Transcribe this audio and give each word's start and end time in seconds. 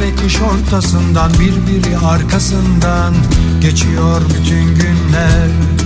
ve 0.00 0.14
kış 0.14 0.40
ortasından 0.40 1.30
Birbiri 1.32 1.98
arkasından 1.98 3.14
geçiyor 3.60 4.22
bütün 4.34 4.74
günler. 4.74 5.79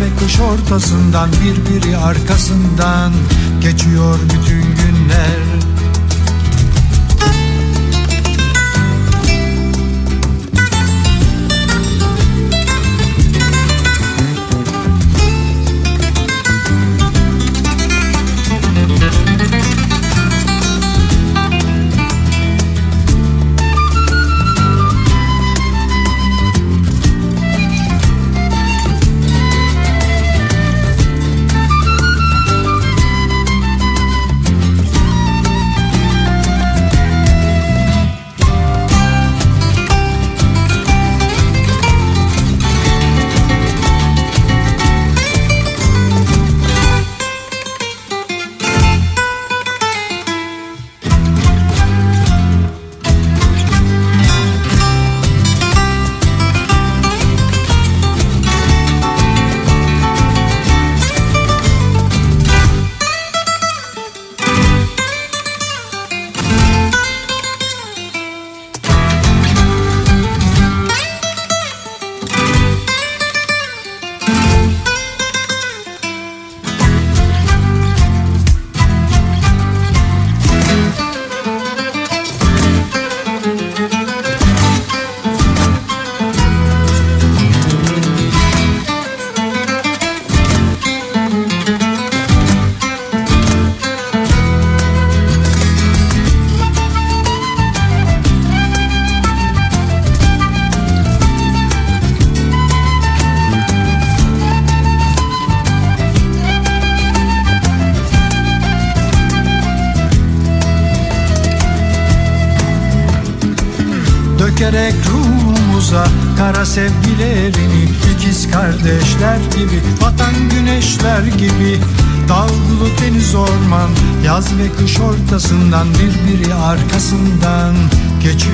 ve 0.00 0.16
kış 0.20 0.40
ortasından 0.40 1.30
Birbiri 1.32 1.96
arkasından 1.96 3.12
Geçiyor 3.60 4.18
bütün 4.24 4.62
günler. 4.62 5.55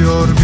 Señor 0.02 0.41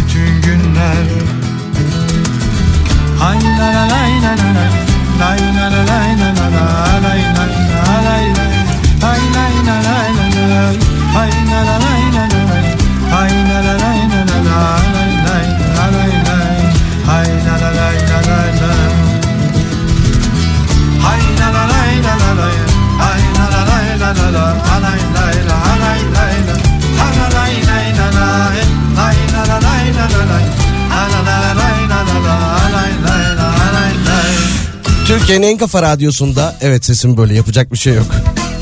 Türkiye'nin 35.29 35.53
en 35.53 35.57
kafa 35.57 35.81
radyosunda 35.81 36.55
evet 36.61 36.85
sesim 36.85 37.17
böyle 37.17 37.33
yapacak 37.33 37.73
bir 37.73 37.77
şey 37.77 37.93
yok. 37.93 38.05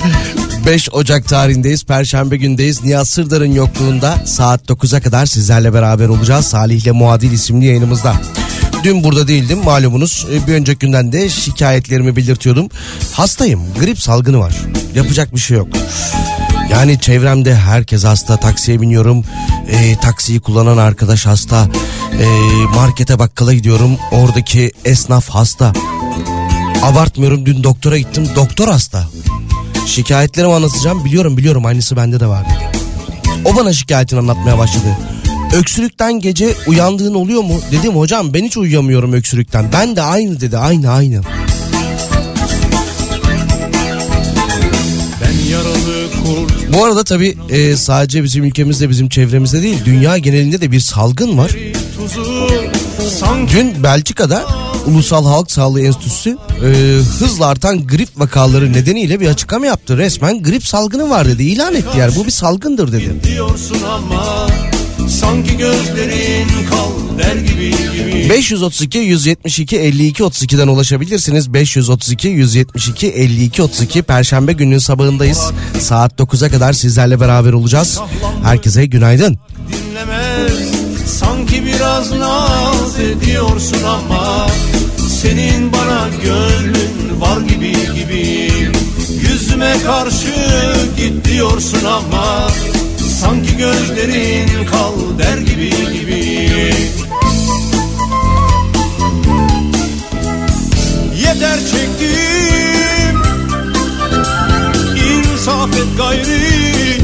5 0.66 0.90
Ocak 0.94 1.28
tarihindeyiz. 1.28 1.86
Perşembe 1.86 2.38
gündeyiz. 2.38 2.84
Nihat 2.84 3.08
Sırdar'ın 3.08 3.52
yokluğunda 3.52 4.18
saat 4.26 4.70
9'a 4.70 5.02
kadar 5.02 5.26
sizlerle 5.26 5.74
beraber 5.74 6.08
olacağız. 6.08 6.46
Salih 6.46 6.82
ile 6.82 6.92
Muadil 6.92 7.32
isimli 7.32 7.66
yayınımızda. 7.66 8.16
Dün 8.84 9.04
burada 9.04 9.28
değildim 9.28 9.64
malumunuz. 9.64 10.28
E, 10.34 10.48
bir 10.48 10.54
önceki 10.54 10.80
günden 10.80 11.12
de 11.12 11.30
şikayetlerimi 11.30 12.16
belirtiyordum. 12.16 12.70
Hastayım. 13.14 13.62
Grip 13.80 14.00
salgını 14.00 14.40
var. 14.40 14.56
Yapacak 14.96 15.36
bir 15.36 15.40
şey 15.40 15.58
yok. 15.58 15.68
Yani 16.72 17.00
çevremde 17.00 17.56
herkes 17.56 18.04
hasta. 18.04 18.38
Taksiye 18.38 18.82
biniyorum. 18.82 19.24
E, 19.70 19.96
taksiyi 19.96 20.40
kullanan 20.40 20.78
arkadaş 20.78 21.26
hasta. 21.26 21.68
E, 22.22 22.26
markete 22.76 23.20
bakkala 23.20 23.54
gidiyorum. 23.54 23.98
Oradaki 24.12 24.72
esnaf 24.86 25.30
hasta. 25.30 25.74
Abartmıyorum 26.84 27.46
dün 27.46 27.64
doktora 27.64 27.98
gittim 27.98 28.28
doktor 28.36 28.68
hasta. 28.68 29.04
Şikayetlerimi 29.86 30.54
anlatacağım 30.54 31.06
biliyorum 31.06 31.38
biliyorum 31.38 31.66
aynısı 31.66 31.98
bende 31.98 32.20
de 32.20 32.28
var 32.28 32.46
dedi. 32.46 32.80
O 33.46 33.56
bana 33.56 33.74
şikayetini 33.74 34.20
anlatmaya 34.20 34.58
başladı. 34.58 34.98
Öksürükten 35.54 36.20
gece 36.20 36.54
uyandığın 36.68 37.14
oluyor 37.14 37.44
mu? 37.44 37.62
Dedim 37.72 37.96
hocam 37.96 38.34
ben 38.34 38.44
hiç 38.44 38.58
uyuyamıyorum 38.58 39.14
öksürükten. 39.14 39.66
Ben 39.74 39.96
de 39.96 40.02
aynı 40.02 40.42
dedi 40.42 40.58
aynı 40.58 40.92
aynı. 40.92 41.22
Bu 46.74 46.86
arada 46.86 47.04
tabii 47.04 47.38
e, 47.50 47.76
sadece 47.76 48.24
bizim 48.24 48.44
ülkemizde 48.44 48.90
bizim 48.90 49.10
çevremizde 49.10 49.62
değil 49.64 49.78
dünya 49.86 50.18
genelinde 50.18 50.62
de 50.62 50.72
bir 50.72 50.80
salgın 50.80 51.38
var. 51.38 51.52
Dün 53.52 53.84
Belçika'da 53.84 54.67
Ulusal 54.88 55.26
Halk 55.26 55.52
Sağlığı 55.52 55.82
Enstitüsü 55.82 56.38
e, 56.64 56.68
hızla 57.20 57.46
artan 57.46 57.88
grip 57.88 58.10
vakaları 58.18 58.74
nedeniyle 58.74 59.20
bir 59.20 59.28
açıklama 59.28 59.66
yaptı. 59.66 59.98
Resmen 59.98 60.44
grip 60.44 60.68
salgını 60.68 61.10
var 61.10 61.28
dedi. 61.28 61.44
İlan 61.44 61.76
etti 61.76 61.98
yani 61.98 62.16
bu 62.16 62.26
bir 62.26 62.32
salgındır 62.32 62.92
dedi. 62.92 63.16
Ama 63.86 64.48
sanki 65.10 65.58
gözlerin 65.58 66.48
kal 66.70 67.18
der 67.18 67.36
gibi 67.36 67.70
gibi. 67.70 68.30
532 68.30 68.98
172 68.98 69.78
52 69.78 70.24
32'den 70.24 70.68
ulaşabilirsiniz. 70.68 71.54
532 71.54 72.28
172 72.28 73.08
52 73.08 73.64
32 73.64 74.02
Perşembe 74.02 74.54
gününün 74.54 74.78
sabahındayız. 74.78 75.52
Saat 75.80 76.20
9'a 76.20 76.50
kadar 76.50 76.74
sizlerle 76.74 77.20
beraber 77.20 77.54
olacağız. 77.54 78.00
Herkese 78.44 78.86
günaydın. 78.86 79.38
Dinlemez 79.70 80.77
ediyorsun 83.58 83.84
ama 83.84 84.48
senin 85.10 85.72
bana 85.74 86.08
gönlün 86.24 87.22
var 87.22 87.42
gibi 87.42 87.72
gibi. 87.72 88.52
Yüzüme 89.22 89.74
karşı 89.86 90.34
git 90.98 91.26
diyorsun 91.26 91.86
ama 91.86 92.48
Sanki 93.22 93.58
gözlerin 93.58 94.66
kal 94.72 94.94
der 95.20 95.38
gibi 95.38 95.70
gibi. 95.70 96.52
Yeter 101.16 101.60
çektim 101.60 103.22
İnsaf 105.10 105.70
et 105.70 105.98
gayri. 105.98 107.02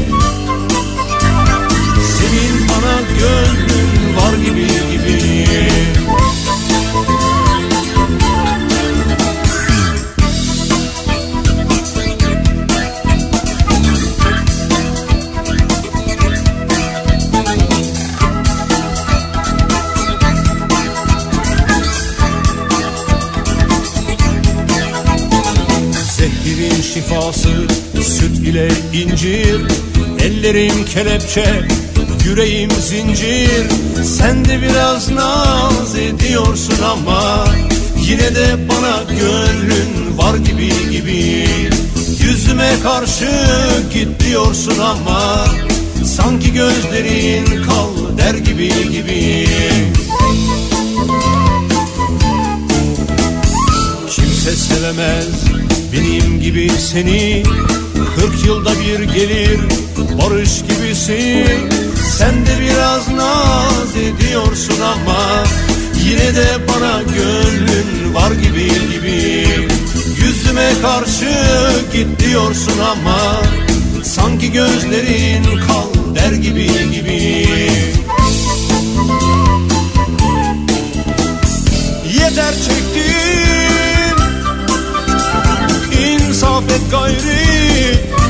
Senin 2.18 2.68
bana 2.68 3.00
gönlün 3.18 4.16
var 4.16 4.34
gibi 4.46 4.93
ile 28.44 28.68
incir. 28.92 29.60
Ellerim 30.20 30.84
kelepçe 30.84 31.44
Yüreğim 32.24 32.70
zincir. 32.70 33.66
Sen 34.04 34.44
de 34.44 34.62
biraz 34.62 35.10
naz 35.10 35.96
ediyorsun 35.96 36.82
ama 36.92 37.44
Yine 38.08 38.34
de 38.34 38.68
bana 38.68 39.02
gönlün 39.20 40.18
var 40.18 40.36
gibi 40.36 40.90
gibi. 40.90 41.46
Yüzüme 42.24 42.70
karşı 42.82 43.30
git 43.94 44.08
diyorsun 44.20 44.78
ama 44.78 45.46
Sanki 46.04 46.52
gözlerin 46.52 47.44
kal 47.44 48.18
der 48.18 48.34
gibi 48.34 48.68
gibi. 48.92 49.48
Kimse 54.10 54.56
sevemez 54.56 55.28
benim 55.92 56.40
gibi 56.40 56.70
seni 56.70 57.42
Kırk 58.16 58.46
yılda 58.46 58.70
bir 58.70 59.02
gelir 59.14 59.60
barış 60.22 60.62
gibisin. 60.62 61.70
Sen 62.18 62.46
de 62.46 62.60
biraz 62.60 63.08
naz 63.08 63.96
ediyorsun 63.96 64.80
ama 64.80 65.44
Yine 66.04 66.34
de 66.34 66.46
bana 66.68 67.02
gönlün 67.02 68.14
var 68.14 68.30
gibi 68.30 68.68
gibi. 68.68 69.46
Yüzüme 70.24 70.70
karşı 70.82 71.34
git 71.92 72.20
diyorsun 72.20 72.78
ama 72.78 73.42
Sanki 74.04 74.52
gözlerin 74.52 75.44
kal 75.44 76.14
der 76.14 76.32
gibi 76.32 76.66
gibi. 76.92 77.48
Yeter 82.12 82.54
çektiğim 82.54 83.63
insaf 86.34 86.64
et 86.68 88.23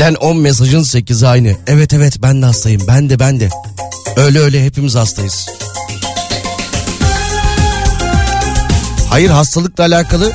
Gelen 0.00 0.14
10 0.14 0.36
mesajın 0.36 0.82
8'i 0.82 1.26
aynı. 1.26 1.56
Evet 1.66 1.92
evet 1.92 2.22
ben 2.22 2.42
de 2.42 2.46
hastayım. 2.46 2.82
Ben 2.88 3.10
de 3.10 3.18
ben 3.18 3.40
de. 3.40 3.48
Öyle 4.16 4.38
öyle 4.38 4.64
hepimiz 4.64 4.94
hastayız. 4.94 5.48
Hayır 9.08 9.30
hastalıkla 9.30 9.84
alakalı 9.84 10.32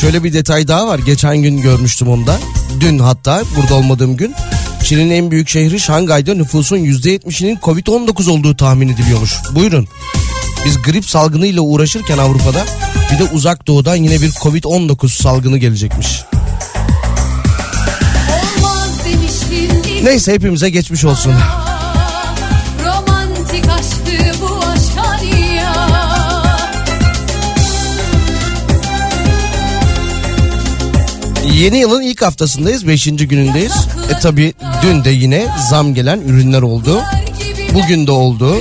şöyle 0.00 0.24
bir 0.24 0.32
detay 0.32 0.68
daha 0.68 0.86
var. 0.86 0.98
Geçen 0.98 1.36
gün 1.36 1.62
görmüştüm 1.62 2.08
onu 2.08 2.26
da. 2.26 2.36
Dün 2.80 2.98
hatta 2.98 3.42
burada 3.56 3.74
olmadığım 3.74 4.16
gün. 4.16 4.34
Çin'in 4.84 5.10
en 5.10 5.30
büyük 5.30 5.48
şehri 5.48 5.80
Şangay'da 5.80 6.34
nüfusun 6.34 6.76
%70'inin 6.76 7.56
Covid-19 7.56 8.30
olduğu 8.30 8.56
tahmin 8.56 8.88
ediliyormuş. 8.88 9.34
Buyurun. 9.54 9.88
Biz 10.64 10.82
grip 10.82 11.04
salgınıyla 11.04 11.62
uğraşırken 11.62 12.18
Avrupa'da 12.18 12.64
bir 13.12 13.18
de 13.18 13.24
uzak 13.32 13.66
doğudan 13.66 13.96
yine 13.96 14.22
bir 14.22 14.30
Covid-19 14.30 15.22
salgını 15.22 15.58
gelecekmiş. 15.58 16.22
Neyse 20.02 20.32
hepimize 20.32 20.70
geçmiş 20.70 21.04
olsun. 21.04 21.34
Yeni 31.54 31.78
yılın 31.78 32.02
ilk 32.02 32.22
haftasındayız, 32.22 32.88
beşinci 32.88 33.28
günündeyiz. 33.28 33.72
E 34.16 34.18
tabi 34.20 34.54
dün 34.82 35.04
de 35.04 35.10
yine 35.10 35.46
zam 35.70 35.94
gelen 35.94 36.20
ürünler 36.20 36.62
oldu. 36.62 37.00
Bugün 37.74 38.06
de 38.06 38.10
oldu. 38.10 38.56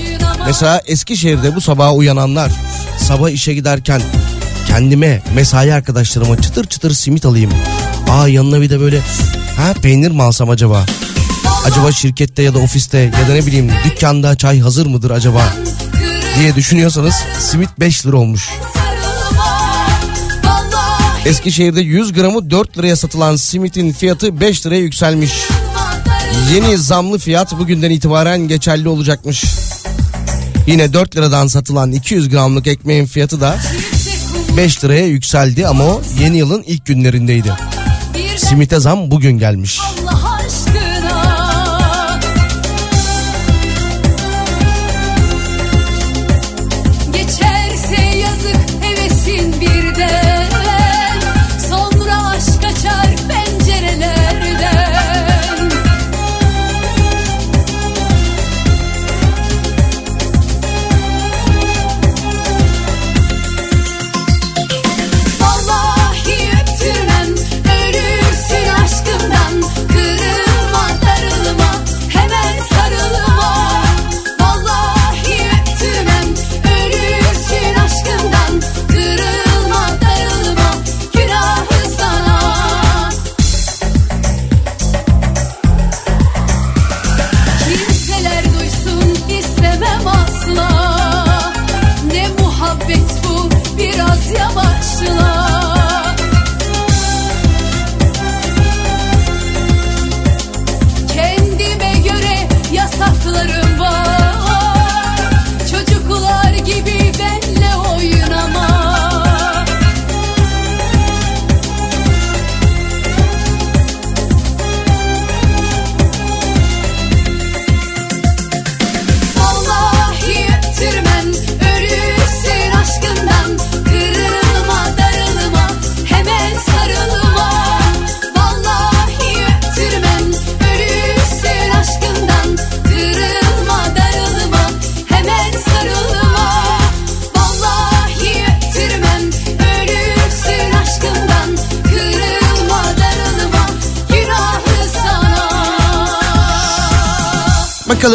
Mesela 0.45 0.81
Eskişehir'de 0.87 1.55
bu 1.55 1.61
sabah 1.61 1.95
uyananlar 1.97 2.51
sabah 2.99 3.29
işe 3.29 3.53
giderken 3.53 4.01
kendime 4.67 5.21
mesai 5.35 5.73
arkadaşlarıma 5.73 6.41
çıtır 6.41 6.65
çıtır 6.65 6.91
simit 6.91 7.25
alayım. 7.25 7.51
Aa 8.09 8.27
yanına 8.27 8.61
bir 8.61 8.69
de 8.69 8.79
böyle 8.79 8.99
ha 9.57 9.73
peynir 9.81 10.11
mi 10.11 10.23
alsam 10.23 10.49
acaba? 10.49 10.85
Acaba 11.67 11.91
şirkette 11.91 12.43
ya 12.43 12.53
da 12.53 12.59
ofiste 12.59 12.97
ya 12.97 13.27
da 13.29 13.33
ne 13.33 13.45
bileyim 13.45 13.71
dükkanda 13.85 14.35
çay 14.35 14.59
hazır 14.59 14.85
mıdır 14.85 15.11
acaba 15.11 15.53
diye 16.39 16.55
düşünüyorsanız 16.55 17.15
simit 17.39 17.69
5 17.79 18.05
lira 18.05 18.17
olmuş. 18.17 18.49
Eskişehir'de 21.25 21.81
100 21.81 22.13
gramı 22.13 22.49
4 22.49 22.77
liraya 22.77 22.95
satılan 22.95 23.35
simitin 23.35 23.91
fiyatı 23.91 24.41
5 24.41 24.65
liraya 24.65 24.79
yükselmiş. 24.79 25.31
Yeni 26.53 26.77
zamlı 26.77 27.17
fiyat 27.17 27.59
bugünden 27.59 27.91
itibaren 27.91 28.47
geçerli 28.47 28.89
olacakmış. 28.89 29.45
Yine 30.67 30.93
4 30.93 31.15
liradan 31.15 31.47
satılan 31.47 31.91
200 31.91 32.29
gramlık 32.29 32.67
ekmeğin 32.67 33.05
fiyatı 33.05 33.41
da 33.41 33.57
5 34.57 34.83
liraya 34.83 35.07
yükseldi 35.07 35.67
ama 35.67 35.83
o 35.83 36.01
yeni 36.19 36.37
yılın 36.37 36.63
ilk 36.67 36.85
günlerindeydi. 36.85 37.53
Simite 38.37 38.79
zam 38.79 39.11
bugün 39.11 39.39
gelmiş. 39.39 39.79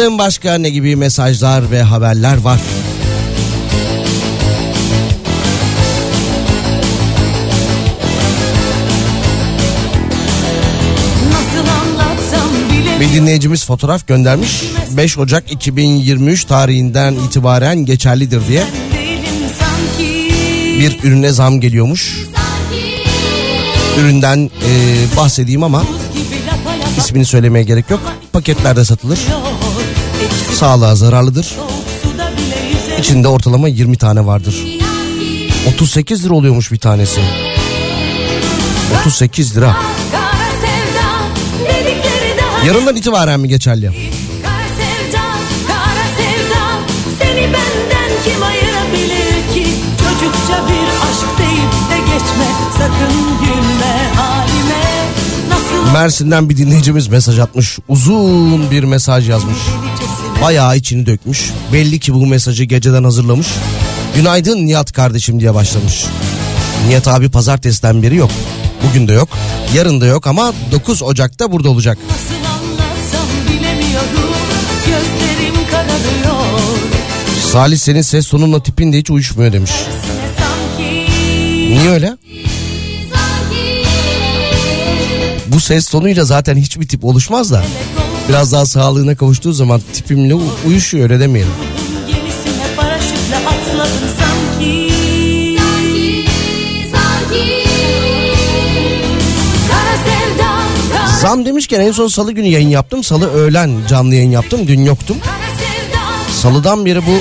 Bakalım 0.03 0.19
başka 0.19 0.55
ne 0.55 0.69
gibi 0.69 0.95
mesajlar 0.95 1.71
ve 1.71 1.81
haberler 1.81 2.37
var. 2.37 2.59
Bir 12.99 13.13
dinleyicimiz 13.13 13.65
fotoğraf 13.65 14.07
göndermiş. 14.07 14.63
5 14.91 15.17
Ocak 15.17 15.51
2023 15.51 16.45
tarihinden 16.45 17.13
itibaren 17.13 17.77
geçerlidir 17.85 18.47
diye. 18.47 18.63
Bir 20.79 21.03
ürüne 21.03 21.31
zam 21.31 21.59
geliyormuş. 21.59 22.17
Üründen 23.99 24.51
e, 24.67 25.17
bahsedeyim 25.17 25.63
ama 25.63 25.83
ismini 26.97 27.25
söylemeye 27.25 27.63
gerek 27.63 27.89
yok. 27.89 28.01
Paketlerde 28.33 28.85
satılır. 28.85 29.19
Sağlığa 30.53 30.95
zararlıdır. 30.95 31.55
İçinde 32.99 33.27
ortalama 33.27 33.67
20 33.67 33.97
tane 33.97 34.25
vardır. 34.25 34.55
38 35.67 36.25
lira 36.25 36.33
oluyormuş 36.33 36.71
bir 36.71 36.77
tanesi. 36.77 37.21
38 38.99 39.57
lira. 39.57 39.75
Yarından 42.65 42.95
itibaren 42.95 43.39
mi 43.39 43.47
geçerli? 43.47 43.91
Çocukça 49.97 50.67
bir 50.67 50.87
aşk 51.09 51.39
deyip 51.39 51.73
de 51.89 51.97
geçme 52.13 52.47
Sakın 52.77 53.39
gülme 53.39 54.11
halime 54.15 54.93
Mersin'den 55.93 56.49
bir 56.49 56.57
dinleyicimiz 56.57 57.07
mesaj 57.07 57.39
atmış. 57.39 57.79
Uzun 57.87 58.71
bir 58.71 58.83
mesaj 58.83 59.29
yazmış. 59.29 59.57
Bayağı 60.43 60.77
içini 60.77 61.05
dökmüş. 61.05 61.51
Belli 61.73 61.99
ki 61.99 62.13
bu 62.13 62.25
mesajı 62.25 62.63
geceden 62.63 63.03
hazırlamış. 63.03 63.47
Günaydın 64.15 64.65
Nihat 64.65 64.91
kardeşim 64.91 65.39
diye 65.39 65.53
başlamış. 65.53 66.05
Nihat 66.87 67.07
abi 67.07 67.29
pazartesiden 67.29 68.03
beri 68.03 68.15
yok. 68.15 68.31
Bugün 68.89 69.07
de 69.07 69.13
yok. 69.13 69.29
Yarın 69.75 70.01
da 70.01 70.05
yok 70.05 70.27
ama 70.27 70.53
9 70.71 71.03
Ocak'ta 71.03 71.51
burada 71.51 71.69
olacak. 71.69 71.97
Salih 77.51 77.77
senin 77.77 78.01
ses 78.01 78.27
tonunla 78.27 78.63
tipin 78.63 78.93
de 78.93 78.97
hiç 78.97 79.09
uyuşmuyor 79.09 79.53
demiş. 79.53 79.71
Niye 81.69 81.89
öyle? 81.89 82.17
Bu 85.47 85.59
ses 85.59 85.87
tonuyla 85.87 86.25
zaten 86.25 86.57
hiçbir 86.57 86.87
tip 86.87 87.05
oluşmaz 87.05 87.51
da. 87.51 87.63
Biraz 88.29 88.51
daha 88.51 88.65
sağlığına 88.65 89.15
kavuştuğu 89.15 89.53
zaman 89.53 89.81
tipimle 89.93 90.35
uyuşuyor 90.67 91.03
öyle 91.03 91.19
demeyelim. 91.19 91.53
Zam 101.21 101.45
demişken 101.45 101.79
en 101.79 101.91
son 101.91 102.07
salı 102.07 102.31
günü 102.31 102.47
yayın 102.47 102.69
yaptım. 102.69 103.03
Salı 103.03 103.29
öğlen 103.33 103.71
canlı 103.89 104.15
yayın 104.15 104.31
yaptım. 104.31 104.67
Dün 104.67 104.85
yoktum. 104.85 105.17
Salıdan 106.31 106.85
beri 106.85 107.01
bu 107.05 107.17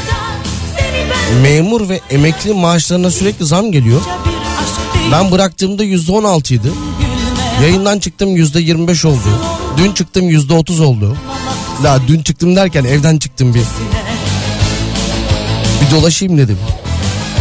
memur 1.43 1.89
ve 1.89 2.01
emekli 2.11 2.55
maaşlarına 2.55 3.11
sürekli 3.11 3.45
zam 3.45 3.73
geliyor. 3.73 4.01
Ben 5.13 5.31
bıraktığımda 5.31 5.85
yüzde 5.85 6.13
on 6.13 6.25
altıydı. 6.25 6.69
Yayından 7.63 7.99
çıktım 7.99 8.37
yüzde 8.37 8.61
yirmi 8.61 8.89
beş 8.89 9.05
oldu. 9.05 9.52
Dün 9.77 9.93
çıktım 9.93 10.29
yüzde 10.29 10.55
otuz 10.55 10.81
oldu. 10.81 11.17
Daha 11.85 11.99
dün 12.09 12.23
çıktım 12.23 12.57
derken 12.57 12.85
evden 12.85 13.19
çıktım 13.19 13.55
bir. 13.55 13.63
Bir 15.81 15.97
dolaşayım 15.97 16.39
dedim. 16.39 16.59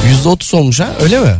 Yüzde 0.09 0.29
otuz 0.29 0.53
olmuş 0.53 0.79
ha 0.79 0.89
öyle 1.01 1.19
mi? 1.19 1.35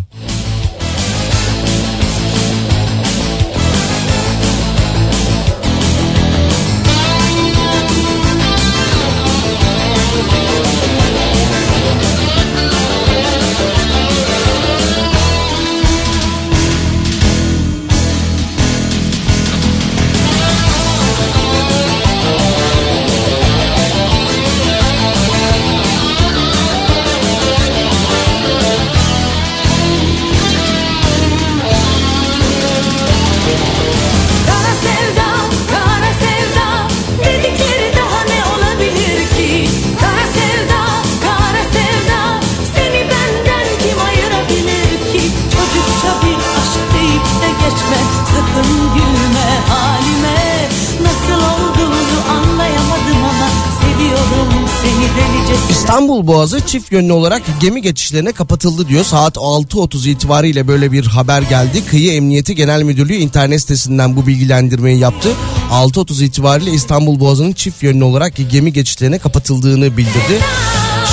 İstanbul 56.22 56.34
Boğazı 56.34 56.66
çift 56.66 56.92
yönlü 56.92 57.14
olarak 57.14 57.42
gemi 57.62 57.82
geçişlerine 57.82 58.32
kapatıldı 58.32 58.88
diyor. 58.88 59.04
Saat 59.06 59.36
6.30 59.36 60.10
itibariyle 60.10 60.68
böyle 60.68 60.92
bir 60.92 61.06
haber 61.06 61.42
geldi. 61.42 61.86
Kıyı 61.86 62.14
Emniyeti 62.14 62.56
Genel 62.56 62.84
Müdürlüğü 62.84 63.14
internet 63.14 63.62
sitesinden 63.62 64.16
bu 64.16 64.28
bilgilendirmeyi 64.28 65.00
yaptı. 65.00 65.30
6.30 65.72 66.24
itibariyle 66.24 66.72
İstanbul 66.72 67.20
Boğazı'nın 67.20 67.54
çift 67.54 67.84
yönlü 67.84 68.04
olarak 68.04 68.34
gemi 68.52 68.74
geçişlerine 68.74 69.20
kapatıldığını 69.20 69.98
bildirdi. 69.98 70.40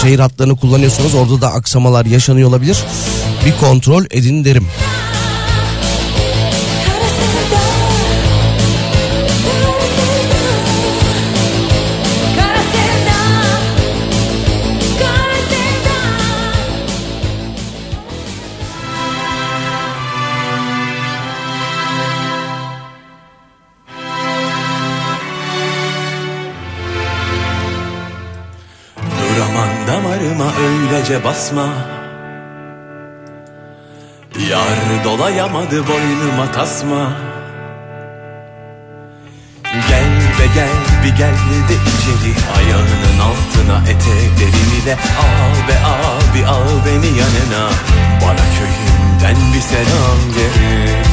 Şehir 0.02 0.18
hatlarını 0.18 0.56
kullanıyorsunuz 0.56 1.14
orada 1.14 1.40
da 1.40 1.52
aksamalar 1.52 2.06
yaşanıyor 2.06 2.48
olabilir. 2.48 2.78
Bir 3.46 3.56
kontrol 3.60 4.04
edin 4.10 4.44
derim. 4.44 4.66
Öylece 30.92 31.24
basma. 31.24 31.66
Yar 34.50 35.04
dolayamadı 35.04 35.88
boynuma 35.88 36.52
tasma. 36.52 37.12
Gel 39.88 40.10
be 40.38 40.46
gel 40.54 41.04
bir 41.04 41.16
gel 41.16 41.34
de 41.68 41.74
içeri. 41.74 42.32
Ayağının 42.56 43.18
altına 43.28 43.90
etekleriyle 43.90 44.94
Al 44.94 45.68
be 45.68 45.78
abi 45.78 46.46
al 46.46 46.86
beni 46.86 47.06
yanına. 47.06 47.70
Bana 48.22 48.44
köyümden 48.58 49.52
bir 49.54 49.60
selam 49.60 50.18
gerek 50.34 51.06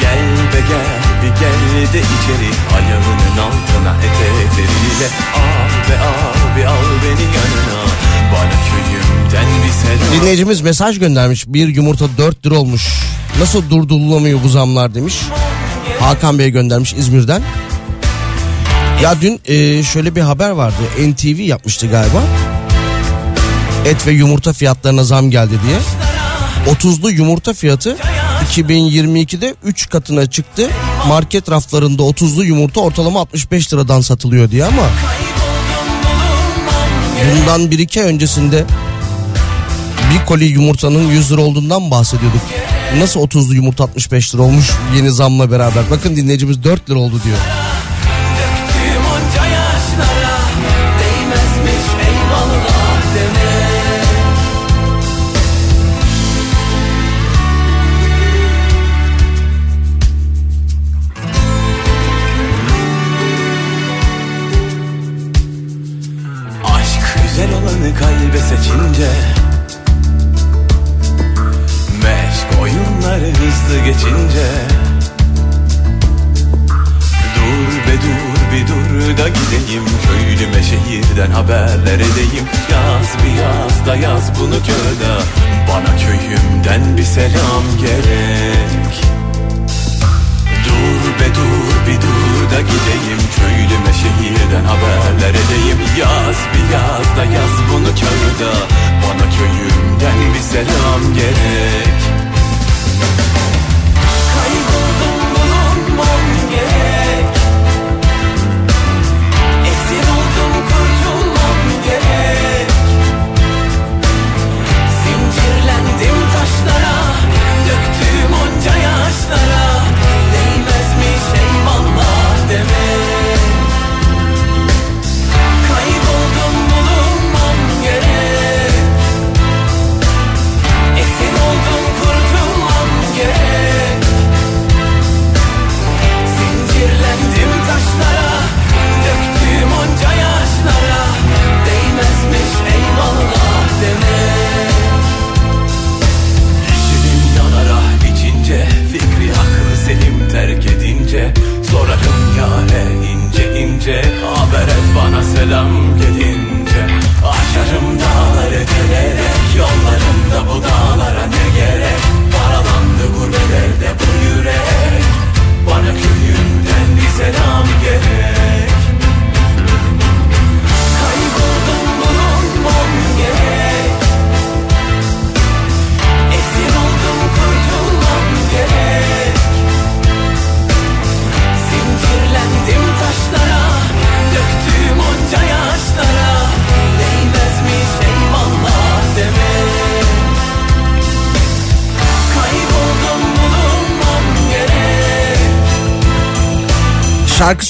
Gel 0.00 0.52
be 0.52 0.60
gel 0.68 1.09
bir 1.22 1.40
gel 1.40 1.82
içeri 1.88 2.50
Ayağının 2.76 3.38
altına 3.46 3.96
etekleriyle 3.96 5.08
Al 5.36 5.90
be 5.90 5.98
abi 5.98 6.66
al 6.66 6.84
beni 7.04 7.26
yanına 7.36 7.80
Bana 8.32 8.50
köyümden 8.70 9.64
bir 9.64 9.72
selam 9.72 10.20
Dinleyicimiz 10.20 10.60
mesaj 10.60 10.98
göndermiş. 10.98 11.46
Bir 11.46 11.68
yumurta 11.68 12.04
4 12.18 12.46
lira 12.46 12.54
olmuş. 12.54 12.88
Nasıl 13.40 13.70
durdurulamıyor 13.70 14.42
bu 14.44 14.48
zamlar 14.48 14.94
demiş. 14.94 15.14
Hakan 16.00 16.38
Bey 16.38 16.50
göndermiş 16.50 16.92
İzmir'den. 16.92 17.42
Ya 19.02 19.14
dün 19.20 19.40
e, 19.44 19.82
şöyle 19.82 20.14
bir 20.14 20.20
haber 20.20 20.50
vardı. 20.50 20.76
NTV 20.98 21.40
yapmıştı 21.40 21.86
galiba. 21.86 22.22
Et 23.84 24.06
ve 24.06 24.10
yumurta 24.10 24.52
fiyatlarına 24.52 25.04
zam 25.04 25.30
geldi 25.30 25.54
diye. 25.66 25.78
30'lu 26.74 27.10
yumurta 27.10 27.52
fiyatı 27.52 27.96
2022'de 28.50 29.54
3 29.64 29.88
katına 29.88 30.26
çıktı. 30.26 30.70
Market 31.08 31.50
raflarında 31.50 32.02
30'lu 32.02 32.44
yumurta 32.44 32.80
ortalama 32.80 33.20
65 33.20 33.72
liradan 33.72 34.00
satılıyor 34.00 34.50
diye 34.50 34.64
ama 34.64 34.82
bundan 37.30 37.62
1-2 37.62 38.02
ay 38.02 38.08
öncesinde 38.08 38.64
bir 40.14 40.26
koli 40.26 40.44
yumurtanın 40.44 41.08
100 41.08 41.32
lira 41.32 41.40
olduğundan 41.40 41.90
bahsediyorduk. 41.90 42.40
Nasıl 42.98 43.20
30'lu 43.20 43.54
yumurta 43.54 43.84
65 43.84 44.34
lira 44.34 44.42
olmuş 44.42 44.70
yeni 44.96 45.10
zamla 45.10 45.50
beraber. 45.50 45.84
Bakın 45.90 46.16
dinleyicimiz 46.16 46.64
4 46.64 46.90
lira 46.90 46.98
oldu 46.98 47.20
diyor. 47.24 47.38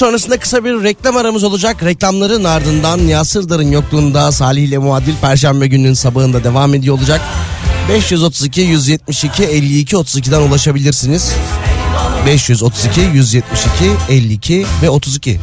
sonrasında 0.00 0.38
kısa 0.38 0.64
bir 0.64 0.82
reklam 0.84 1.16
aramız 1.16 1.44
olacak. 1.44 1.82
Reklamların 1.82 2.44
ardından 2.44 3.06
Nihat 3.06 3.26
Sırdar'ın 3.26 3.70
yokluğunda 3.70 4.32
Salih 4.32 4.62
ile 4.62 4.78
Muadil 4.78 5.14
Perşembe 5.20 5.66
gününün 5.66 5.94
sabahında 5.94 6.44
devam 6.44 6.74
ediyor 6.74 6.98
olacak. 6.98 7.20
532 7.88 8.60
172 8.60 9.42
52 9.42 9.96
32'den 9.96 10.40
ulaşabilirsiniz. 10.40 11.32
532 12.26 13.00
172 13.00 13.84
52 14.08 14.66
ve 14.82 14.90
32. 14.90 15.40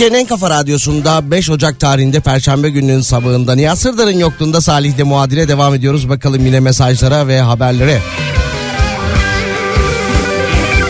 Türkiye'nin 0.00 0.24
en 0.24 0.28
kafa 0.28 0.50
radyosunda 0.50 1.30
5 1.30 1.50
Ocak 1.50 1.80
tarihinde 1.80 2.20
Perşembe 2.20 2.70
gününün 2.70 3.00
sabahında 3.00 3.54
Nihat 3.54 3.78
Sırdar'ın 3.78 4.18
yokluğunda 4.18 4.60
Salih'le 4.60 5.04
muadile 5.04 5.48
devam 5.48 5.74
ediyoruz. 5.74 6.08
Bakalım 6.08 6.46
yine 6.46 6.60
mesajlara 6.60 7.28
ve 7.28 7.40
haberlere. 7.40 8.00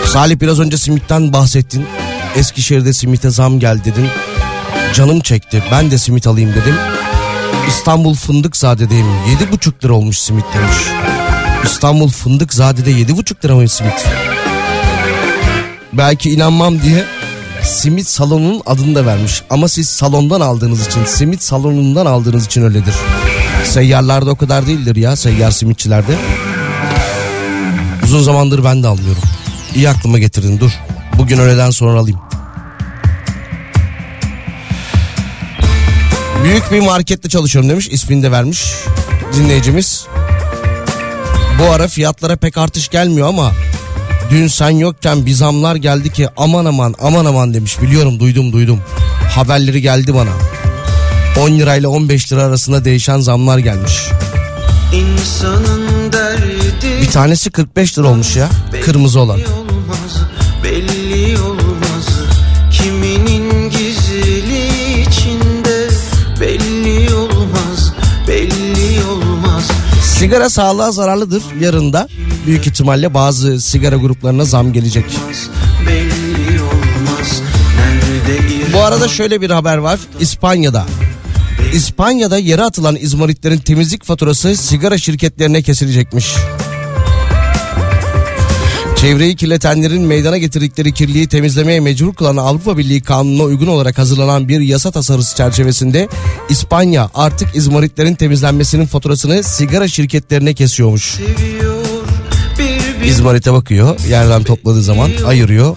Salih 0.06 0.40
biraz 0.40 0.60
önce 0.60 0.76
simitten 0.76 1.32
bahsettin. 1.32 1.86
Eskişehir'de 2.36 2.92
simite 2.92 3.30
zam 3.30 3.60
geldi 3.60 3.84
dedin. 3.84 4.08
Canım 4.94 5.20
çekti. 5.20 5.62
Ben 5.72 5.90
de 5.90 5.98
simit 5.98 6.26
alayım 6.26 6.50
dedim. 6.50 6.74
İstanbul 7.68 8.14
Fındıkzade'deyim. 8.14 9.06
7,5 9.06 9.84
lira 9.84 9.92
olmuş 9.92 10.18
simit 10.18 10.44
demiş. 10.54 10.76
İstanbul 11.64 12.08
Fındıkzade'de 12.08 12.90
7,5 12.90 13.44
lira 13.44 13.54
mı 13.54 13.68
simit? 13.68 14.06
Belki 15.92 16.30
inanmam 16.30 16.82
diye 16.82 17.04
simit 17.70 18.08
salonunun 18.08 18.62
adını 18.66 18.94
da 18.94 19.06
vermiş. 19.06 19.42
Ama 19.50 19.68
siz 19.68 19.88
salondan 19.88 20.40
aldığınız 20.40 20.86
için, 20.86 21.04
simit 21.04 21.42
salonundan 21.42 22.06
aldığınız 22.06 22.46
için 22.46 22.62
öyledir. 22.62 22.94
Seyyarlarda 23.64 24.30
o 24.30 24.36
kadar 24.36 24.66
değildir 24.66 24.96
ya, 24.96 25.16
seyyar 25.16 25.50
simitçilerde. 25.50 26.16
Uzun 28.04 28.22
zamandır 28.22 28.64
ben 28.64 28.82
de 28.82 28.86
almıyorum. 28.86 29.22
İyi 29.74 29.88
aklıma 29.88 30.18
getirdin 30.18 30.60
dur. 30.60 30.70
Bugün 31.18 31.38
öğleden 31.38 31.70
sonra 31.70 32.00
alayım. 32.00 32.20
Büyük 36.44 36.72
bir 36.72 36.80
markette 36.80 37.28
çalışıyorum 37.28 37.70
demiş. 37.70 37.88
ismini 37.90 38.22
de 38.22 38.30
vermiş 38.30 38.74
dinleyicimiz. 39.36 40.06
Bu 41.58 41.72
ara 41.72 41.88
fiyatlara 41.88 42.36
pek 42.36 42.58
artış 42.58 42.88
gelmiyor 42.88 43.28
ama 43.28 43.52
dün 44.30 44.46
sen 44.46 44.70
yokken 44.70 45.26
bir 45.26 45.32
zamlar 45.32 45.76
geldi 45.76 46.12
ki 46.12 46.28
aman 46.36 46.64
aman 46.64 46.94
aman 47.02 47.24
aman 47.24 47.54
demiş. 47.54 47.82
Biliyorum 47.82 48.20
duydum 48.20 48.52
duydum. 48.52 48.80
Haberleri 49.34 49.82
geldi 49.82 50.14
bana. 50.14 50.30
10 51.40 51.50
lirayla 51.50 51.88
15 51.88 52.32
lira 52.32 52.42
arasında 52.42 52.84
değişen 52.84 53.20
zamlar 53.20 53.58
gelmiş. 53.58 53.92
İnsanın 54.92 56.12
derdi 56.12 57.02
Bir 57.02 57.10
tanesi 57.10 57.50
45 57.50 57.98
lira 57.98 58.06
olmuş 58.08 58.36
ya. 58.36 58.48
Kırmızı 58.84 59.20
olan. 59.20 59.38
olmaz 59.40 60.22
belli 60.64 61.38
olmaz 61.38 62.08
kiminin 62.72 63.70
gizli 63.70 65.00
içinde 65.02 65.88
belli 66.40 67.14
olmaz 67.14 67.92
belli 68.28 69.04
olmaz 69.04 69.68
Sigara 70.02 70.50
sağlığa 70.50 70.92
zararlıdır. 70.92 71.42
Yarın 71.60 71.92
da 71.92 72.08
büyük 72.50 72.66
ihtimalle 72.66 73.14
bazı 73.14 73.60
sigara 73.60 73.96
gruplarına 73.96 74.44
zam 74.44 74.72
gelecek. 74.72 75.04
Bu 78.72 78.80
arada 78.80 79.08
şöyle 79.08 79.40
bir 79.40 79.50
haber 79.50 79.76
var. 79.76 80.00
İspanya'da. 80.20 80.86
İspanya'da 81.74 82.38
yere 82.38 82.62
atılan 82.62 82.96
izmaritlerin 82.96 83.58
temizlik 83.58 84.04
faturası 84.04 84.56
sigara 84.56 84.98
şirketlerine 84.98 85.62
kesilecekmiş. 85.62 86.34
Çevreyi 88.96 89.36
kirletenlerin 89.36 90.02
meydana 90.02 90.38
getirdikleri 90.38 90.92
kirliliği 90.92 91.28
temizlemeye 91.28 91.80
mecbur 91.80 92.14
kılan 92.14 92.36
Avrupa 92.36 92.78
Birliği 92.78 93.00
kanununa 93.00 93.42
uygun 93.42 93.66
olarak 93.66 93.98
hazırlanan 93.98 94.48
bir 94.48 94.60
yasa 94.60 94.90
tasarısı 94.90 95.36
çerçevesinde 95.36 96.08
İspanya 96.48 97.10
artık 97.14 97.56
izmaritlerin 97.56 98.14
temizlenmesinin 98.14 98.86
faturasını 98.86 99.42
sigara 99.42 99.88
şirketlerine 99.88 100.54
kesiyormuş. 100.54 101.04
seviyor 101.04 101.38
bir 101.38 101.60
bir 101.64 101.69
İzmarite 103.04 103.52
bakıyor 103.52 104.00
yerden 104.08 104.42
topladığı 104.42 104.82
zaman 104.82 105.10
ayırıyor. 105.26 105.76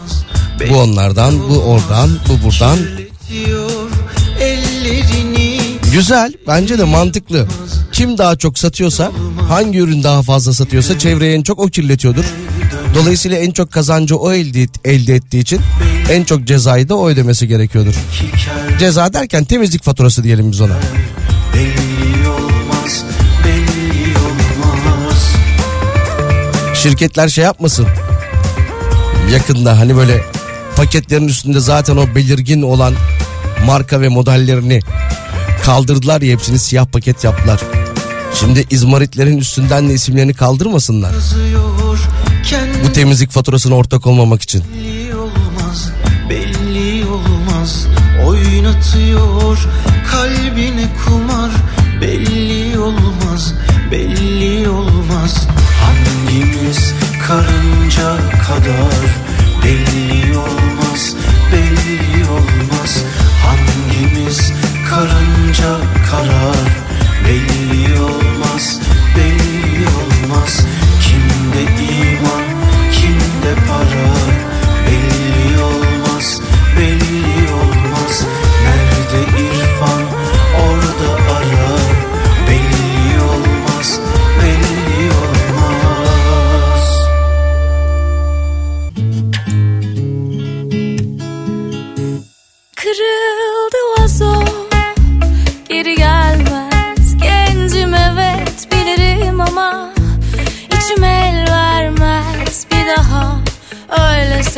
Bu 0.70 0.76
onlardan, 0.76 1.50
bu 1.50 1.58
oradan, 1.58 2.10
bu 2.30 2.46
buradan. 2.46 2.78
Güzel 5.92 6.34
bence 6.48 6.78
de 6.78 6.84
mantıklı. 6.84 7.48
Kim 7.92 8.18
daha 8.18 8.36
çok 8.36 8.60
satıyorsa 8.60 9.12
hangi 9.50 9.80
ürün 9.80 10.04
daha 10.04 10.22
fazla 10.22 10.54
satıyorsa 10.54 11.00
çevreyi 11.00 11.38
en 11.38 11.44
çok 11.44 11.60
o 11.60 11.68
kirletiyordur. 11.68 12.26
Dolayısıyla 12.96 13.38
en 13.38 13.52
çok 13.52 13.72
kazancı 13.72 14.18
o 14.18 14.34
elde, 14.34 14.68
elde 14.86 15.16
ettiği 15.16 15.40
için 15.40 15.60
en 16.12 16.24
çok 16.24 16.44
cezayı 16.48 16.90
da 16.90 16.96
o 16.96 17.10
ödemesi 17.10 17.48
gerekiyordur. 17.48 17.94
Ceza 18.80 19.14
derken 19.14 19.46
temizlik 19.46 19.84
faturası 19.84 20.24
diyelim 20.24 20.52
biz 20.52 20.62
ona. 20.62 20.76
belli 21.54 22.28
olmaz 22.30 23.06
Şirketler 26.84 27.28
şey 27.28 27.44
yapmasın. 27.44 27.88
Yakında 29.32 29.80
hani 29.80 29.96
böyle 29.96 30.22
paketlerin 30.76 31.28
üstünde 31.28 31.60
zaten 31.60 31.98
o 31.98 32.16
belirgin 32.16 32.62
olan 32.62 32.94
marka 33.66 34.02
ve 34.02 34.08
modellerini 34.10 34.80
kaldırdılar 35.66 36.22
ya 36.22 36.34
hepsini 36.34 36.60
siyah 36.60 36.86
paket 36.86 37.24
yaptılar. 37.24 37.60
Şimdi 38.40 38.66
izmaritlerin 38.70 39.38
üstünden 39.38 39.90
de 39.90 39.94
isimlerini 39.94 40.34
kaldırmasınlar. 40.34 41.12
Bu 42.86 42.94
temizlik 42.94 43.32
faturasına 43.32 43.76
ortak 43.76 44.08
olmamak 44.08 44.42
için. 44.42 44.64
belli 44.64 45.16
olmaz 45.16 45.92
belli 46.30 47.06
olmaz 47.06 47.88
oynatıyor 48.26 49.58
kalbine 50.12 50.90
kumar 51.06 51.52
belli 52.02 52.80
olmaz 52.80 53.54
belli 53.92 54.70
olmaz 54.70 55.48
hangimiz 56.34 56.94
karınca 57.28 58.18
kadar 58.48 59.04
belli 59.64 60.38
olmaz 60.38 61.16
belli 61.52 62.30
olmaz. 62.30 63.04
Hangimiz 63.46 64.54
karınca 64.90 65.78
karar 66.12 66.70
belli 67.26 68.00
olmaz 68.00 68.80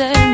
öyle 0.00 0.25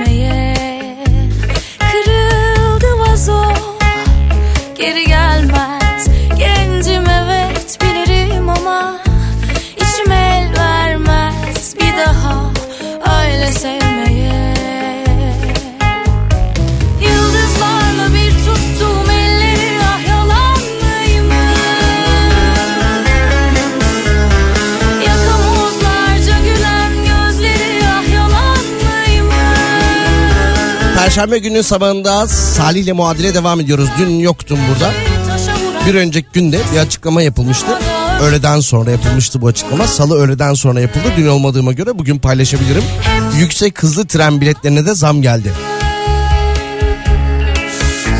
Perşembe 31.14 31.38
günü 31.38 31.62
sabahında 31.62 32.29
Salih 32.29 32.83
ile 32.83 32.92
muadile 32.92 33.35
devam 33.35 33.61
ediyoruz. 33.61 33.88
Dün 33.98 34.18
yoktum 34.18 34.59
burada. 34.70 34.92
Bir 35.87 35.94
önceki 35.94 36.29
günde 36.33 36.61
bir 36.72 36.79
açıklama 36.79 37.22
yapılmıştı. 37.22 37.66
Öğleden 38.22 38.61
sonra 38.61 38.90
yapılmıştı 38.90 39.42
bu 39.42 39.46
açıklama. 39.46 39.87
Salı 39.87 40.18
öğleden 40.18 40.55
sonra 40.55 40.81
yapıldı. 40.81 41.05
Dün 41.16 41.27
olmadığıma 41.27 41.72
göre 41.72 41.98
bugün 41.98 42.18
paylaşabilirim. 42.18 42.83
Yüksek 43.38 43.83
hızlı 43.83 44.07
tren 44.07 44.40
biletlerine 44.40 44.87
de 44.87 44.94
zam 44.94 45.22
geldi. 45.22 45.53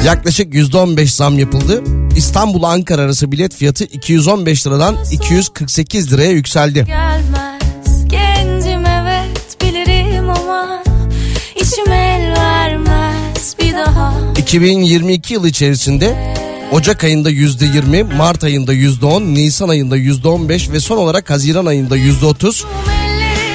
Yaklaşık 0.05 0.55
%15 0.55 1.07
zam 1.07 1.39
yapıldı. 1.39 1.83
İstanbul 2.17 2.63
Ankara 2.63 3.03
arası 3.03 3.33
bilet 3.33 3.55
fiyatı 3.55 3.85
215 3.85 4.67
liradan 4.67 4.97
248 5.13 6.13
liraya 6.13 6.31
yükseldi. 6.31 6.85
gelmez 6.87 7.52
2022 14.53 15.35
yılı 15.35 15.49
içerisinde 15.49 16.35
Ocak 16.73 17.05
ayında 17.05 17.31
%20, 17.31 18.15
Mart 18.17 18.45
ayında 18.45 18.75
%10, 18.75 19.35
Nisan 19.35 19.69
ayında 19.69 19.97
%15 19.99 20.73
ve 20.73 20.81
son 20.81 20.97
olarak 20.97 21.31
Haziran 21.31 21.67
ayında 21.67 21.97
%30. 21.97 22.65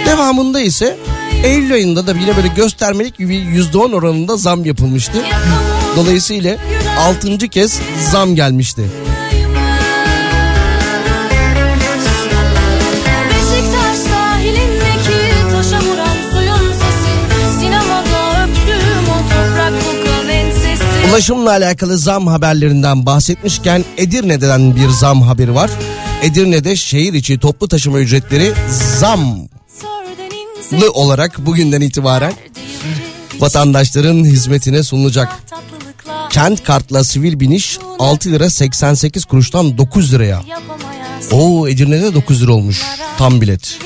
Devamında 0.06 0.60
ise 0.62 0.98
Eylül 1.44 1.74
ayında 1.74 2.08
da 2.08 2.12
yine 2.12 2.38
böyle 2.38 2.48
göstermelik 2.48 3.20
bir 3.20 3.26
%10 3.26 3.96
oranında 3.96 4.38
zam 4.38 4.66
yapılmıştı. 4.66 5.18
Dolayısıyla 5.96 6.58
6. 7.00 7.38
kez 7.38 7.80
zam 8.12 8.36
gelmişti. 8.36 8.84
Ulaşımla 21.10 21.50
alakalı 21.50 21.98
zam 21.98 22.28
haberlerinden 22.28 23.06
bahsetmişken 23.06 23.86
Edirne'den 23.98 24.76
bir 24.76 24.90
zam 24.90 25.22
haberi 25.22 25.56
var. 25.56 25.72
Edirne'de 26.22 26.76
şehir 26.76 27.14
içi 27.14 27.40
toplu 27.40 27.68
taşıma 27.68 28.00
ücretleri 28.00 28.54
zamlı 29.00 29.48
olarak 30.94 31.46
bugünden 31.46 31.82
itibaren 31.82 32.34
vatandaşların 33.40 34.24
hizmetine 34.24 34.84
sunulacak. 34.84 35.30
Kent 36.30 36.64
kartla 36.64 37.04
sivil 37.04 37.40
biniş 37.40 37.80
6 38.00 38.30
lira 38.30 38.50
88 38.50 39.26
kuruştan 39.26 39.78
9 39.78 40.14
liraya. 40.14 40.44
Oo 41.32 41.68
Edirne'de 41.68 42.14
9 42.14 42.42
lira 42.42 42.52
olmuş 42.52 42.82
tam 43.18 43.42
bilet. 43.42 43.80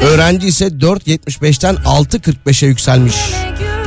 Öğrenci 0.00 0.46
ise 0.46 0.66
4.75'ten 0.66 1.74
6.45'e 1.74 2.68
yükselmiş. 2.68 3.14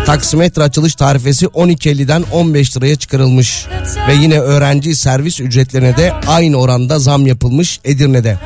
Taksimetre 0.10 0.64
açılış 0.64 0.96
tarifesi 0.96 1.46
12.50'den 1.46 2.24
15 2.32 2.78
liraya 2.78 2.96
çıkarılmış. 2.96 3.66
Ve 4.08 4.14
yine 4.14 4.40
öğrenci 4.40 4.96
servis 4.96 5.40
ücretlerine 5.40 5.98
de 5.98 6.14
aynı 6.28 6.58
oranda 6.58 7.00
zam 7.00 7.28
yapılmış 7.28 7.80
Edirne'de. 7.84 8.38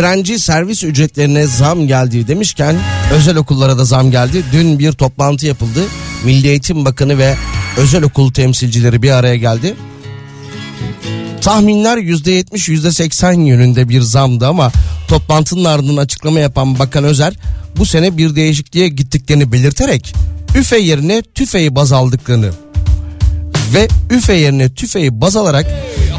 Öğrenci 0.00 0.38
servis 0.38 0.84
ücretlerine 0.84 1.46
zam 1.46 1.86
geldi 1.86 2.28
demişken 2.28 2.76
özel 3.14 3.36
okullara 3.36 3.78
da 3.78 3.84
zam 3.84 4.10
geldi. 4.10 4.44
Dün 4.52 4.78
bir 4.78 4.92
toplantı 4.92 5.46
yapıldı. 5.46 5.80
Milli 6.24 6.48
Eğitim 6.48 6.84
Bakanı 6.84 7.18
ve 7.18 7.34
özel 7.76 8.02
okul 8.02 8.32
temsilcileri 8.32 9.02
bir 9.02 9.10
araya 9.10 9.36
geldi. 9.36 9.74
Tahminler 11.40 11.98
%70 11.98 12.44
%80 12.52 13.46
yönünde 13.46 13.88
bir 13.88 14.00
zamdı 14.00 14.46
ama 14.46 14.72
toplantının 15.08 15.64
ardından 15.64 16.02
açıklama 16.02 16.40
yapan 16.40 16.78
Bakan 16.78 17.04
Özer 17.04 17.34
bu 17.76 17.86
sene 17.86 18.16
bir 18.16 18.36
değişikliğe 18.36 18.88
gittiklerini 18.88 19.52
belirterek 19.52 20.14
üfe 20.54 20.78
yerine 20.78 21.22
tüfeği 21.22 21.74
baz 21.74 21.92
aldıklarını 21.92 22.50
ve 23.74 23.88
üfe 24.10 24.34
yerine 24.34 24.74
tüfeği 24.74 25.20
baz 25.20 25.36
alarak 25.36 25.66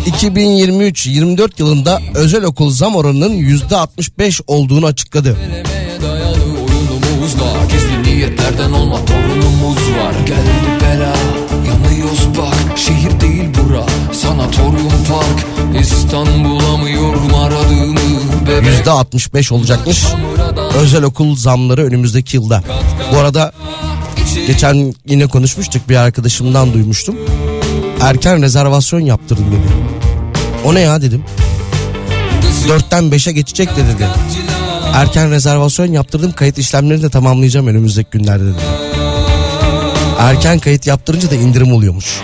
2023-24 0.05 1.49
yılında 1.57 1.99
özel 2.15 2.43
okul 2.43 2.69
zam 2.69 2.95
oranının 2.95 3.33
%65 3.33 4.41
olduğunu 4.47 4.85
açıkladı. 4.85 5.37
Niyetlerden 8.05 8.71
olma 8.71 9.05
torunumuz 9.05 9.77
var 9.77 10.13
Geldi 10.25 10.83
bela 10.83 11.15
yanıyoruz 11.67 12.27
bak 12.37 12.77
Şehir 12.77 13.21
değil 13.21 13.43
bura 13.55 13.85
sanatoryum 14.13 15.03
park 15.09 15.45
İstanbul 15.81 16.49
bulamıyorum 16.49 17.35
aradığımı 17.35 17.99
Bebek 18.47 18.85
%65 18.85 19.53
olacakmış 19.53 20.05
özel 20.79 21.03
okul 21.03 21.35
zamları 21.35 21.85
önümüzdeki 21.85 22.37
yılda. 22.37 22.63
Bu 23.13 23.17
arada 23.17 23.51
geçen 24.47 24.93
yine 25.05 25.27
konuşmuştuk 25.27 25.89
bir 25.89 25.95
arkadaşımdan 25.95 26.73
duymuştum. 26.73 27.15
Erken 28.01 28.41
rezervasyon 28.41 28.99
yaptırdım 28.99 29.45
dedi. 29.47 29.73
O 30.65 30.73
ne 30.73 30.79
ya 30.79 31.01
dedim. 31.01 31.23
Dörtten 32.67 33.03
5'e 33.03 33.31
geçecek 33.31 33.69
de 33.69 33.81
dedi. 33.81 34.07
Erken 34.93 35.31
rezervasyon 35.31 35.91
yaptırdım 35.91 36.31
kayıt 36.31 36.57
işlemlerini 36.57 37.03
de 37.03 37.09
tamamlayacağım 37.09 37.67
önümüzdeki 37.67 38.09
günlerde 38.09 38.45
dedi. 38.45 38.61
Erken 40.19 40.59
kayıt 40.59 40.87
yaptırınca 40.87 41.31
da 41.31 41.35
indirim 41.35 41.73
oluyormuş. 41.73 42.21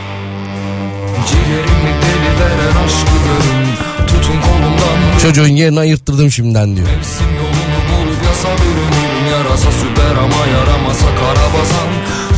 Çocuğun 5.21 5.47
yerini 5.47 5.79
ayırttırdım 5.79 6.31
şimdiden 6.31 6.75
diyor. 6.75 6.88
Mevsim 6.88 7.27
yolunu 7.36 8.07
bulup 8.07 8.25
yasa 8.25 8.47
bürünürüm 8.63 9.07
Yarasa 9.58 9.72
süper 9.80 10.15
ama 10.24 10.46
yaramasa 10.58 11.06
karabasan 11.06 11.88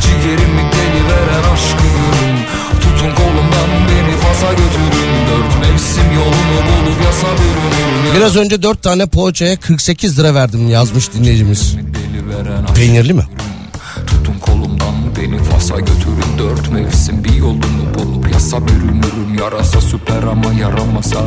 Ciğerimi 0.02 0.62
deli 0.72 1.04
veren 1.08 1.52
aşkı 1.54 1.84
Tutun 2.80 3.14
kolumdan 3.14 3.70
beni 3.88 4.16
fasa 4.16 4.50
götürün. 4.52 5.12
Dört 5.30 5.60
mevsim 5.60 6.04
yolunu 6.14 6.60
bulup 6.66 7.04
yasa 7.04 7.26
bürünürüm 7.26 8.14
Biraz 8.16 8.36
önce 8.36 8.62
4 8.62 8.82
tane 8.82 9.06
poğaçaya 9.06 9.56
48 9.56 10.18
lira 10.18 10.34
verdim 10.34 10.68
yazmış 10.68 11.12
dinleyicimiz. 11.12 11.76
Peynirli 12.74 13.12
mi? 13.12 13.22
Tutun 14.06 14.38
kolumdan 14.40 14.94
beni 15.16 15.38
Fas'a 15.38 15.78
götürün. 15.78 16.38
Dört 16.38 16.72
mevsim 16.72 17.24
bir 17.24 17.34
yolunu 17.34 17.94
bulup 17.98 18.32
yasa 18.32 18.68
bürünürüm. 18.68 19.38
Yarasa 19.38 19.80
süper 19.80 20.22
ama 20.22 20.52
yaramasa 20.60 21.20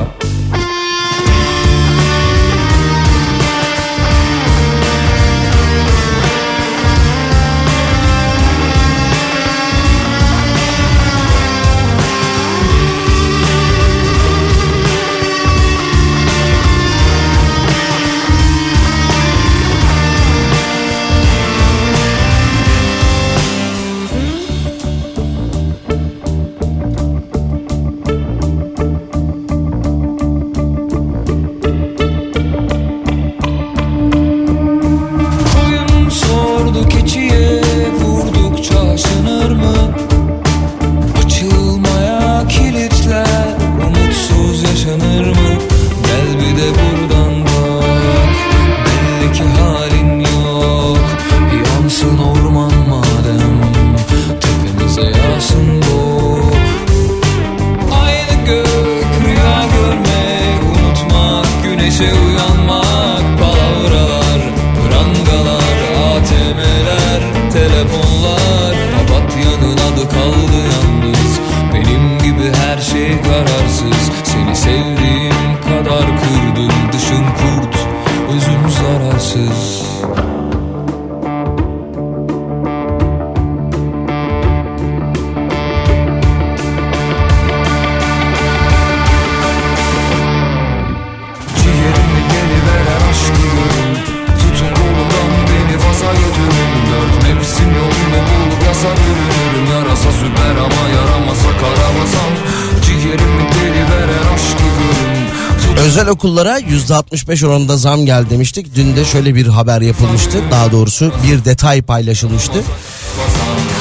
Okullara 106.43 106.59
%65 106.59 107.45
oranında 107.47 107.77
zam 107.77 108.05
geldi 108.05 108.29
demiştik. 108.29 108.75
Dün 108.75 108.95
de 108.95 109.05
şöyle 109.05 109.35
bir 109.35 109.47
haber 109.47 109.81
yapılmıştı. 109.81 110.41
Daha 110.51 110.71
doğrusu 110.71 111.11
bir 111.27 111.45
detay 111.45 111.81
paylaşılmıştı. 111.81 112.63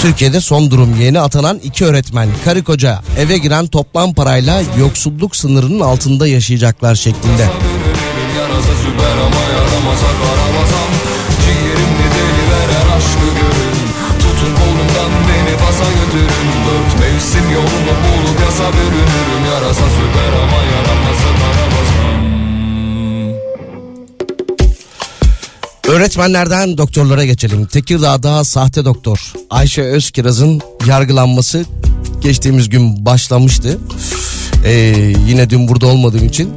Türkiye'de 0.02 0.40
son 0.40 0.70
durum 0.70 1.00
yeni 1.00 1.20
atanan 1.20 1.58
iki 1.62 1.84
öğretmen 1.84 2.28
karı 2.44 2.64
koca 2.64 3.02
eve 3.18 3.38
giren 3.38 3.66
toplam 3.66 4.14
parayla 4.14 4.62
yoksulluk 4.78 5.36
sınırının 5.36 5.80
altında 5.80 6.26
yaşayacaklar 6.26 6.94
şeklinde. 6.94 7.48
Öğretmenlerden 25.92 26.78
doktorlara 26.78 27.24
geçelim. 27.24 27.66
Tekirdağ'da 27.66 28.44
sahte 28.44 28.84
doktor 28.84 29.32
Ayşe 29.50 29.82
Özkiraz'ın 29.82 30.60
yargılanması 30.86 31.64
geçtiğimiz 32.20 32.68
gün 32.68 33.06
başlamıştı. 33.06 33.78
Ee, 34.64 34.72
yine 35.28 35.50
dün 35.50 35.68
burada 35.68 35.86
olmadığım 35.86 36.26
için 36.26 36.50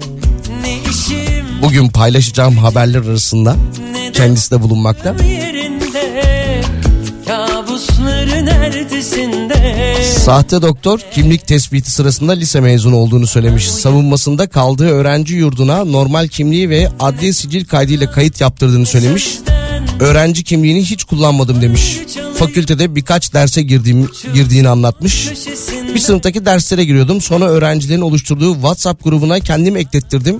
bugün 1.62 1.88
paylaşacağım 1.90 2.58
haberler 2.58 3.00
arasında 3.00 3.56
kendisi 4.14 4.52
de 4.52 4.62
bulunmakta. 4.62 5.16
Sahte 10.26 10.62
doktor 10.62 11.00
kimlik 11.14 11.48
tespiti 11.48 11.92
sırasında 11.92 12.32
lise 12.32 12.60
mezunu 12.60 12.96
olduğunu 12.96 13.28
söylemiş. 13.28 13.72
Savunmasında 13.72 14.48
kaldığı 14.48 14.90
öğrenci 14.90 15.36
yurduna 15.36 15.86
normal 15.86 16.28
kimliği 16.28 16.70
ve 16.70 16.90
adli 17.00 17.34
sicil 17.34 17.66
kaydıyla 17.66 18.12
kayıt 18.12 18.42
yaptırdığını 18.42 18.86
söylemiş. 18.86 19.28
Öğrenci 20.00 20.44
kimliğini 20.44 20.84
hiç 20.84 21.04
kullanmadım 21.04 21.62
demiş. 21.62 21.98
Fakültede 22.36 22.96
birkaç 22.96 23.34
derse 23.34 23.62
girdiğim, 23.62 24.10
girdiğini 24.34 24.70
anlatmış. 24.70 25.30
Bir 25.96 26.00
sınıftaki 26.00 26.46
derslere 26.46 26.86
giriyordum. 26.86 27.22
Sonra 27.22 27.46
öğrencilerin 27.46 28.02
oluşturduğu 28.02 28.54
WhatsApp 28.54 29.04
grubuna 29.04 29.40
kendim 29.40 29.78
eklettirdim. 29.78 30.40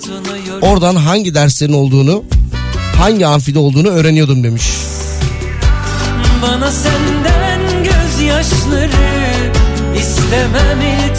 Oradan 0.62 0.96
hangi 0.96 1.36
derslerin 1.36 1.74
olduğunu, 1.74 2.24
hangi 2.98 3.28
amfide 3.28 3.60
olduğunu 3.60 3.88
öğreniyordum 3.88 4.44
demiş. 4.44 4.64
Bana 6.42 6.72
senden 6.72 7.45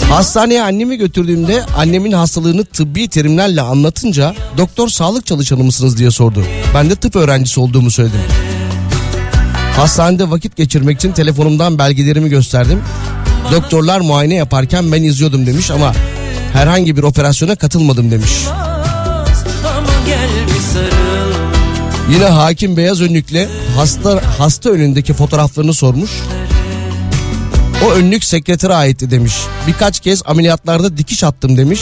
Hastaneye 0.09 0.63
annemi 0.63 0.97
götürdüğümde 0.97 1.63
annemin 1.77 2.13
hastalığını 2.13 2.65
tıbbi 2.65 3.09
terimlerle 3.09 3.61
anlatınca 3.61 4.35
doktor 4.59 4.89
sağlık 4.89 5.27
çalışanı 5.27 5.65
mısınız 5.65 5.99
diye 5.99 6.11
sordu. 6.11 6.45
Ben 6.75 6.91
de 6.91 6.95
tıp 6.95 7.17
öğrencisi 7.17 7.61
olduğumu 7.61 7.91
söyledim. 7.91 8.21
Hastanede 9.77 10.31
vakit 10.31 10.57
geçirmek 10.57 10.97
için 10.97 11.13
telefonumdan 11.13 11.79
belgelerimi 11.79 12.29
gösterdim. 12.29 12.83
Doktorlar 13.53 14.01
muayene 14.01 14.35
yaparken 14.35 14.93
ben 14.93 15.03
izliyordum 15.03 15.47
demiş 15.47 15.71
ama 15.71 15.93
herhangi 16.53 16.97
bir 16.97 17.03
operasyona 17.03 17.57
katılmadım 17.57 18.11
demiş. 18.11 18.33
Yine 22.11 22.25
hakim 22.25 22.77
beyaz 22.77 23.01
önlükle 23.01 23.49
hasta 23.77 24.21
hasta 24.39 24.71
önündeki 24.71 25.13
fotoğraflarını 25.13 25.75
sormuş. 25.75 26.11
O 27.85 27.93
önlük 27.93 28.25
sekretere 28.25 28.75
aitti 28.75 29.11
demiş. 29.11 29.35
Birkaç 29.67 30.01
kez 30.01 30.23
ameliyatlarda 30.27 30.97
dikiş 30.97 31.25
attım 31.25 31.57
demiş. 31.57 31.81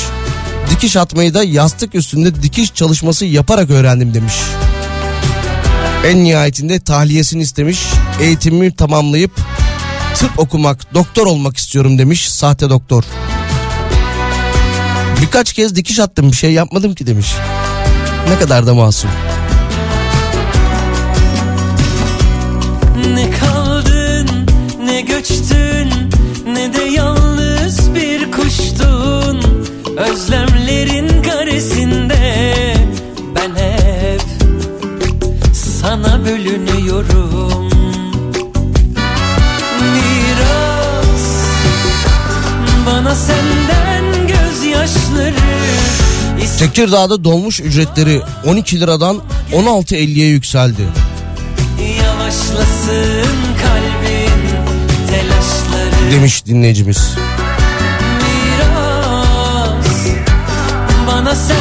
Dikiş 0.70 0.96
atmayı 0.96 1.34
da 1.34 1.44
yastık 1.44 1.94
üstünde 1.94 2.42
dikiş 2.42 2.74
çalışması 2.74 3.24
yaparak 3.24 3.70
öğrendim 3.70 4.14
demiş. 4.14 4.34
En 6.06 6.24
nihayetinde 6.24 6.80
tahliyesini 6.80 7.42
istemiş. 7.42 7.78
Eğitimimi 8.20 8.76
tamamlayıp 8.76 9.40
tıp 10.14 10.38
okumak, 10.38 10.94
doktor 10.94 11.26
olmak 11.26 11.56
istiyorum 11.56 11.98
demiş 11.98 12.30
sahte 12.30 12.70
doktor. 12.70 13.04
Birkaç 15.22 15.52
kez 15.52 15.76
dikiş 15.76 15.98
attım 15.98 16.30
bir 16.30 16.36
şey 16.36 16.52
yapmadım 16.52 16.94
ki 16.94 17.06
demiş. 17.06 17.34
Ne 18.28 18.38
kadar 18.38 18.66
da 18.66 18.74
masum. 18.74 19.10
Göçtün 25.06 25.90
ne 26.46 26.74
de 26.74 26.82
yalnız 26.82 27.94
bir 27.94 28.30
kuştun 28.32 29.42
Özlemlerin 29.96 31.22
karesinde 31.22 32.74
ben 33.36 33.50
hep 33.50 34.22
sana 35.54 36.24
bölünüyorum 36.24 37.70
Miras 39.80 41.44
bana 42.86 43.14
senden 43.14 44.04
gözyaşları 44.26 45.34
Tekirdağ'da 46.58 47.24
dolmuş 47.24 47.60
ücretleri 47.60 48.22
12 48.46 48.80
liradan 48.80 49.20
16.50'ye 49.52 50.26
yükseldi. 50.28 50.82
Yavaşlasın 52.02 53.53
Demiş 56.12 56.46
dinleyicimiz. 56.46 57.14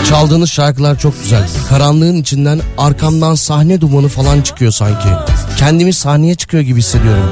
Çaldığınız 0.10 0.50
şarkılar 0.50 1.00
çok 1.00 1.24
güzel. 1.24 1.50
Karanlığın 1.70 2.16
içinden 2.16 2.62
arkamdan 2.78 3.36
sahne 3.36 3.82
dumanı 3.82 4.08
falan 4.08 4.42
çıkıyor 4.42 4.72
sanki. 4.72 5.08
Kendimi 5.58 5.94
sahneye 5.94 6.36
çıkıyor 6.36 6.64
gibi 6.64 6.80
hissediyorum. 6.80 7.30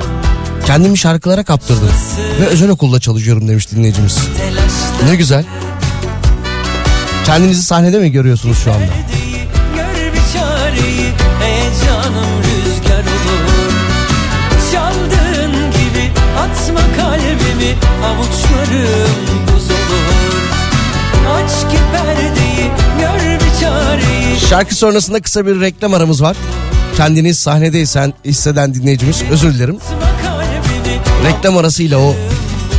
Kendimi 0.66 0.98
şarkılara 0.98 1.44
kaptırdım. 1.44 1.90
Ve 2.42 2.46
özel 2.46 2.70
okulda 2.70 3.00
çalışıyorum 3.00 3.48
demiş 3.48 3.72
dinleyicimiz. 3.72 4.18
Ne 5.10 5.16
güzel. 5.16 5.46
Kendinizi 7.26 7.64
sahnede 7.64 8.00
mi 8.00 8.12
görüyorsunuz 8.12 8.58
şu 8.64 8.72
anda? 8.74 8.86
Gör 9.76 10.14
bir 10.14 10.34
çareyi 10.34 11.12
heyecanım 11.40 12.41
kalbimi 16.98 17.76
avuçlarım 18.06 19.48
buz 19.48 19.72
olur 19.72 20.42
Aç 21.34 21.72
ki 21.72 21.78
perdeyi 21.92 22.72
gör 23.00 23.40
bir 23.40 23.60
çareyi 23.62 24.40
Şarkı 24.50 24.76
sonrasında 24.76 25.22
kısa 25.22 25.46
bir 25.46 25.62
reklam 25.62 25.94
aramız 25.94 26.24
var. 26.24 26.38
Kendini 26.98 27.34
sahnedeysen 27.34 28.14
hisseden 28.26 28.74
dinleyicimiz 28.74 29.24
özür 29.32 29.54
dilerim. 29.54 29.78
Reklam 31.26 31.58
arasıyla 31.58 31.98
o 32.00 32.16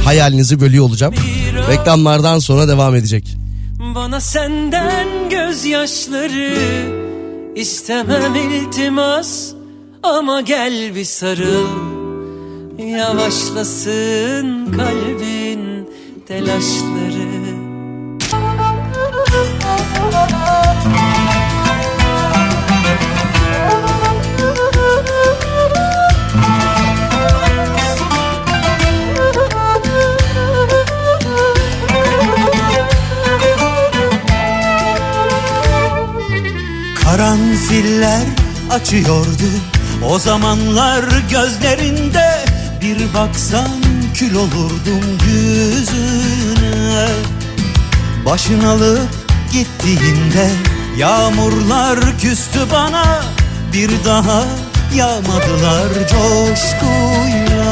hayalinizi 0.04 0.60
bölüyor 0.60 0.84
olacağım. 0.84 1.14
Reklamlardan 1.68 2.38
sonra 2.38 2.68
devam 2.68 2.94
edecek. 2.94 3.36
Bana 3.94 4.20
senden 4.20 5.08
gözyaşları 5.30 6.54
istemem 7.56 8.34
iltimas 8.34 9.52
ama 10.02 10.40
gel 10.40 10.94
bir 10.94 11.04
sarıl 11.04 11.91
yavaşlasın 12.78 14.72
kalbin 14.72 15.88
telaşları. 16.26 17.32
Karanfiller 37.04 38.22
açıyordu 38.70 39.26
O 40.04 40.18
zamanlar 40.18 41.04
gözlerinde 41.30 42.31
Bir 42.82 43.14
baksan 43.14 43.68
kül 44.14 44.34
olurdum 44.34 45.18
yüzüne. 45.26 47.08
Başın 48.26 48.64
alıp 48.64 49.08
gittiğinde 49.52 50.50
Yağmurlar 50.96 52.18
küstü 52.18 52.60
bana. 52.72 53.22
Bir 53.72 53.90
daha 54.04 54.44
yağmadılar 54.94 55.88
coşkuyla. 56.08 57.62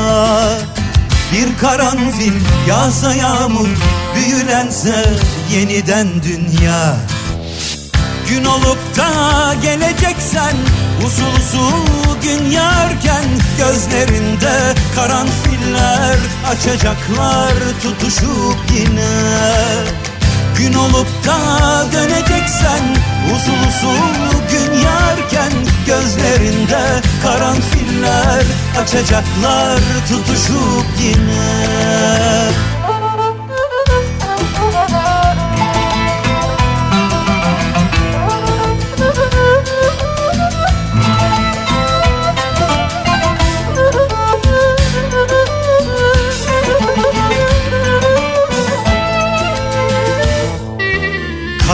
Bir 1.32 1.58
karanfil 1.60 2.34
yağsa 2.68 3.14
yağmur 3.14 3.68
Büyülense 4.14 5.14
yeniden 5.52 6.08
dünya 6.22 6.96
Gün 8.30 8.44
olup 8.44 8.96
da 8.96 9.54
geleceksen 9.62 10.56
Usul 11.06 11.32
usul 11.40 12.20
gün 12.22 12.50
yarken 12.50 13.24
Gözlerinde 13.58 14.74
karanfiller 14.94 16.16
Açacaklar 16.46 17.52
tutuşup 17.82 18.56
yine. 18.74 19.10
Gün 20.58 20.74
olup 20.74 21.08
da 21.26 21.38
döneceksen 21.92 22.96
Usul 23.34 23.68
usul 23.68 24.40
gün 24.50 24.78
yarken 24.78 25.52
Gözlerinde 25.86 27.00
karanfiller 27.22 28.44
Açacaklar 28.82 29.80
tutuşup 30.08 30.86
yine 31.00 31.60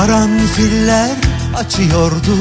Karanfiller 0.06 1.10
açıyordu 1.54 2.36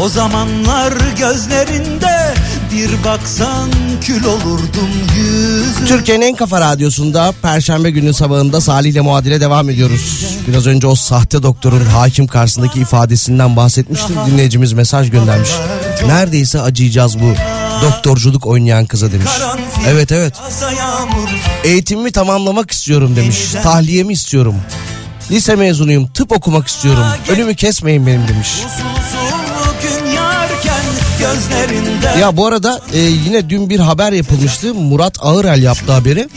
o 0.00 0.08
zamanlar 0.08 0.92
gözlerinde 1.18 2.34
bir 2.72 3.04
baksan 3.04 3.70
kül 4.00 4.24
olurdum 4.24 4.88
yüzü. 5.16 5.86
Türkiye'nin 5.86 6.26
en 6.26 6.36
kafa 6.36 6.60
radyosunda 6.60 7.34
Perşembe 7.42 7.90
günü 7.90 8.14
sabahında 8.14 8.60
Salih 8.60 8.90
ile 8.90 9.00
muadile 9.00 9.40
devam 9.40 9.70
ediyoruz. 9.70 10.26
Biraz 10.48 10.66
önce 10.66 10.86
o 10.86 10.94
sahte 10.94 11.42
doktorun 11.42 11.84
hakim 11.84 12.26
karşısındaki 12.26 12.80
ifadesinden 12.80 13.56
bahsetmiştim. 13.56 14.16
Dinleyicimiz 14.26 14.72
mesaj 14.72 15.10
göndermiş. 15.10 15.50
Neredeyse 16.06 16.60
acıyacağız 16.60 17.18
bu 17.20 17.34
doktorculuk 17.82 18.46
oynayan 18.46 18.86
kıza 18.86 19.12
demiş. 19.12 19.30
Evet 19.88 20.12
evet. 20.12 20.34
Eğitimimi 21.64 22.12
tamamlamak 22.12 22.70
istiyorum 22.70 23.16
demiş. 23.16 23.38
Tahliyemi 23.62 24.12
istiyorum. 24.12 24.54
Lise 25.30 25.56
mezunuyum. 25.56 26.08
Tıp 26.08 26.32
okumak 26.32 26.68
istiyorum. 26.68 27.04
Önümü 27.28 27.54
kesmeyin 27.54 28.06
benim 28.06 28.28
demiş. 28.28 28.48
Ya 32.20 32.36
bu 32.36 32.46
arada 32.46 32.80
e, 32.92 32.98
yine 32.98 33.50
dün 33.50 33.70
bir 33.70 33.80
haber 33.80 34.12
yapılmıştı. 34.12 34.74
Murat 34.74 35.18
Ağırel 35.20 35.62
yaptı 35.62 35.92
haberi. 35.92 36.28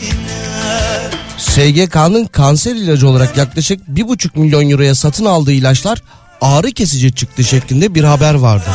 SGK'nın 1.38 2.24
kanser 2.24 2.74
ilacı 2.74 3.08
olarak 3.08 3.36
yaklaşık 3.36 3.80
1,5 3.88 4.38
milyon 4.38 4.70
euroya 4.70 4.94
satın 4.94 5.24
aldığı 5.24 5.52
ilaçlar 5.52 6.02
ağrı 6.40 6.72
kesici 6.72 7.14
çıktı 7.14 7.44
şeklinde 7.44 7.94
bir 7.94 8.04
haber 8.04 8.34
vardı. 8.34 8.70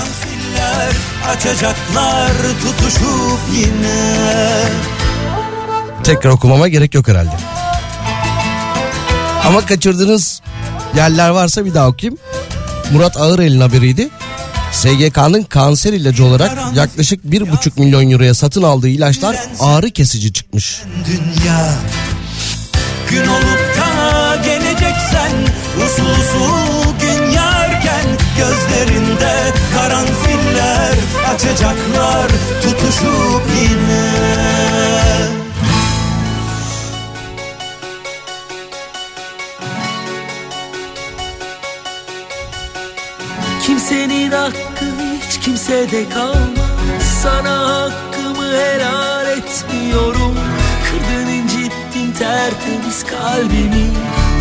Açacaklar 1.28 2.32
tutuşup 2.62 3.40
yine 3.54 4.20
Tekrar 6.04 6.30
okumama 6.30 6.68
gerek 6.68 6.96
yok 6.96 7.08
herhalde. 7.08 7.32
Ama 9.46 9.66
kaçırdığınız 9.66 10.42
yerler 10.96 11.30
varsa 11.30 11.66
bir 11.66 11.74
daha 11.74 11.88
okuyayım. 11.88 12.20
Murat 12.94 13.18
Ağırel'in 13.18 13.62
haberiydi. 13.62 14.10
SGK'nın 14.72 15.44
kanser 15.44 15.94
ilacı 15.94 16.26
olarak 16.26 16.52
yaklaşık 16.76 17.26
1,5 17.26 17.80
milyon 17.80 18.10
euroya 18.12 18.34
satın 18.34 18.64
aldığı 18.64 18.88
ilaçlar 18.88 19.36
ağrı 19.60 19.92
kesici 19.92 20.34
çıkmış. 20.34 20.82
dünya 21.08 21.74
Gün 23.10 23.28
olup 23.28 23.78
da 23.78 24.36
geleceksen 24.36 25.32
usul 25.78 26.06
usul 26.06 27.00
gün 27.02 27.32
yarken 27.32 28.06
Gözlerinde 28.38 29.54
karanfiller 29.76 30.96
açacaklar 31.36 32.28
tutuşup 32.64 33.44
yine 33.62 34.10
Kimsenin 43.90 44.32
hakkı 44.32 44.86
hiç 45.28 45.40
kimsede 45.40 46.10
kalmaz. 46.10 47.04
Sana 47.24 47.68
hakkımı 47.68 48.54
helal 48.54 49.38
etmiyorum. 49.38 50.36
Kırdın 50.86 51.30
incittin 51.30 52.12
tertemiz 52.12 53.04
kalbimi. 53.04 53.88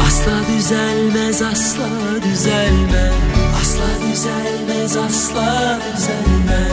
Asla 0.07 0.32
düzelmez 0.57 1.42
asla 1.42 1.88
düzelmez. 2.24 3.12
Asla 3.61 4.11
düzelmez 4.11 4.96
asla 4.96 5.78
düzelmez. 5.96 6.72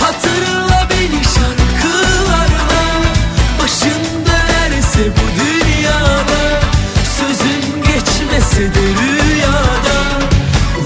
Hatırla 0.00 0.88
beni 0.90 1.22
şarkılarla 1.24 2.68
Başın 3.62 4.02
dönerse 4.26 5.10
bu 5.10 5.25
geçmese 8.56 8.74
de 8.74 8.80
rüyada 8.80 10.26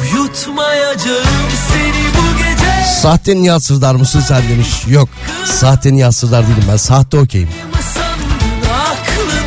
Uyutmayacağım 0.01 1.51
seni 1.73 2.05
bu 2.17 2.39
gece 2.39 3.01
Sahte 3.03 3.37
Nihat 3.37 3.65
Sırdar 3.65 3.95
mısın 3.95 4.21
sen 4.29 4.43
demiş. 4.49 4.69
Yok 4.89 5.09
sahte 5.45 5.93
Nihat 5.93 6.15
Sırdar 6.15 6.43
değilim 6.47 6.65
ben 6.73 6.77
sahte 6.77 7.19
okeyim. 7.19 7.49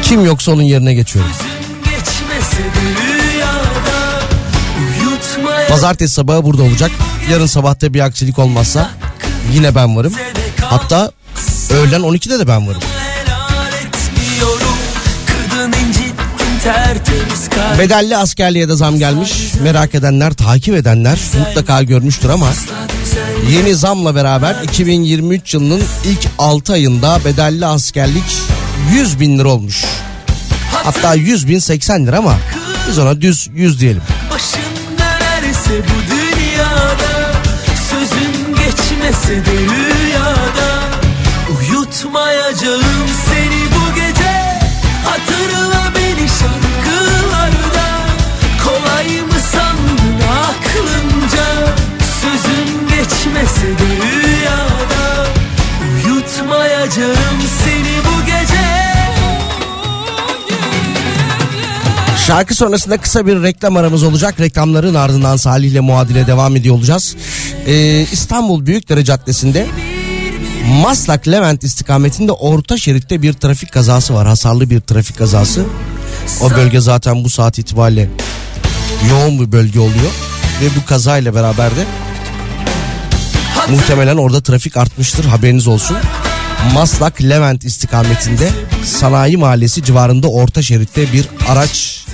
Kim 0.03 0.25
yoksa 0.25 0.51
onun 0.51 0.61
yerine 0.61 0.93
geçiyorum. 0.93 1.31
Pazartesi 5.69 6.13
sabahı 6.13 6.43
burada 6.45 6.63
olacak. 6.63 6.91
Yarın 7.31 7.45
sabahta 7.45 7.93
bir 7.93 7.99
aksilik 7.99 8.39
olmazsa 8.39 8.89
yine 9.53 9.75
ben 9.75 9.95
varım. 9.95 10.13
Hatta 10.61 11.11
öğlen 11.71 12.01
12'de 12.01 12.39
de 12.39 12.47
ben 12.47 12.67
varım. 12.67 12.81
Bedelli 17.79 18.17
askerliğe 18.17 18.69
de 18.69 18.75
zam 18.75 18.99
gelmiş. 18.99 19.31
Merak 19.63 19.95
edenler, 19.95 20.33
takip 20.33 20.75
edenler 20.75 21.19
mutlaka 21.39 21.83
görmüştür 21.83 22.29
ama 22.29 22.47
yeni 23.51 23.75
zamla 23.75 24.15
beraber 24.15 24.55
2023 24.63 25.53
yılının 25.53 25.81
ilk 26.05 26.27
6 26.39 26.73
ayında 26.73 27.19
bedelli 27.25 27.65
askerlik 27.65 28.23
100 28.93 29.19
bin 29.19 29.39
lira 29.39 29.47
olmuş. 29.47 29.85
Hatta 30.71 31.13
100 31.13 31.47
bin 31.47 31.59
80 31.59 32.07
lira 32.07 32.17
ama 32.17 32.35
biz 32.89 32.99
ona 32.99 33.21
düz 33.21 33.49
100 33.55 33.79
diyelim. 33.79 34.01
Başın 34.31 34.59
dönerse 34.97 35.81
bu 35.81 36.11
dünyada 36.11 37.33
Sözün 37.89 38.55
geçmese 38.55 39.45
de 39.45 39.82
geçmese 53.43 53.67
de 53.67 53.83
rüyada 54.03 55.27
Uyutmayacağım 56.05 57.39
seni 57.63 57.97
bu 58.05 58.25
gece 58.25 58.63
Şarkı 62.27 62.55
sonrasında 62.55 62.97
kısa 62.97 63.27
bir 63.27 63.43
reklam 63.43 63.77
aramız 63.77 64.03
olacak. 64.03 64.39
Reklamların 64.39 64.93
ardından 64.93 65.37
Salih 65.37 65.71
ile 65.71 65.79
muadile 65.79 66.27
devam 66.27 66.55
ediyor 66.55 66.75
olacağız. 66.75 67.15
Ee, 67.67 68.05
İstanbul 68.11 68.65
Büyükdere 68.65 69.03
Caddesi'nde 69.03 69.67
Maslak 70.81 71.27
Levent 71.27 71.63
istikametinde 71.63 72.31
orta 72.31 72.77
şeritte 72.77 73.21
bir 73.21 73.33
trafik 73.33 73.71
kazası 73.71 74.13
var. 74.13 74.27
Hasarlı 74.27 74.69
bir 74.69 74.79
trafik 74.79 75.17
kazası. 75.17 75.65
O 76.41 76.51
bölge 76.51 76.79
zaten 76.79 77.23
bu 77.23 77.29
saat 77.29 77.59
itibariyle 77.59 78.09
yoğun 79.09 79.39
bir 79.39 79.51
bölge 79.51 79.79
oluyor. 79.79 80.11
Ve 80.61 80.65
bu 80.81 80.85
kazayla 80.85 81.35
beraber 81.35 81.75
de 81.75 81.85
muhtemelen 83.69 84.17
orada 84.17 84.41
trafik 84.43 84.77
artmıştır 84.77 85.25
haberiniz 85.25 85.67
olsun. 85.67 85.97
Maslak 86.73 87.21
Levent 87.21 87.63
istikametinde 87.63 88.49
Sanayi 88.85 89.37
Mahallesi 89.37 89.83
civarında 89.83 90.27
orta 90.27 90.61
şeritte 90.61 91.13
bir 91.13 91.25
araç 91.47 92.05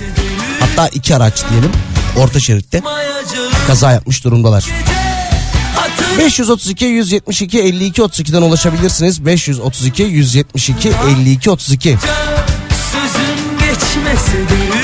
hatta 0.60 0.88
iki 0.88 1.16
araç 1.16 1.42
diyelim 1.50 1.70
orta 2.16 2.40
şeritte 2.40 2.82
kaza 3.66 3.92
yapmış 3.92 4.24
durumdalar. 4.24 4.64
Hatır 5.74 6.18
532 6.18 6.84
172 6.84 7.60
52 7.60 8.02
32'den 8.02 8.42
ulaşabilirsiniz. 8.42 9.26
532 9.26 10.02
172 10.02 10.92
52 11.08 11.50
32. 11.50 11.98
Sözün 12.92 13.58
geçmese 13.58 14.38
de 14.38 14.79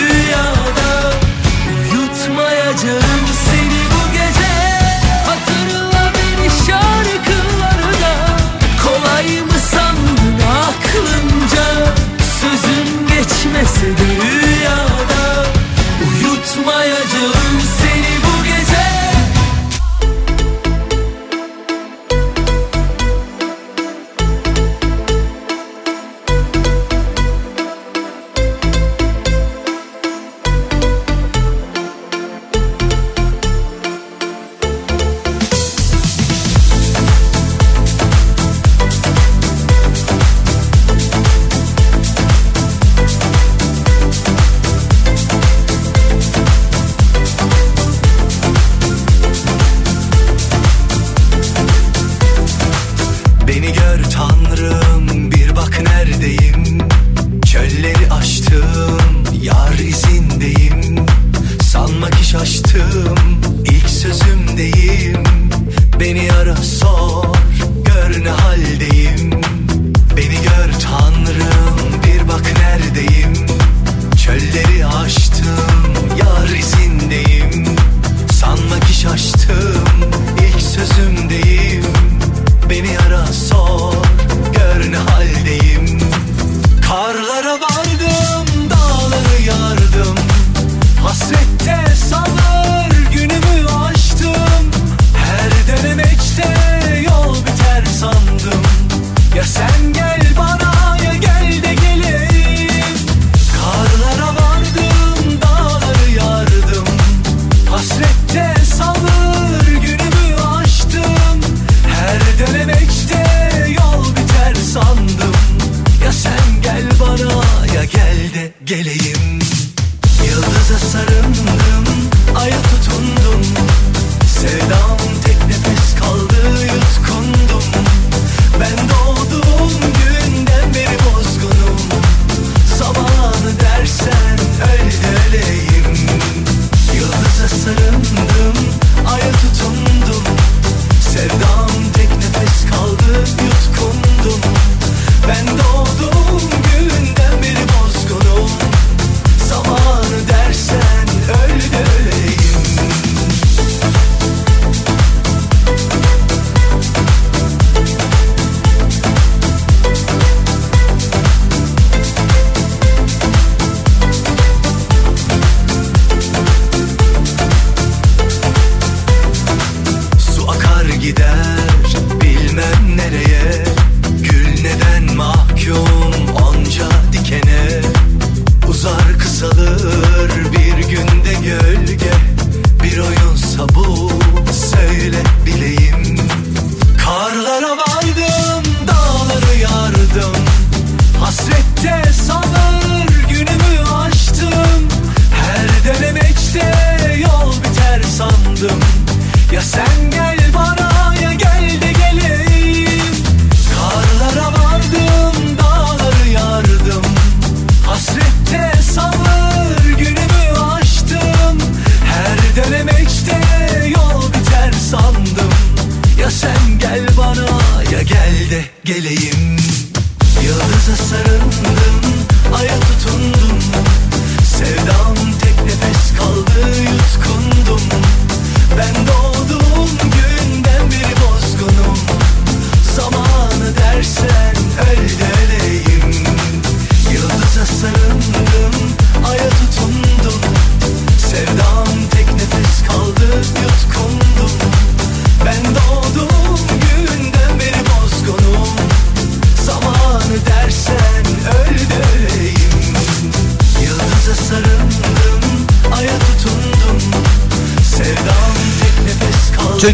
Sözün 13.29 13.53
geçmese 13.53 13.87
de 13.87 14.56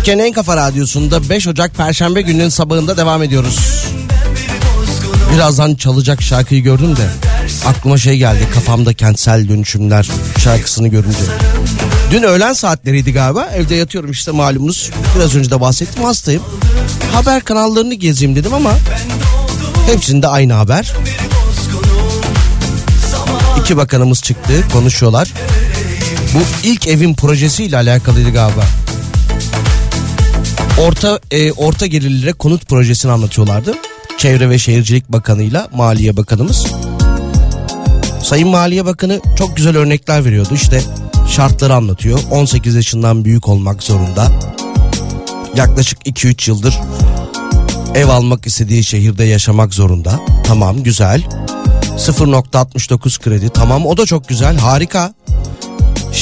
Türkiye'nin 0.02 0.24
en 0.24 0.32
kafa 0.32 0.56
radyosunda 0.56 1.28
5 1.28 1.48
Ocak 1.48 1.74
Perşembe 1.74 2.22
gününün 2.22 2.48
sabahında 2.48 2.96
devam 2.96 3.22
ediyoruz. 3.22 3.84
Birazdan 5.34 5.74
çalacak 5.74 6.22
şarkıyı 6.22 6.62
gördüm 6.62 6.96
de 6.96 7.08
aklıma 7.66 7.98
şey 7.98 8.18
geldi 8.18 8.48
kafamda 8.54 8.94
kentsel 8.94 9.48
dönüşümler 9.48 10.08
şarkısını 10.38 10.88
görünce. 10.88 11.18
Dün 12.10 12.22
öğlen 12.22 12.52
saatleriydi 12.52 13.12
galiba 13.12 13.50
evde 13.54 13.74
yatıyorum 13.74 14.10
işte 14.10 14.30
malumunuz 14.30 14.90
biraz 15.16 15.34
önce 15.36 15.50
de 15.50 15.60
bahsettim 15.60 16.04
hastayım. 16.04 16.42
Haber 17.12 17.44
kanallarını 17.44 17.94
gezeyim 17.94 18.36
dedim 18.36 18.54
ama 18.54 18.72
hepsinde 19.86 20.28
aynı 20.28 20.52
haber. 20.52 20.92
İki 23.60 23.76
bakanımız 23.76 24.22
çıktı 24.22 24.52
konuşuyorlar. 24.72 25.32
Bu 26.34 26.68
ilk 26.68 26.86
evin 26.86 27.14
projesiyle 27.14 27.76
alakalıydı 27.76 28.30
galiba. 28.30 28.64
Orta 30.82 31.20
e, 31.30 31.52
orta 31.52 31.86
gelirlere 31.86 32.32
konut 32.32 32.68
projesini 32.68 33.12
anlatıyorlardı. 33.12 33.74
Çevre 34.18 34.50
ve 34.50 34.58
Şehircilik 34.58 35.08
Bakanı'yla 35.08 35.68
Maliye 35.74 36.16
Bakanımız. 36.16 36.66
Sayın 38.22 38.48
Maliye 38.48 38.84
Bakanı 38.84 39.20
çok 39.38 39.56
güzel 39.56 39.76
örnekler 39.76 40.24
veriyordu. 40.24 40.54
İşte 40.54 40.82
şartları 41.30 41.74
anlatıyor. 41.74 42.20
18 42.30 42.74
yaşından 42.74 43.24
büyük 43.24 43.48
olmak 43.48 43.82
zorunda. 43.82 44.32
Yaklaşık 45.54 46.06
2-3 46.06 46.50
yıldır 46.50 46.78
ev 47.94 48.08
almak 48.08 48.46
istediği 48.46 48.84
şehirde 48.84 49.24
yaşamak 49.24 49.74
zorunda. 49.74 50.20
Tamam 50.44 50.82
güzel. 50.82 51.22
0.69 51.96 53.20
kredi 53.20 53.50
tamam 53.50 53.86
o 53.86 53.96
da 53.96 54.06
çok 54.06 54.28
güzel 54.28 54.56
harika. 54.56 55.14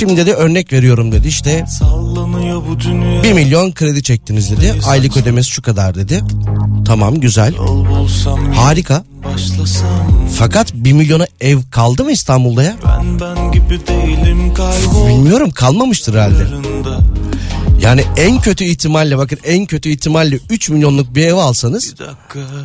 Şimdi 0.00 0.26
de 0.26 0.34
örnek 0.34 0.72
veriyorum 0.72 1.12
dedi 1.12 1.28
işte 1.28 1.64
Sallanıyor 1.68 2.62
bu 2.68 2.80
dünya 2.80 3.22
1 3.22 3.32
milyon 3.32 3.72
kredi 3.72 4.02
çektiniz 4.02 4.50
dedi. 4.50 4.74
Aylık 4.86 5.16
ödemesi 5.16 5.50
şu 5.50 5.62
kadar 5.62 5.94
dedi. 5.94 6.20
Tamam 6.86 7.20
güzel 7.20 7.54
harika. 8.54 9.04
başlasam 9.24 9.88
Fakat 10.38 10.74
1 10.74 10.92
milyona 10.92 11.26
ev 11.40 11.58
kaldı 11.70 12.04
mı 12.04 12.12
İstanbul'da 12.12 12.62
ya? 12.62 12.74
Ben 12.86 13.20
ben 13.20 13.52
gibi 13.52 13.86
değilim 13.86 14.54
kaybollarında 14.54 15.08
Bilmiyorum 15.08 15.50
kalmamıştır 15.50 16.14
herhalde. 16.14 16.46
Yani 17.82 18.04
en 18.16 18.40
kötü 18.40 18.64
ihtimalle 18.64 19.18
bakın 19.18 19.38
en 19.44 19.66
kötü 19.66 19.88
ihtimalle 19.88 20.38
3 20.50 20.68
milyonluk 20.68 21.14
bir 21.14 21.26
ev 21.26 21.34
alsanız 21.34 21.94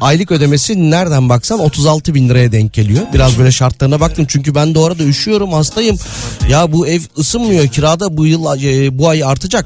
aylık 0.01 0.32
ödemesi 0.32 0.91
nereden 0.91 1.30
baksan 1.30 1.59
36 1.59 2.13
bin 2.13 2.30
liraya 2.30 2.51
denk 2.51 2.74
geliyor. 2.74 3.01
Biraz 3.13 3.38
böyle 3.38 3.51
şartlarına 3.51 3.99
baktım 3.99 4.26
çünkü 4.30 4.55
ben 4.55 4.76
de 4.76 4.80
orada 4.80 5.03
üşüyorum 5.03 5.53
hastayım. 5.53 5.97
Ya 6.49 6.72
bu 6.72 6.88
ev 6.88 7.01
ısınmıyor 7.18 7.68
kirada 7.68 8.18
bu 8.18 8.26
yıl 8.26 8.45
e, 8.63 8.97
bu 8.97 9.09
ay 9.09 9.24
artacak. 9.24 9.66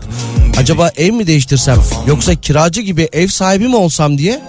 Acaba 0.57 0.91
ev 0.97 1.13
mi 1.13 1.27
değiştirsem 1.27 1.77
yoksa 2.07 2.35
kiracı 2.35 2.81
gibi 2.81 3.09
ev 3.13 3.27
sahibi 3.27 3.67
mi 3.67 3.75
olsam 3.75 4.17
diye 4.17 4.41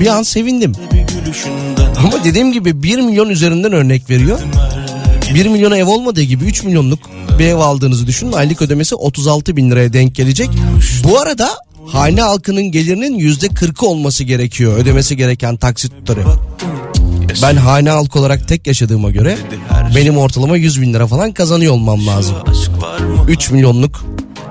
bir 0.00 0.06
an 0.06 0.22
sevindim. 0.22 0.72
Ama 1.98 2.24
dediğim 2.24 2.52
gibi 2.52 2.82
1 2.82 2.98
milyon 2.98 3.28
üzerinden 3.28 3.72
örnek 3.72 4.10
veriyor. 4.10 4.38
1 5.34 5.46
milyona 5.46 5.76
ev 5.76 5.86
olmadığı 5.86 6.22
gibi 6.22 6.44
3 6.44 6.62
milyonluk 6.62 6.98
bir 7.38 7.46
ev 7.46 7.56
aldığınızı 7.56 8.06
düşünün. 8.06 8.32
Aylık 8.32 8.62
ödemesi 8.62 8.94
36 8.94 9.56
bin 9.56 9.70
liraya 9.70 9.92
denk 9.92 10.14
gelecek. 10.14 10.50
Bu 11.04 11.20
arada 11.20 11.48
hane 11.86 12.20
halkının 12.20 12.62
gelirinin 12.62 13.14
yüzde 13.14 13.46
40'ı 13.46 13.88
olması 13.88 14.24
gerekiyor. 14.24 14.76
Ödemesi 14.76 15.16
gereken 15.16 15.56
taksit 15.56 15.92
tutarı. 15.92 16.24
Ben 17.42 17.56
hane 17.56 17.90
halkı 17.90 18.18
olarak 18.18 18.48
tek 18.48 18.66
yaşadığıma 18.66 19.10
göre 19.10 19.38
benim 19.96 20.18
ortalama 20.18 20.56
100 20.56 20.80
bin 20.80 20.94
lira 20.94 21.06
falan 21.06 21.32
kazanıyor 21.32 21.72
olmam 21.72 22.06
lazım. 22.06 22.36
Aşk 22.46 22.82
var 22.82 22.98
mı? 22.98 23.24
3 23.28 23.50
milyonluk 23.50 24.04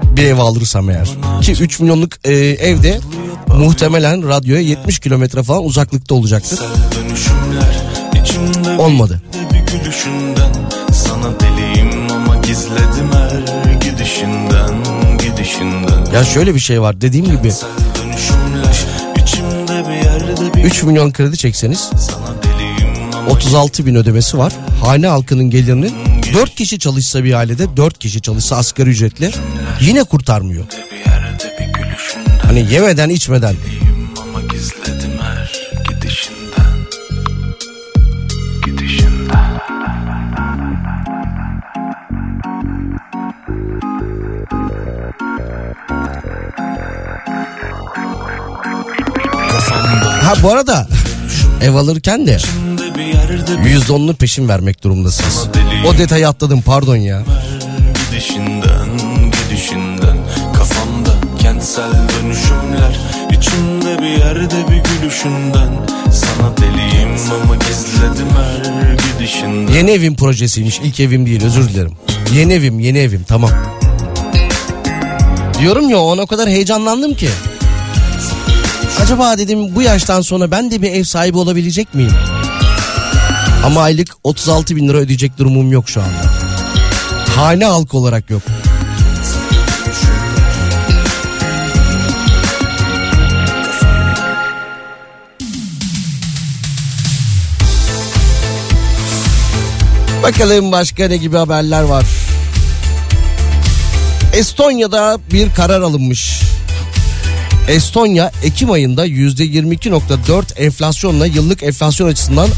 bir 0.03 0.23
ev 0.23 0.37
alırsam 0.37 0.89
eğer. 0.89 1.09
Ki 1.41 1.51
3 1.51 1.79
milyonluk 1.79 2.11
e, 2.23 2.33
evde 2.37 2.99
muhtemelen 3.47 4.29
radyoya 4.29 4.61
70 4.61 4.99
kilometre 4.99 5.43
falan 5.43 5.65
uzaklıkta 5.65 6.15
olacaktır. 6.15 6.59
Olmadı. 8.77 9.21
bir 9.53 9.71
gülüşünden 9.79 10.53
Sana 10.93 11.39
deliyim 11.39 12.11
ama 12.11 12.35
gizledim 12.35 13.09
her 13.13 13.73
gidişinden 13.73 14.73
Gidişinden 15.19 16.05
Ya 16.13 16.23
şöyle 16.23 16.55
bir 16.55 16.59
şey 16.59 16.81
var 16.81 17.01
dediğim 17.01 17.25
gibi 17.25 17.37
Dönüşümler 17.95 18.85
içimde 19.23 19.89
bir 19.89 19.95
yerde 19.95 20.53
bir 20.55 20.63
3 20.63 20.83
milyon 20.83 21.11
kredi 21.11 21.37
çekseniz 21.37 21.79
Sana 21.79 22.43
deliyim 22.43 22.93
ama 23.15 23.27
36 23.31 23.85
bin 23.85 23.95
ödemesi 23.95 24.37
var. 24.37 24.53
Hane 24.83 25.07
halkının 25.07 25.49
gelirinin 25.49 25.93
4 26.33 26.55
kişi 26.55 26.79
çalışsa 26.79 27.23
bir 27.23 27.33
ailede 27.33 27.77
4 27.77 27.99
kişi 27.99 28.21
çalışsa 28.21 28.55
asgari 28.55 28.89
ücretle 28.89 29.31
yine 29.81 30.03
kurtarmıyor. 30.03 30.63
Hani 32.43 32.73
yemeden 32.73 33.09
içmeden. 33.09 33.55
Ama 34.23 34.41
gizledim 34.41 35.11
her 35.21 35.60
Ha 50.31 50.43
bu 50.43 50.51
arada 50.51 50.87
ev 51.61 51.73
alırken 51.73 52.27
de 52.27 52.35
içimde 52.35 52.95
bir 52.95 53.03
yerde 53.03 53.65
bir 53.65 53.81
%10'unu 53.81 54.13
peşin 54.13 54.49
vermek 54.49 54.83
durumundasınız. 54.83 55.47
O 55.87 55.97
detayı 55.97 56.27
atladım 56.27 56.61
pardon 56.61 56.95
ya. 56.95 57.23
gidişinden 58.11 58.89
Gidişinden 59.31 60.17
Kafamda 60.53 61.09
kentsel 61.39 61.91
dönüşümler 61.91 62.99
içimde 63.31 64.01
bir 64.01 64.19
yerde 64.19 64.71
bir 64.71 64.83
gülüşünden 64.83 65.71
Sana 66.13 66.57
deliyim 66.57 67.15
ama 67.43 67.55
gizledim 67.55 68.27
her 68.37 68.93
gidişinden 68.93 69.73
Yeni 69.73 69.91
evim 69.91 70.15
projesiymiş 70.15 70.79
ilk 70.83 70.99
evim 70.99 71.25
değil 71.25 71.45
özür 71.45 71.69
dilerim. 71.69 71.93
Yeni 72.33 72.53
evim 72.53 72.79
yeni 72.79 72.97
evim 72.97 73.23
tamam. 73.27 73.51
Diyorum 75.59 75.89
ya 75.89 75.99
ona 75.99 76.21
o 76.21 76.27
kadar 76.27 76.49
heyecanlandım 76.49 77.13
ki. 77.13 77.29
Acaba 78.99 79.37
dedim 79.37 79.75
bu 79.75 79.81
yaştan 79.81 80.21
sonra 80.21 80.51
ben 80.51 80.71
de 80.71 80.81
bir 80.81 80.91
ev 80.91 81.03
sahibi 81.03 81.37
olabilecek 81.37 81.95
miyim? 81.95 82.13
Ama 83.65 83.81
aylık 83.81 84.09
36 84.23 84.75
bin 84.75 84.87
lira 84.87 84.97
ödeyecek 84.97 85.37
durumum 85.37 85.71
yok 85.71 85.89
şu 85.89 86.01
anda. 86.01 86.31
Hane 87.35 87.65
halkı 87.65 87.97
olarak 87.97 88.29
yok. 88.29 88.41
Bakalım 100.23 100.71
başka 100.71 101.07
ne 101.07 101.17
gibi 101.17 101.37
haberler 101.37 101.83
var. 101.83 102.05
Estonya'da 104.33 105.19
bir 105.31 105.53
karar 105.53 105.81
alınmış. 105.81 106.50
Estonya 107.67 108.31
Ekim 108.43 108.71
ayında 108.71 109.07
%22.4 109.07 110.59
enflasyonla 110.59 111.25
yıllık 111.25 111.63
enflasyon 111.63 112.07
açısından 112.07 112.49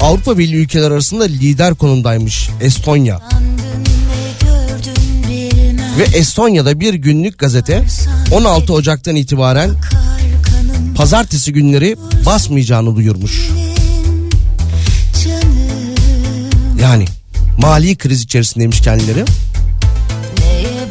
Avrupa 0.00 0.38
Birliği 0.38 0.56
ülkeler 0.56 0.90
arasında 0.90 1.24
lider 1.24 1.74
konumdaymış 1.74 2.50
Estonya. 2.60 3.20
Ve 5.98 6.18
Estonya'da 6.18 6.80
bir 6.80 6.94
günlük 6.94 7.38
gazete 7.38 7.84
16 8.32 8.72
Ocak'tan 8.72 9.16
itibaren 9.16 9.70
pazartesi 10.96 11.52
günleri 11.52 11.96
basmayacağını 12.26 12.96
duyurmuş. 12.96 13.48
Yani 16.82 17.04
mali 17.58 17.96
kriz 17.96 18.22
içerisindeymiş 18.22 18.80
kendileri. 18.80 19.24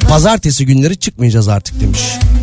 Pazartesi 0.09 0.65
günleri 0.65 0.97
çıkmayacağız 0.97 1.47
artık 1.47 1.81
demiş. 1.81 1.99
Tutarsan 1.99 2.38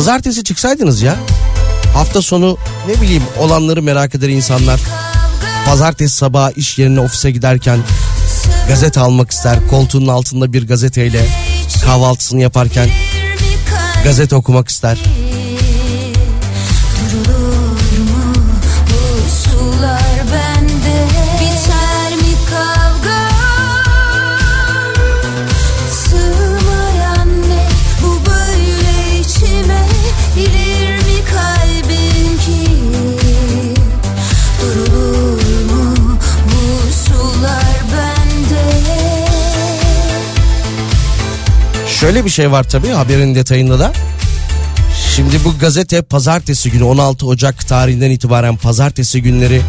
Pazartesi 0.00 0.44
çıksaydınız 0.44 1.02
ya. 1.02 1.16
Hafta 1.94 2.22
sonu 2.22 2.58
ne 2.88 3.00
bileyim 3.00 3.22
olanları 3.38 3.82
merak 3.82 4.14
eder 4.14 4.28
insanlar. 4.28 4.80
Pazartesi 5.66 6.16
sabahı 6.16 6.52
iş 6.52 6.78
yerine 6.78 7.00
ofise 7.00 7.30
giderken 7.30 7.78
gazete 8.68 9.00
almak 9.00 9.30
ister. 9.30 9.68
Koltuğunun 9.70 10.08
altında 10.08 10.52
bir 10.52 10.66
gazeteyle 10.66 11.26
kahvaltısını 11.84 12.42
yaparken 12.42 12.88
gazete 14.04 14.36
okumak 14.36 14.68
ister. 14.68 14.98
Şöyle 42.00 42.24
bir 42.24 42.30
şey 42.30 42.50
var 42.50 42.64
tabii 42.64 42.88
haberin 42.88 43.34
detayında 43.34 43.78
da. 43.78 43.92
Şimdi 45.16 45.44
bu 45.44 45.58
gazete 45.58 46.02
pazartesi 46.02 46.70
günü 46.70 46.84
16 46.84 47.26
Ocak 47.26 47.68
tarihinden 47.68 48.10
itibaren 48.10 48.56
pazartesi 48.56 49.22
günleri 49.22 49.62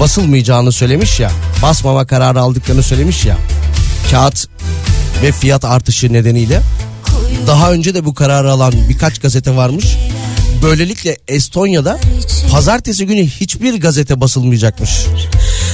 basılmayacağını 0.00 0.72
söylemiş 0.72 1.20
ya. 1.20 1.30
Basmama 1.62 2.06
kararı 2.06 2.40
aldıklarını 2.40 2.82
söylemiş 2.82 3.24
ya. 3.24 3.36
Kağıt 4.10 4.46
ve 5.22 5.32
fiyat 5.32 5.64
artışı 5.64 6.12
nedeniyle. 6.12 6.60
Daha 7.46 7.72
önce 7.72 7.94
de 7.94 8.04
bu 8.04 8.14
kararı 8.14 8.50
alan 8.50 8.74
birkaç 8.88 9.18
gazete 9.18 9.56
varmış. 9.56 9.96
Böylelikle 10.62 11.16
Estonya'da 11.28 11.98
pazartesi 12.50 13.06
günü 13.06 13.26
hiçbir 13.26 13.80
gazete 13.80 14.20
basılmayacakmış. 14.20 14.90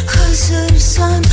Hazırsan 0.07 1.24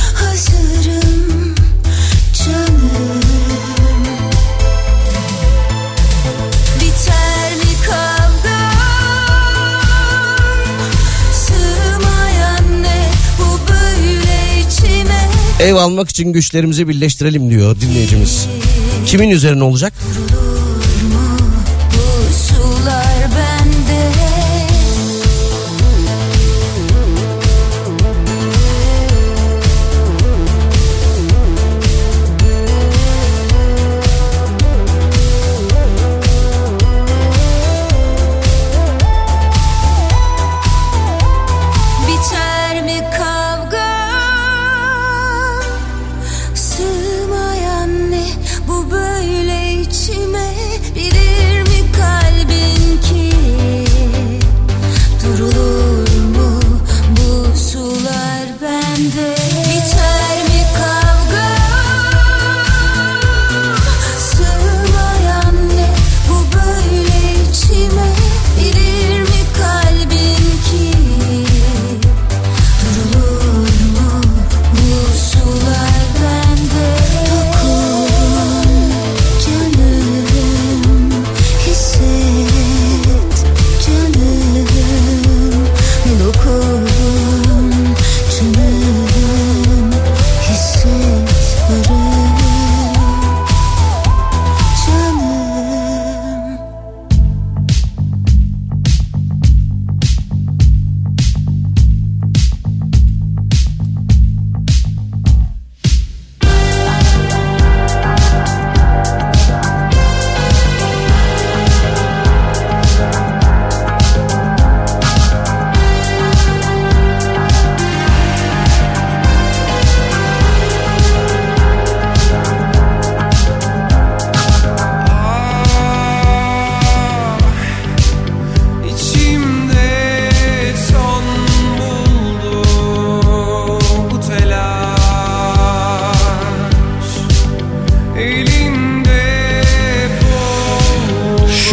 Ev 15.60 15.74
almak 15.74 16.08
için 16.08 16.32
güçlerimizi 16.32 16.88
birleştirelim 16.88 17.50
diyor 17.50 17.80
dinleyicimiz. 17.80 18.48
Kimin 19.06 19.30
üzerine 19.30 19.64
olacak? 19.64 19.92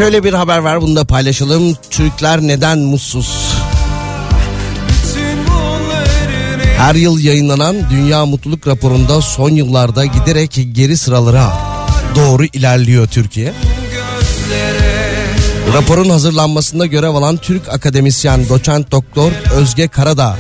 Şöyle 0.06 0.24
bir 0.24 0.34
haber 0.34 0.58
var 0.58 0.82
bunu 0.82 0.96
da 0.96 1.06
paylaşalım. 1.06 1.78
Türkler 1.90 2.42
neden 2.42 2.80
mutsuz? 2.80 3.56
Her 6.78 6.96
yıl 6.96 7.20
yayınlanan 7.20 7.76
Dünya 7.92 8.26
Mutluluk 8.26 8.68
Raporu'nda 8.68 9.22
son 9.22 9.50
yıllarda 9.50 10.06
giderek 10.06 10.60
geri 10.72 10.98
sıralara 10.98 11.54
doğru 12.16 12.46
ilerliyor 12.46 13.08
Türkiye. 13.08 13.54
Raporun 15.74 16.10
hazırlanmasında 16.10 16.86
görev 16.86 17.10
alan 17.16 17.38
Türk 17.38 17.70
akademisyen 17.70 18.50
doçent 18.50 18.92
doktor 18.92 19.32
Özge 19.56 19.88
Karadağ 19.88 20.38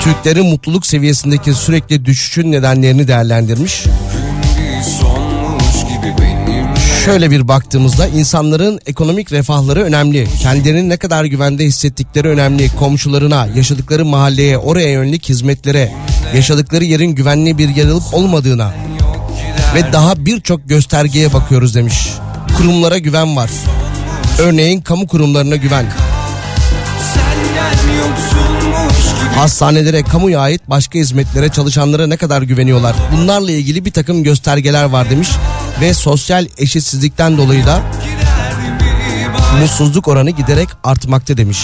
Türklerin 0.00 0.46
mutluluk 0.46 0.86
seviyesindeki 0.86 1.54
sürekli 1.54 2.04
düşüşün 2.04 2.52
nedenlerini 2.52 3.08
değerlendirmiş. 3.08 3.84
Şöyle 7.04 7.30
bir 7.30 7.48
baktığımızda 7.48 8.06
insanların 8.06 8.80
ekonomik 8.86 9.32
refahları 9.32 9.82
önemli. 9.82 10.28
Kendilerini 10.42 10.88
ne 10.88 10.96
kadar 10.96 11.24
güvende 11.24 11.64
hissettikleri 11.64 12.28
önemli. 12.28 12.68
Komşularına, 12.78 13.48
yaşadıkları 13.56 14.04
mahalleye, 14.04 14.58
oraya 14.58 14.90
yönelik 14.90 15.28
hizmetlere, 15.28 15.92
yaşadıkları 16.34 16.84
yerin 16.84 17.10
güvenli 17.10 17.58
bir 17.58 17.68
yer 17.68 17.88
olup 17.88 18.14
olmadığına 18.14 18.74
ve 19.74 19.92
daha 19.92 20.26
birçok 20.26 20.68
göstergeye 20.68 21.32
bakıyoruz 21.32 21.74
demiş. 21.74 22.08
Kurumlara 22.56 22.98
güven 22.98 23.36
var. 23.36 23.50
Örneğin 24.38 24.80
kamu 24.80 25.06
kurumlarına 25.06 25.56
güven. 25.56 25.86
Hastanelere, 29.34 30.02
kamuya 30.02 30.40
ait 30.40 30.70
başka 30.70 30.98
hizmetlere, 30.98 31.48
çalışanlara 31.48 32.06
ne 32.06 32.16
kadar 32.16 32.42
güveniyorlar? 32.42 32.96
Bunlarla 33.12 33.52
ilgili 33.52 33.84
bir 33.84 33.90
takım 33.90 34.22
göstergeler 34.22 34.84
var 34.84 35.10
demiş 35.10 35.28
ve 35.80 35.94
sosyal 35.94 36.46
eşitsizlikten 36.58 37.38
dolayı 37.38 37.66
da 37.66 37.82
mutsuzluk 39.60 40.08
oranı 40.08 40.30
giderek 40.30 40.68
artmakta 40.84 41.36
demiş. 41.36 41.58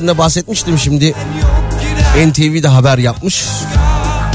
Girişinde 0.00 0.18
bahsetmiştim 0.18 0.78
şimdi 0.78 1.14
NTV 2.26 2.62
de 2.62 2.68
haber 2.68 2.98
yapmış. 2.98 3.44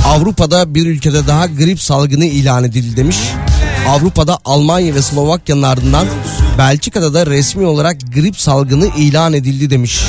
Avrupa'da 0.05 0.75
bir 0.75 0.85
ülkede 0.85 1.27
daha 1.27 1.45
grip 1.45 1.81
salgını 1.81 2.25
ilan 2.25 2.63
edildi 2.63 2.97
demiş. 2.97 3.17
Avrupa'da 3.87 4.39
Almanya 4.45 4.95
ve 4.95 5.01
Slovakya'nın 5.01 5.63
ardından 5.63 6.07
Belçika'da 6.57 7.13
da 7.13 7.25
resmi 7.25 7.65
olarak 7.65 7.97
grip 8.13 8.39
salgını 8.39 8.87
ilan 8.97 9.33
edildi 9.33 9.69
demiş. 9.69 10.01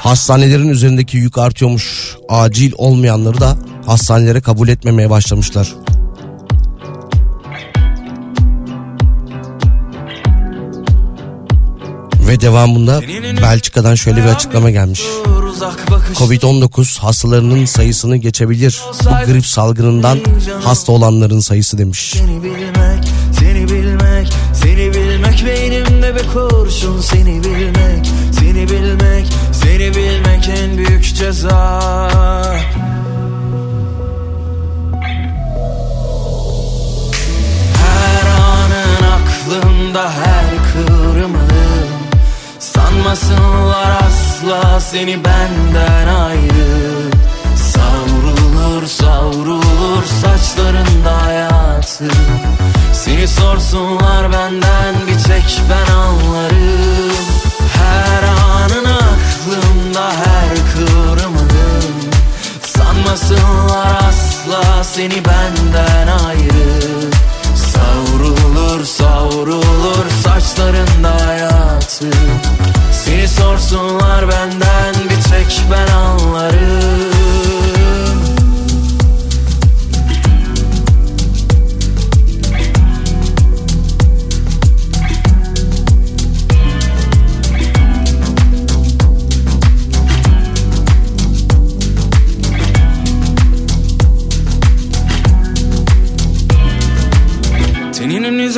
Hastanelerin 0.00 0.68
üzerindeki 0.68 1.16
yük 1.16 1.38
artıyormuş. 1.38 2.16
Acil 2.28 2.72
olmayanları 2.76 3.40
da 3.40 3.56
hastanelere 3.86 4.40
kabul 4.40 4.68
etmemeye 4.68 5.10
başlamışlar. 5.10 5.74
Ve 12.28 12.40
devamında 12.40 13.00
Belçika'dan 13.42 13.94
şöyle 13.94 14.24
bir 14.24 14.28
açıklama 14.28 14.70
gelmiş. 14.70 15.02
Uzak 15.54 15.90
bakış 15.90 16.18
Covid-19 16.18 17.00
hastalarının 17.00 17.64
sayısını 17.64 18.16
geçebilir. 18.16 18.82
Bu 19.04 19.32
grip 19.32 19.46
salgınından 19.46 20.18
hasta 20.62 20.92
olanların 20.92 21.40
sayısı 21.40 21.78
demiş. 21.78 22.14
Seni 22.18 22.42
bilmek, 22.42 23.04
seni 23.40 23.68
bilmek, 23.68 24.32
seni 24.54 24.94
bilmek 24.94 25.44
beynimde 25.46 26.14
bir 26.14 26.28
kurşun 26.32 27.00
Seni 27.00 27.44
bilmek, 27.44 28.12
seni 28.32 28.68
bilmek, 28.68 29.26
seni 29.52 29.94
bilmek 29.94 30.48
en 30.48 30.78
büyük 30.78 31.14
ceza 31.14 31.80
aklımda 39.44 40.10
her 40.10 40.72
kıvrımın 40.72 41.88
Sanmasınlar 42.58 44.02
asla 44.06 44.80
seni 44.80 45.24
benden 45.24 46.08
ayrı. 46.08 47.10
Savrulur 47.56 48.86
savrulur 48.86 50.04
saçlarında 50.22 51.24
hayatı. 51.24 52.08
Seni 52.92 53.28
sorsunlar 53.28 54.32
benden 54.32 54.94
bir 55.06 55.22
tek 55.22 55.60
ben 55.70 55.92
anlarım. 55.92 57.16
Her 57.78 58.22
anın 58.22 58.84
aklımda 58.84 60.10
her 60.10 60.54
kıvrımın 60.74 61.50
Sanmasınlar 62.62 63.96
asla 64.08 64.84
seni 64.84 65.24
benden 65.24 66.08
ayrı 66.26 67.13
Savrulur 67.94 68.84
savrulur 68.84 70.10
saçlarında 70.24 71.26
hayatı. 71.26 72.10
Seni 72.92 73.28
sorsunlar 73.28 74.28
benden 74.28 74.94
bir 75.04 75.22
tek 75.30 75.62
ben 75.70 75.92
anlarım 75.92 77.13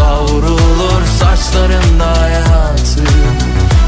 savrulur 0.00 1.02
saçlarında 1.20 2.20
hayatı 2.20 3.04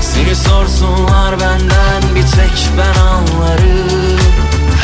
Seni 0.00 0.36
sorsunlar 0.36 1.40
benden 1.40 2.02
bir 2.14 2.22
tek 2.22 2.68
ben 2.78 3.00
anlarım 3.00 4.18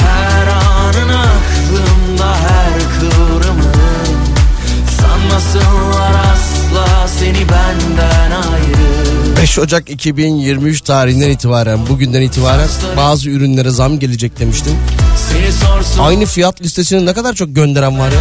Her 0.00 0.46
anın 0.46 1.08
aklımda 1.08 2.34
her 2.36 2.72
kıvrımın 3.00 4.08
Sanmasınlar 5.00 6.12
asla 6.32 7.08
seni 7.18 7.48
benden 7.48 8.30
ayrı 8.30 9.36
5 9.42 9.58
Ocak 9.58 9.90
2023 9.90 10.80
tarihinden 10.80 11.30
itibaren 11.30 11.86
bugünden 11.86 12.22
itibaren 12.22 12.68
bazı 12.96 13.30
ürünlere 13.30 13.70
zam 13.70 13.98
gelecek 13.98 14.38
demiştim. 14.40 14.72
Aynı 16.00 16.26
fiyat 16.26 16.62
listesine 16.62 17.06
ne 17.06 17.12
kadar 17.12 17.34
çok 17.34 17.54
gönderen 17.54 17.98
var 17.98 18.12
ya. 18.12 18.18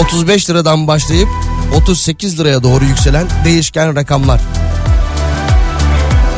35 0.00 0.50
liradan 0.50 0.86
başlayıp 0.86 1.28
38 1.74 2.40
liraya 2.40 2.62
doğru 2.62 2.84
yükselen 2.84 3.26
değişken 3.44 3.96
rakamlar. 3.96 4.40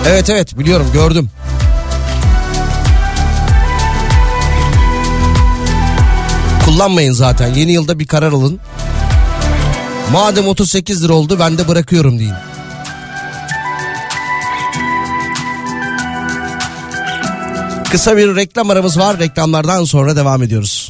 Evet 0.07 0.31
evet 0.31 0.59
biliyorum 0.59 0.87
gördüm. 0.93 1.31
Kullanmayın 6.65 7.13
zaten. 7.13 7.55
Yeni 7.55 7.73
yılda 7.73 7.99
bir 7.99 8.07
karar 8.07 8.33
alın. 8.33 8.61
Madem 10.13 10.49
38 10.49 11.05
lira 11.05 11.13
oldu 11.13 11.37
ben 11.41 11.59
de 11.59 11.69
bırakıyorum 11.69 12.19
deyin. 12.19 12.35
Kısa 17.91 18.17
bir 18.17 18.37
reklam 18.37 18.71
aramız 18.71 18.99
var. 18.99 19.19
Reklamlardan 19.19 19.85
sonra 19.85 20.17
devam 20.17 20.43
ediyoruz. 20.43 20.82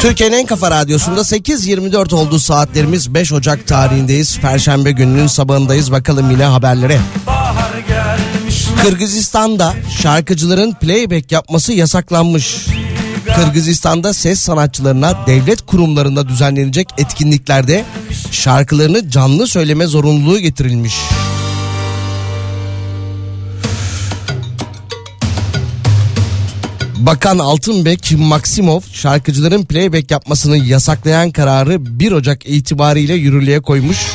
Türkiye'nin 0.00 0.36
en 0.36 0.46
kafa 0.46 0.70
radyosunda 0.70 1.20
8.24 1.20 2.14
oldu 2.14 2.38
saatlerimiz 2.38 3.14
5 3.14 3.32
Ocak 3.32 3.66
tarihindeyiz. 3.66 4.38
Perşembe 4.38 4.92
gününün 4.92 5.26
sabahındayız 5.26 5.92
bakalım 5.92 6.30
yine 6.30 6.44
haberlere. 6.44 6.98
Kırgızistan'da 8.82 9.74
şarkıcıların 10.02 10.72
playback 10.72 11.32
yapması 11.32 11.72
yasaklanmış. 11.72 12.66
Kırgızistan'da 13.36 14.12
ses 14.12 14.40
sanatçılarına 14.40 15.26
devlet 15.26 15.66
kurumlarında 15.66 16.28
düzenlenecek 16.28 16.88
etkinliklerde 16.98 17.84
şarkılarını 18.30 19.10
canlı 19.10 19.46
söyleme 19.46 19.86
zorunluluğu 19.86 20.38
getirilmiş. 20.38 20.94
Bakan 27.08 27.38
Altınbek 27.38 28.12
Maksimov 28.18 28.80
şarkıcıların 28.92 29.64
playback 29.64 30.10
yapmasını 30.10 30.56
yasaklayan 30.56 31.30
kararı 31.30 31.98
1 32.00 32.12
Ocak 32.12 32.46
itibariyle 32.46 33.14
yürürlüğe 33.14 33.60
koymuş. 33.60 34.06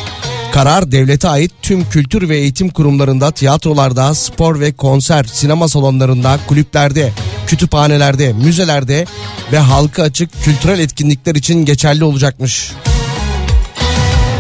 Karar 0.52 0.92
devlete 0.92 1.28
ait 1.28 1.52
tüm 1.62 1.90
kültür 1.90 2.30
ve 2.30 2.38
eğitim 2.38 2.70
kurumlarında, 2.70 3.32
tiyatrolarda, 3.32 4.14
spor 4.14 4.60
ve 4.60 4.72
konser, 4.72 5.24
sinema 5.24 5.68
salonlarında, 5.68 6.40
kulüplerde, 6.48 7.12
kütüphanelerde, 7.48 8.34
müzelerde 8.34 9.06
ve 9.52 9.58
halka 9.58 10.04
açık 10.04 10.44
kültürel 10.44 10.80
etkinlikler 10.80 11.36
için 11.36 11.66
geçerli 11.66 12.04
olacakmış. 12.04 12.72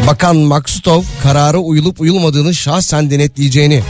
Bakan 0.08 0.38
Maksutov 0.38 1.04
karara 1.24 1.58
uyulup 1.58 2.02
uyulmadığını 2.02 2.56
şahsen 2.56 3.12
denetleyeceğini 3.12 3.84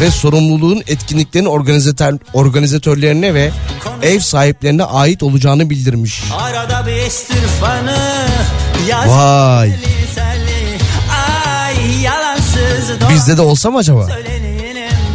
ve 0.00 0.10
sorumluluğun 0.10 0.82
etkinliklerin 0.86 1.44
organizatör, 1.44 2.18
organizatörlerine 2.34 3.34
ve 3.34 3.50
ev 4.02 4.20
sahiplerine 4.20 4.84
ait 4.84 5.22
olacağını 5.22 5.70
bildirmiş. 5.70 6.22
Arada 6.40 6.86
bir 6.86 6.92
estir 6.92 7.42
fanı 7.60 7.98
Vay. 9.06 9.68
liselli 9.70 10.78
Ay 11.28 11.74
Bizde 13.14 13.36
de 13.36 13.42
olsa 13.42 13.70
mı 13.70 13.78
acaba? 13.78 14.08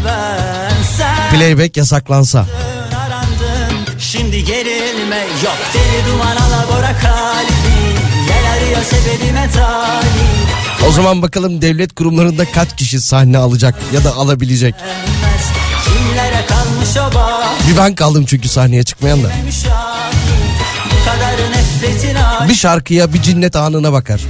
Ben 0.05 1.37
Playback 1.37 1.77
yasaklansa. 1.77 2.39
arandın 2.39 3.99
Şimdi 3.99 4.43
gerilme 4.43 5.17
yok 5.17 5.57
Deli 5.73 6.11
duman 6.11 6.35
alabora 6.37 6.93
kalbi 7.01 7.66
O 10.87 10.91
zaman 10.91 11.21
bakalım 11.21 11.61
devlet 11.61 11.95
kurumlarında 11.95 12.51
kaç 12.51 12.75
kişi 12.75 13.01
sahne 13.01 13.37
alacak 13.37 13.75
ya 13.93 14.03
da 14.03 14.15
alabilecek. 14.15 14.75
Bir 17.71 17.77
ben 17.77 17.95
kaldım 17.95 18.25
çünkü 18.27 18.47
sahneye 18.49 18.83
çıkmayan 18.83 19.23
da. 19.23 19.29
Bir 22.49 22.55
şarkıya 22.55 23.13
bir 23.13 23.21
cinnet 23.21 23.55
anına 23.55 23.93
bakar. 23.93 24.21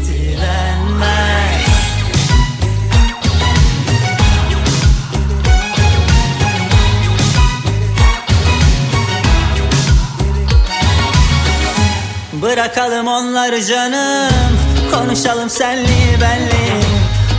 Bırakalım 12.47 13.07
onları 13.07 13.65
canım. 13.65 14.59
Konuşalım 14.93 15.49
senli 15.49 16.21
benli. 16.21 16.83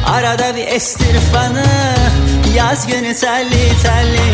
Arada 0.06 0.56
bir 0.56 0.66
estir 0.66 1.20
fanı. 1.32 1.64
Yaz 2.56 2.86
günü 2.86 3.16
telli 3.16 3.82
telli. 3.82 4.30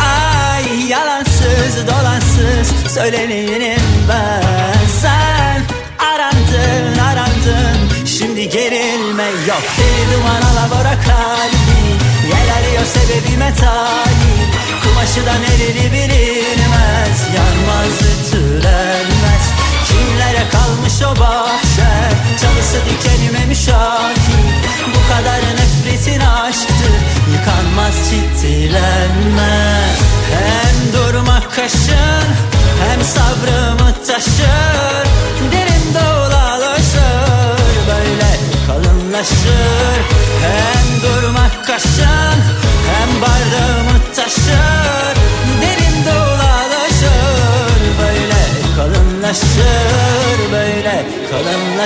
Ay 0.00 0.88
yalansız 0.88 1.86
dolansız 1.86 2.92
Söyleneyim 2.94 3.82
ben. 4.08 4.86
Sen 5.02 5.62
arandın 6.06 6.98
arandın. 6.98 8.06
Şimdi 8.06 8.48
gerilme 8.48 9.26
yok. 9.48 9.62
Deli 9.78 10.14
duman 10.14 10.42
alabora 10.42 10.94
kalbi 10.94 11.80
Yel 12.28 12.56
arıyor 12.58 12.84
sebebime 12.84 13.54
talip 13.54 14.50
Kumaşıdan 14.82 15.42
eriri 15.42 15.92
bilinmez. 15.92 17.18
Yanmaz 17.36 18.00
ütülenmez 18.02 19.67
Kimlere 20.08 20.44
kalmış 20.52 21.02
o 21.02 21.20
bahçe. 21.20 21.90
Çalısı 22.40 22.78
dikenime 22.86 23.44
müşahit. 23.46 24.64
Bu 24.94 25.12
kadar 25.12 25.40
nefretin 25.56 26.20
aşktı. 26.20 26.88
Yıkanmaz 27.32 27.94
ciddilenmez 28.10 29.98
Hem 30.30 30.92
durmak 30.92 31.54
kaşın 31.54 32.28
Hem 32.88 33.04
sabrımı 33.04 33.94
taşır 34.06 34.87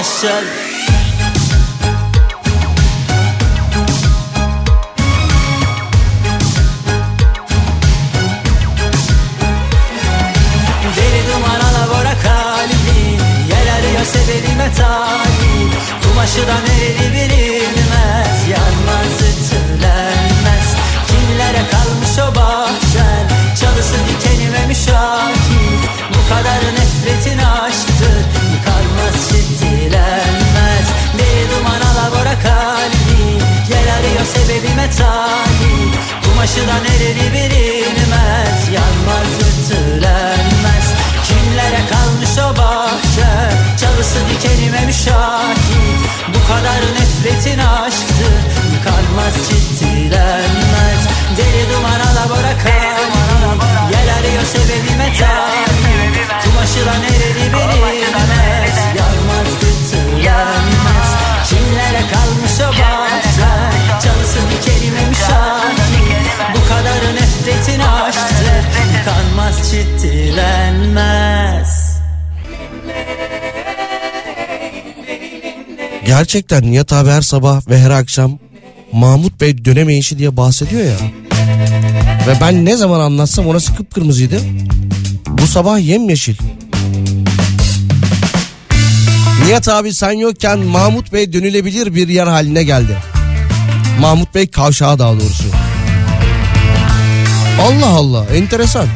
kalınlaşır 0.03 0.44
Deli 10.96 11.26
duman 11.26 11.61
alabora 11.61 12.14
kalbi 12.22 13.18
Yel 13.48 13.74
arıyor 13.74 14.05
sebebime 14.05 14.72
talip. 14.76 15.72
Kumaşıdan 16.03 16.62
eridi 16.66 17.12
bilinmez 17.12 18.48
Yanmaz 18.50 19.20
ütülenmez. 19.20 20.68
Kimlere 21.07 21.62
kalmış 21.70 22.18
o 22.18 22.34
bahçen 22.34 23.28
Çalısı 23.61 23.94
dikenime 24.09 24.66
müşahit 24.66 25.88
Bu 26.11 26.34
kadar 26.34 26.61
nefretin 26.74 27.38
aşktır 27.38 28.51
ciddilenmez 29.83 30.87
Deli 31.18 31.51
duman 31.51 31.80
alabora 31.80 32.37
kalbi 32.39 33.22
Yel 33.70 33.89
arıyor 33.97 34.26
sebebime 34.35 34.91
talip. 34.91 35.95
Kumaşıdan 36.24 36.85
eridi 36.85 37.33
bilinmez 37.33 38.68
Yanmaz 38.76 39.33
ütülenmez. 39.49 40.87
Kimlere 41.26 41.83
kalmış 41.91 42.39
o 42.39 42.57
bahçe 42.57 43.30
Çalısı 43.80 44.18
dikenime 44.30 44.87
müşahit. 44.87 46.03
Bu 46.28 46.53
kadar 46.53 46.80
nefretin 46.95 47.59
aşktır 47.59 48.35
Yıkanmaz 48.72 49.35
ciddilenmez 49.49 51.01
Deli 51.37 51.64
duman 51.72 52.01
alabora 52.01 52.55
kalbi 52.64 53.22
Yel 53.93 54.14
arıyor 54.18 54.43
sebebime 54.53 55.12
talip. 55.18 55.72
Kumaşıdan 56.45 57.03
eridi 57.03 57.53
bilinmez 57.53 58.76
Yanmaz 58.99 59.22
ütülenmez 60.23 61.11
Kimlere 61.49 62.03
kalmış 62.12 62.57
o 62.61 62.69
bahçe 62.69 63.53
Çalısı 64.03 64.39
dikenime 64.51 65.05
müşahit 65.09 65.81
Bu 66.55 66.61
kadar 66.69 67.01
nefretin 67.15 67.81
aşktır 67.81 68.62
Yıkanmaz 68.99 69.57
ciddilenmez 69.70 71.70
Gerçekten 76.07 76.62
Nihat 76.62 76.93
abi 76.93 77.11
her 77.11 77.23
sabah 77.23 77.69
ve 77.69 77.78
her 77.78 77.90
akşam 77.90 78.39
Mahmut 78.93 79.40
Bey 79.40 79.65
dönemeyişi 79.65 80.19
diye 80.19 80.36
bahsediyor 80.36 80.85
ya. 80.85 80.97
Ve 82.27 82.35
ben 82.40 82.65
ne 82.65 82.77
zaman 82.77 83.01
anlatsam 83.01 83.47
orası 83.47 83.74
kıpkırmızıydı. 83.74 84.40
Bu 85.28 85.47
sabah 85.47 85.81
yemyeşil. 85.81 86.36
Nihat 89.47 89.69
abi 89.69 89.94
sen 89.94 90.12
yokken 90.12 90.59
Mahmut 90.59 91.12
Bey 91.12 91.32
dönülebilir 91.32 91.94
bir 91.94 92.09
yer 92.09 92.27
haline 92.27 92.62
geldi. 92.62 92.98
Mahmut 94.01 94.35
Bey 94.35 94.51
kavşağı 94.51 94.98
daha 94.98 95.12
doğrusu. 95.12 95.44
Allah 97.60 97.86
Allah 97.86 98.27
enteresan. 98.35 98.86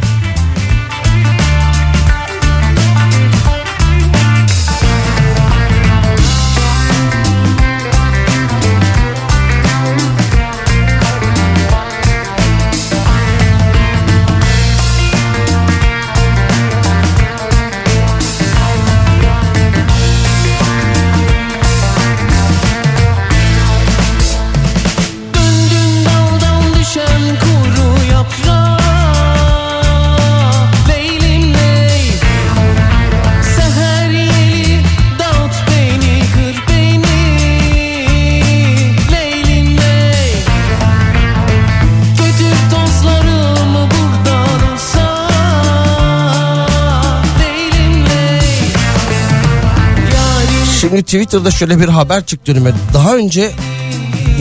Şimdi 50.81 51.03
Twitter'da 51.03 51.51
şöyle 51.51 51.81
bir 51.81 51.89
haber 51.89 52.27
çıktı 52.27 52.53
önüme. 52.53 52.73
Daha 52.95 53.17
önce 53.17 53.51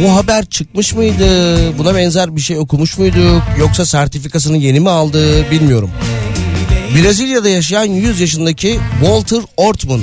bu 0.04 0.16
haber 0.16 0.46
çıkmış 0.46 0.94
mıydı? 0.94 1.58
Buna 1.78 1.96
benzer 1.96 2.36
bir 2.36 2.42
şey 2.42 2.58
okumuş 2.58 2.98
muyduk? 2.98 3.44
Yoksa 3.60 3.86
sertifikasını 3.86 4.58
yeni 4.58 4.80
mi 4.80 4.90
aldı 4.90 5.52
bilmiyorum. 5.52 5.92
Brezilya'da 6.96 7.50
yaşayan 7.50 7.86
100 7.86 8.20
yaşındaki 8.20 8.80
Walter 9.00 9.42
Ortman 9.58 10.02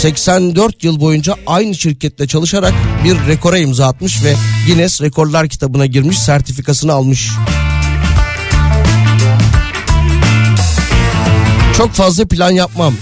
84 0.00 0.84
yıl 0.84 1.00
boyunca 1.00 1.34
aynı 1.46 1.74
şirkette 1.74 2.26
çalışarak 2.26 2.74
bir 3.04 3.28
rekora 3.28 3.58
imza 3.58 3.86
atmış 3.86 4.24
ve 4.24 4.34
Guinness 4.66 5.02
Rekorlar 5.02 5.48
kitabına 5.48 5.86
girmiş 5.86 6.18
sertifikasını 6.18 6.92
almış. 6.92 7.30
Çok 11.76 11.92
fazla 11.92 12.26
plan 12.26 12.50
yapmam. 12.50 12.94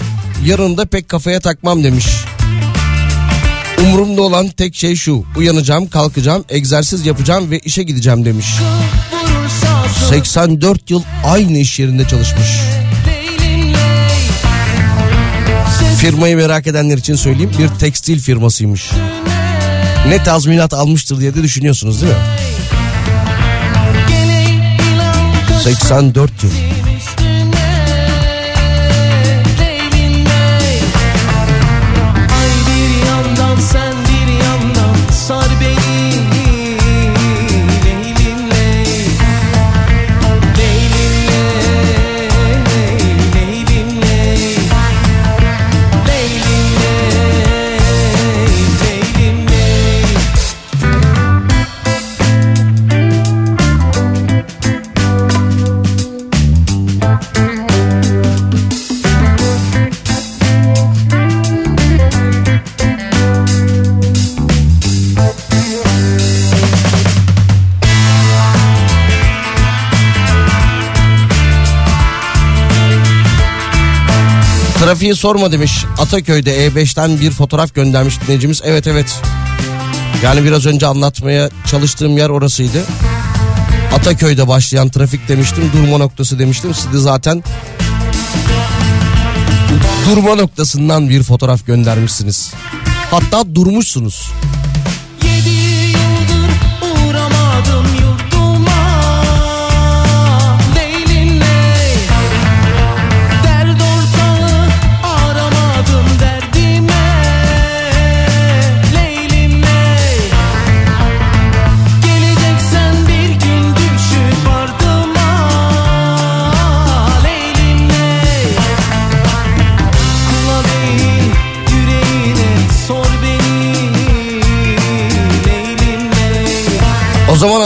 Yarın 0.45 0.77
da 0.77 0.85
pek 0.85 1.09
kafaya 1.09 1.39
takmam 1.39 1.83
demiş. 1.83 2.05
Umurumda 3.83 4.21
olan 4.21 4.47
tek 4.47 4.75
şey 4.75 4.95
şu. 4.95 5.23
Uyanacağım, 5.37 5.87
kalkacağım, 5.89 6.45
egzersiz 6.49 7.05
yapacağım 7.05 7.51
ve 7.51 7.59
işe 7.59 7.83
gideceğim 7.83 8.25
demiş. 8.25 8.47
vurursa 9.23 10.05
84 10.09 10.91
yıl 10.91 11.01
aynı 11.25 11.57
iş 11.57 11.79
yerinde 11.79 12.07
çalışmış. 12.07 12.47
Firmayı 15.97 16.37
merak 16.37 16.67
edenler 16.67 16.97
için 16.97 17.15
söyleyeyim 17.15 17.51
bir 17.59 17.67
tekstil 17.67 18.19
firmasıymış. 18.19 18.91
Ne 20.07 20.23
tazminat 20.23 20.73
almıştır 20.73 21.19
diye 21.19 21.35
de 21.35 21.43
düşünüyorsunuz 21.43 22.01
değil 22.01 22.13
mi? 22.13 22.19
Geley 24.07 24.45
ilan 24.93 25.59
84 25.63 26.43
yıl. 26.43 26.78
Trafiği 74.89 75.15
sorma 75.15 75.51
demiş. 75.51 75.85
Ataköy'de 75.99 76.67
E5'ten 76.67 77.19
bir 77.19 77.31
fotoğraf 77.31 77.75
göndermiş 77.75 78.21
dinleyicimiz. 78.21 78.61
Evet 78.65 78.87
evet. 78.87 79.21
Yani 80.23 80.43
biraz 80.43 80.65
önce 80.65 80.87
anlatmaya 80.87 81.49
çalıştığım 81.67 82.17
yer 82.17 82.29
orasıydı. 82.29 82.83
Ataköy'de 83.95 84.47
başlayan 84.47 84.89
trafik 84.89 85.27
demiştim. 85.27 85.71
Durma 85.73 85.97
noktası 85.97 86.39
demiştim. 86.39 86.73
Siz 86.73 86.93
de 86.93 86.97
zaten 86.97 87.43
durma 90.09 90.35
noktasından 90.35 91.09
bir 91.09 91.23
fotoğraf 91.23 91.65
göndermişsiniz. 91.65 92.53
Hatta 93.11 93.55
durmuşsunuz. 93.55 94.31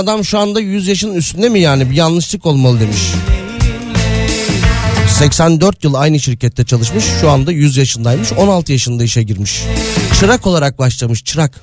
Adam 0.04 0.26
şu 0.26 0.40
anda 0.40 0.60
100 0.60 0.88
yaşın 0.88 1.14
üstünde 1.14 1.50
mi 1.50 1.60
yani 1.60 1.90
bir 1.90 1.96
yanlışlık 1.96 2.46
olmalı 2.46 2.80
demiş. 2.80 3.02
84 5.20 5.84
yıl 5.84 5.94
aynı 5.94 6.20
şirkette 6.20 6.66
çalışmış 6.66 7.06
şu 7.22 7.30
anda 7.30 7.52
100 7.52 7.78
yaşındaymış 7.78 8.34
16 8.34 8.72
yaşında 8.72 9.04
işe 9.04 9.24
girmiş. 9.24 9.64
Çırak 10.20 10.48
olarak 10.48 10.80
başlamış 10.80 11.24
çırak. 11.24 11.62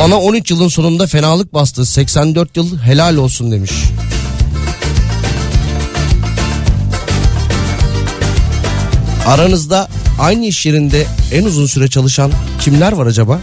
Bana 0.00 0.20
13 0.20 0.50
yılın 0.50 0.68
sonunda 0.68 1.06
fenalık 1.06 1.54
bastı 1.54 1.86
84 1.86 2.56
yıl 2.56 2.78
helal 2.78 3.16
olsun 3.16 3.52
demiş. 3.52 3.72
Aranızda 9.26 9.88
aynı 10.20 10.46
iş 10.46 10.66
yerinde 10.66 11.06
en 11.32 11.44
uzun 11.44 11.66
süre 11.66 11.88
çalışan 11.88 12.32
kimler 12.60 12.92
var 12.92 13.06
acaba? 13.06 13.40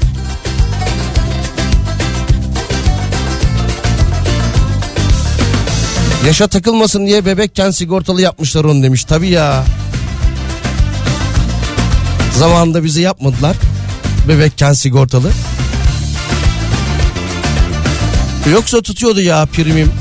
Yaşa 6.28 6.48
takılmasın 6.48 7.08
diye 7.08 7.26
bebekken 7.26 7.72
sigortalı 7.72 8.22
yapmışlar 8.22 8.64
onu 8.64 8.84
demiş. 8.84 9.04
Tabii 9.04 9.30
ya. 9.30 9.64
Zamanında 12.38 12.84
bizi 12.84 13.02
yapmadılar. 13.02 13.56
Bebekken 14.28 14.74
sigortalı. 14.74 15.32
Yoksa 18.52 18.82
tutuyordu 18.82 19.22
ya 19.22 19.45
primim. 19.54 19.91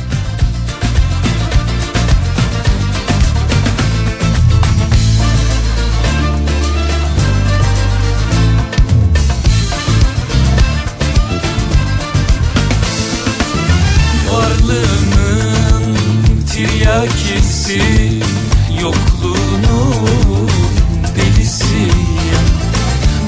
Tiryakisi 17.67 18.21
Yokluğunun 18.83 20.49
delisiyim 21.17 22.47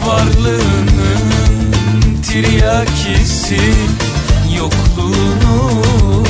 Varlığının 0.07 1.23
tiryakisi 2.23 3.61
Yokluğunun 4.57 6.27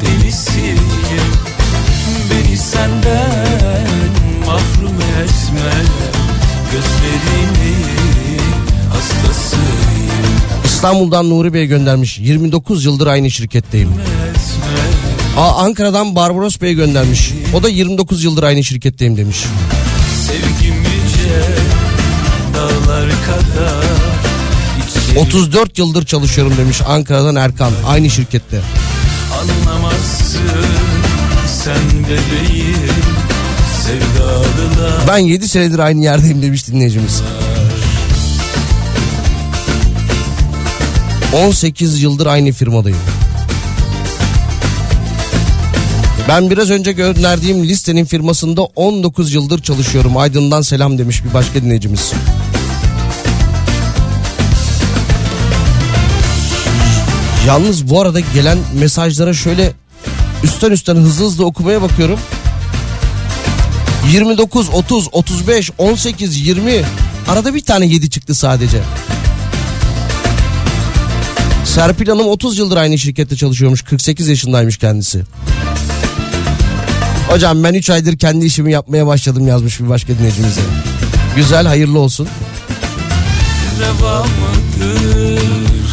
delisiyim 0.00 0.78
Beni 2.30 2.56
senden 2.56 3.86
mahrum 4.46 4.96
etme 5.22 5.72
Gözlerinin 6.72 8.40
hastasıyım 8.92 9.66
İstanbul'dan 10.64 11.30
Nuri 11.30 11.54
Bey 11.54 11.66
göndermiş. 11.66 12.18
29 12.18 12.84
yıldır 12.84 13.06
aynı 13.06 13.30
şirketteyim. 13.30 13.88
Aa, 15.36 15.52
Ankara'dan 15.64 16.16
Barbaros 16.16 16.60
Bey 16.60 16.74
göndermiş. 16.74 17.32
O 17.54 17.62
da 17.62 17.68
29 17.68 18.24
yıldır 18.24 18.42
aynı 18.42 18.64
şirketteyim 18.64 19.16
demiş. 19.16 19.44
Sevgim 20.26 20.74
yüce 20.74 21.42
dağlar 22.54 23.08
kadar 23.08 23.84
içeri 24.88 25.18
34 25.18 25.78
yıldır 25.78 26.06
çalışıyorum 26.06 26.56
demiş 26.58 26.80
Ankara'dan 26.86 27.36
Erkan. 27.36 27.72
Aynı 27.86 28.10
şirkette. 28.10 28.60
anlamazsın 29.40 30.40
sen 31.64 32.04
bebeğim 32.04 32.76
sevdalılar 33.86 35.08
Ben 35.08 35.18
7 35.18 35.48
senedir 35.48 35.78
aynı 35.78 36.02
yerdeyim 36.04 36.42
demiş 36.42 36.66
dinleyicimiz. 36.66 37.22
18 41.32 42.02
yıldır 42.02 42.26
aynı 42.26 42.52
firmadayım. 42.52 42.98
Ben 46.28 46.50
biraz 46.50 46.70
önce 46.70 46.92
gönderdiğim 46.92 47.64
listenin 47.64 48.04
firmasında 48.04 48.62
19 48.62 49.34
yıldır 49.34 49.62
çalışıyorum. 49.62 50.16
Aydın'dan 50.16 50.62
selam 50.62 50.98
demiş 50.98 51.24
bir 51.24 51.34
başka 51.34 51.62
dinleyicimiz. 51.62 52.12
Yalnız 57.46 57.90
bu 57.90 58.00
arada 58.00 58.20
gelen 58.20 58.58
mesajlara 58.80 59.34
şöyle 59.34 59.72
üstten 60.44 60.70
üstten 60.70 60.96
hızlı 60.96 61.24
hızlı 61.24 61.46
okumaya 61.46 61.82
bakıyorum. 61.82 62.18
29, 64.12 64.68
30, 64.68 65.08
35, 65.12 65.70
18, 65.78 66.46
20 66.46 66.82
arada 67.28 67.54
bir 67.54 67.60
tane 67.60 67.86
7 67.86 68.10
çıktı 68.10 68.34
sadece. 68.34 68.78
Serpil 71.64 72.08
Hanım 72.08 72.26
30 72.26 72.58
yıldır 72.58 72.76
aynı 72.76 72.98
şirkette 72.98 73.36
çalışıyormuş. 73.36 73.82
48 73.82 74.28
yaşındaymış 74.28 74.78
kendisi. 74.78 75.22
Hocam 77.28 77.64
ben 77.64 77.74
3 77.74 77.90
aydır 77.90 78.16
kendi 78.16 78.44
işimi 78.46 78.72
yapmaya 78.72 79.06
başladım 79.06 79.48
yazmış 79.48 79.80
bir 79.80 79.88
başka 79.88 80.18
dinleyicimize. 80.18 80.60
Güzel 81.36 81.66
hayırlı 81.66 81.98
olsun. 81.98 82.28
reva 83.80 84.26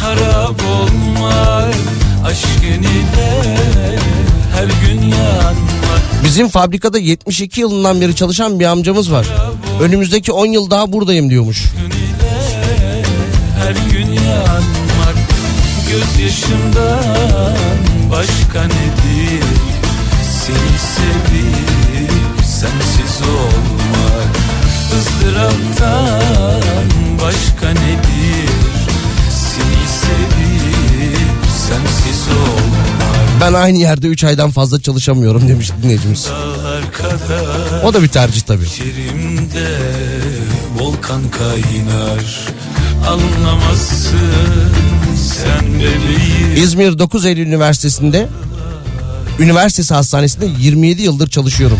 harap 0.00 0.60
olmak 0.62 1.74
aşkın 2.24 2.82
ile 2.82 3.58
her 4.54 4.64
gün 4.64 5.00
yanmak 5.02 6.02
Bizim 6.24 6.48
fabrikada 6.48 6.98
72 6.98 7.60
yılından 7.60 8.00
beri 8.00 8.16
çalışan 8.16 8.60
bir 8.60 8.64
amcamız 8.64 9.12
var. 9.12 9.26
Önümüzdeki 9.80 10.32
10 10.32 10.46
yıl 10.46 10.70
daha 10.70 10.92
buradayım 10.92 11.30
diyormuş. 11.30 11.64
her 13.58 13.92
gün 13.92 14.12
yanmak 14.12 15.16
gözyaşımdan 15.90 17.56
başka 18.10 18.62
nedir 18.64 19.83
seni 20.46 20.78
sevip 20.78 22.44
sensiz 22.44 23.28
olmak. 23.28 24.34
Izdıraptan 24.98 26.60
başka 27.22 27.70
nedir? 27.70 28.50
Seni 29.30 29.88
sevip 30.00 31.46
sensiz 31.68 32.28
olmak. 32.28 33.40
Ben 33.40 33.52
aynı 33.52 33.78
yerde 33.78 34.06
3 34.06 34.24
aydan 34.24 34.50
fazla 34.50 34.80
çalışamıyorum 34.80 35.48
demiş 35.48 35.70
dinleyicimiz. 35.82 36.28
O 37.84 37.94
da 37.94 38.02
bir 38.02 38.08
tercih 38.08 38.40
tabii. 38.40 38.64
İçerimde 38.64 39.68
volkan 40.78 41.22
kaynar. 41.30 42.48
Anlamazsın 43.08 44.18
sen 45.16 45.74
bebeğim 45.74 46.64
İzmir 46.64 46.98
9 46.98 47.26
Eylül 47.26 47.46
Üniversitesi'nde 47.46 48.28
Üniversitesi 49.38 49.94
Hastanesi'nde 49.94 50.48
27 50.58 51.02
yıldır 51.02 51.30
çalışıyorum. 51.30 51.78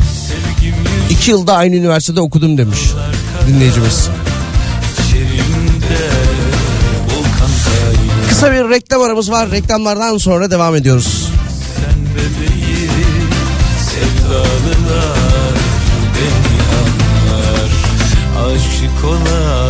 2 1.11 1.31
yılda 1.31 1.55
aynı 1.57 1.77
üniversitede 1.77 2.21
okudum 2.21 2.59
demiş 2.59 2.81
dinleyicimiz. 3.49 4.09
Kısa 8.29 8.53
bir 8.53 8.71
reklam 8.71 9.03
aramız 9.03 9.31
var. 9.31 9.51
Reklamlardan 9.51 10.19
sonra 10.19 10.51
devam 10.51 10.77
ediyoruz. 10.77 11.29
Sen 11.77 11.95
bebeğim 12.15 13.31
beni 16.15 16.63
anlar 16.81 17.71
Aşık 18.47 19.05
olan 19.05 19.64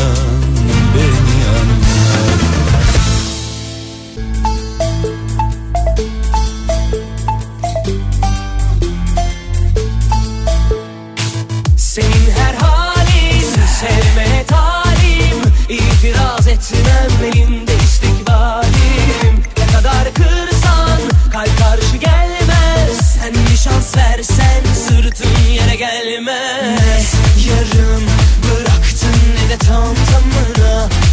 Gözlerinde 17.25 17.73
istikbalim 17.85 19.43
Ne 19.59 19.67
kadar 19.77 20.15
kırsan 20.15 21.01
kalp 21.33 21.59
karşı 21.59 21.97
gelmez. 21.97 23.17
Sen 23.21 23.35
bir 23.35 23.57
şans 23.57 23.97
versen 23.97 24.65
sırtın 24.75 25.51
yere 25.53 25.77
gelmez. 25.77 27.15
Ne 27.37 27.43
yarım 27.51 28.05
bıraktın 28.45 29.17
ne 29.37 29.51
de 29.51 29.59
tam 29.59 29.95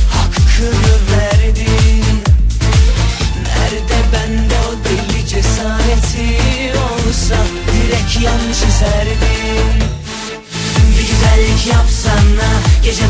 Hakkını 0.10 0.96
verdin. 1.12 2.24
Nerede 3.44 3.98
bende 4.14 4.56
o 4.70 4.86
deli 4.86 5.28
cesareti 5.28 6.38
olsa 6.74 7.36
Direkt 7.74 8.22
yan 8.22 8.54
çizerdin 8.54 10.01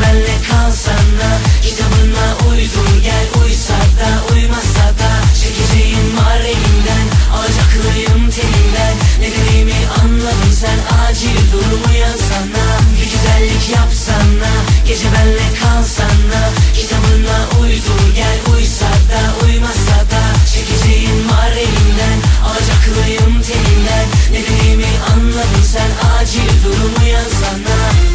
benle 0.02 0.36
kalsana 0.50 1.30
Kitabına 1.62 2.26
uydur 2.50 3.02
gel 3.02 3.26
uysa 3.42 3.78
da 3.98 4.34
uymasa 4.34 4.86
da 5.00 5.10
Çekeceğim 5.40 6.16
var 6.18 6.40
elimden 6.40 7.06
Alacaklıyım 7.36 8.30
telinden. 8.30 8.94
Ne 9.20 9.28
dediğimi 9.34 9.80
anladın 10.00 10.52
sen 10.60 10.80
acil 11.00 11.38
durumu 11.52 11.92
yazsana 12.00 12.66
Bir 12.96 13.08
güzellik 13.12 13.64
yapsana 13.76 14.52
Gece 14.86 15.08
benle 15.14 15.46
kalsana 15.60 16.42
Kitabına 16.74 17.38
uydur 17.60 18.02
gel 18.14 18.38
uysa 18.54 18.90
da 19.10 19.20
uymasa 19.44 19.98
da 20.12 20.22
Çekeceğim 20.54 21.30
var 21.30 21.52
elimden 21.52 22.18
Alacaklıyım 22.48 23.42
telinden. 23.42 24.06
Ne 24.32 24.40
dediğimi 24.46 24.92
anladın 25.12 25.64
sen 25.72 25.90
acil 26.18 26.50
durumu 26.64 27.08
yazsana 27.08 28.11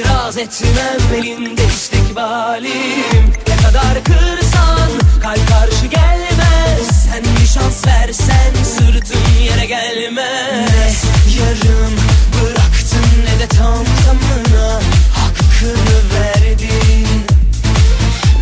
İtiraz 0.00 0.36
etmem 0.36 1.14
elinde 1.14 1.66
istikbalim. 1.66 3.34
Ne 3.48 3.56
kadar 3.56 4.04
kırsan 4.04 4.90
kalp 5.22 5.48
karşı 5.48 5.86
gelmez. 5.86 6.86
Sen 7.04 7.22
bir 7.40 7.46
şans 7.46 7.86
versen 7.86 8.64
sırtın 8.64 9.42
yere 9.42 9.66
gelmez. 9.66 11.04
Ne 11.26 11.32
yarım 11.40 11.94
bıraktın 12.34 13.24
ne 13.24 13.40
de 13.40 13.46
tam 13.48 13.84
tamına 14.04 14.80
Hakkını 15.14 15.98
verdin. 16.14 17.06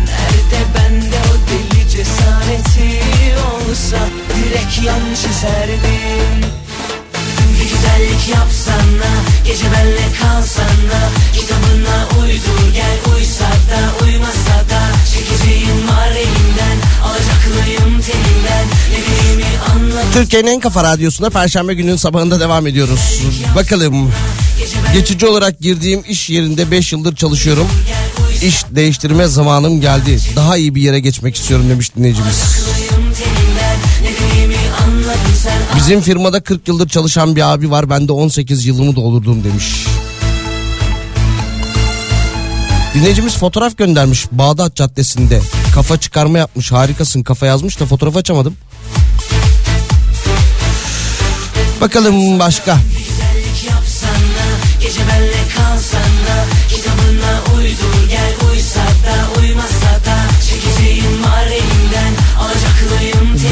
Nerede 0.05 0.65
bende 0.75 1.17
o 1.17 1.49
deli 1.49 1.89
cesareti 1.89 3.01
olsa 3.35 3.97
Direkt 4.35 4.85
yan 4.85 5.15
çizerdim. 5.15 6.49
Bir 7.53 7.63
güzellik 7.63 8.29
yapsana 8.29 9.11
Gece 9.45 9.65
benle 9.71 10.07
kalsana 10.21 10.78
Türkiye'nin 20.19 20.47
en 20.47 20.59
kafa 20.59 20.83
radyosunda 20.83 21.29
Perşembe 21.29 21.73
günün 21.73 21.95
sabahında 21.95 22.39
devam 22.39 22.67
ediyoruz. 22.67 23.21
Bakalım 23.55 24.11
geçici 24.93 25.27
olarak 25.27 25.59
girdiğim 25.59 26.03
iş 26.07 26.29
yerinde 26.29 26.71
5 26.71 26.93
yıldır 26.93 27.15
çalışıyorum. 27.15 27.67
İş 28.43 28.65
değiştirme 28.71 29.27
zamanım 29.27 29.81
geldi. 29.81 30.19
Daha 30.35 30.57
iyi 30.57 30.75
bir 30.75 30.81
yere 30.81 30.99
geçmek 30.99 31.35
istiyorum 31.35 31.69
demiş 31.69 31.95
dinleyicimiz. 31.95 32.43
Bizim 35.75 36.01
firmada 36.01 36.43
40 36.43 36.67
yıldır 36.67 36.89
çalışan 36.89 37.35
bir 37.35 37.53
abi 37.53 37.71
var. 37.71 37.89
Ben 37.89 38.07
de 38.07 38.11
18 38.11 38.65
yılımı 38.65 38.95
doldurdum 38.95 39.43
demiş. 39.43 39.85
Dinleyicimiz 42.93 43.37
fotoğraf 43.37 43.77
göndermiş 43.77 44.25
Bağdat 44.31 44.75
Caddesi'nde. 44.75 45.41
Kafa 45.75 45.97
çıkarma 45.97 46.37
yapmış 46.37 46.71
harikasın 46.71 47.23
kafa 47.23 47.45
yazmış 47.45 47.79
da 47.79 47.85
fotoğraf 47.85 48.17
açamadım. 48.17 48.55
Bakalım 51.81 52.39
başka. 52.39 52.77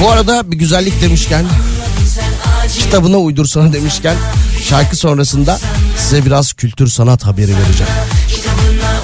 Bu 0.02 0.10
arada 0.12 0.52
bir 0.52 0.58
güzellik 0.58 1.02
demişken 1.02 1.46
kitabına 2.80 3.18
uydursana 3.18 3.74
demişken 3.74 4.16
şarkı 4.64 4.96
sonrasında 4.96 5.60
size 5.98 6.26
biraz 6.26 6.54
kültür 6.54 6.88
sanat 6.88 7.26
haberi 7.26 7.52
vereceğim. 7.58 7.94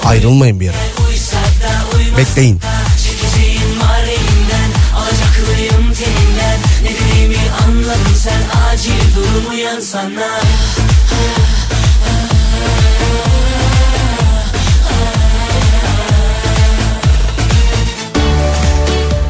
Ayrılmayın 0.04 0.60
bir 0.60 0.64
yere. 0.64 0.76
Bekleyin. 2.18 2.60
Anladın 7.94 8.14
sen 8.14 8.42
acil 8.72 9.16
durumu 9.16 9.54
yansana 9.54 10.40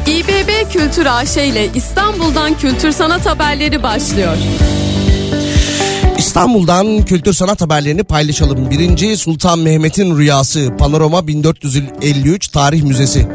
İBB 0.07 0.71
Kültür 0.73 1.05
AŞ 1.05 1.37
ile 1.37 1.69
İstanbul'dan 1.75 2.57
kültür 2.57 2.91
sanat 2.91 3.25
haberleri 3.25 3.83
başlıyor. 3.83 4.37
İstanbul'dan 6.17 7.05
kültür 7.05 7.33
sanat 7.33 7.61
haberlerini 7.61 8.03
paylaşalım. 8.03 8.69
Birinci 8.69 9.17
Sultan 9.17 9.59
Mehmet'in 9.59 10.17
rüyası 10.17 10.73
Panorama 10.77 11.27
1453 11.27 12.47
Tarih 12.47 12.83
Müzesi. 12.83 13.27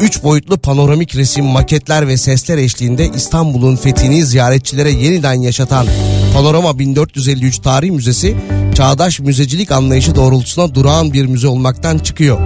Üç 0.00 0.22
boyutlu 0.22 0.58
panoramik 0.58 1.16
resim, 1.16 1.44
maketler 1.44 2.08
ve 2.08 2.16
sesler 2.16 2.58
eşliğinde 2.58 3.10
İstanbul'un 3.16 3.76
fethini 3.76 4.24
ziyaretçilere 4.24 4.90
yeniden 4.90 5.34
yaşatan 5.34 5.86
Panorama 6.34 6.78
1453 6.78 7.58
Tarih 7.58 7.90
Müzesi, 7.90 8.36
çağdaş 8.74 9.20
müzecilik 9.20 9.72
anlayışı 9.72 10.14
doğrultusuna 10.14 10.74
durağan 10.74 11.12
bir 11.12 11.26
müze 11.26 11.48
olmaktan 11.48 11.98
çıkıyor. 11.98 12.38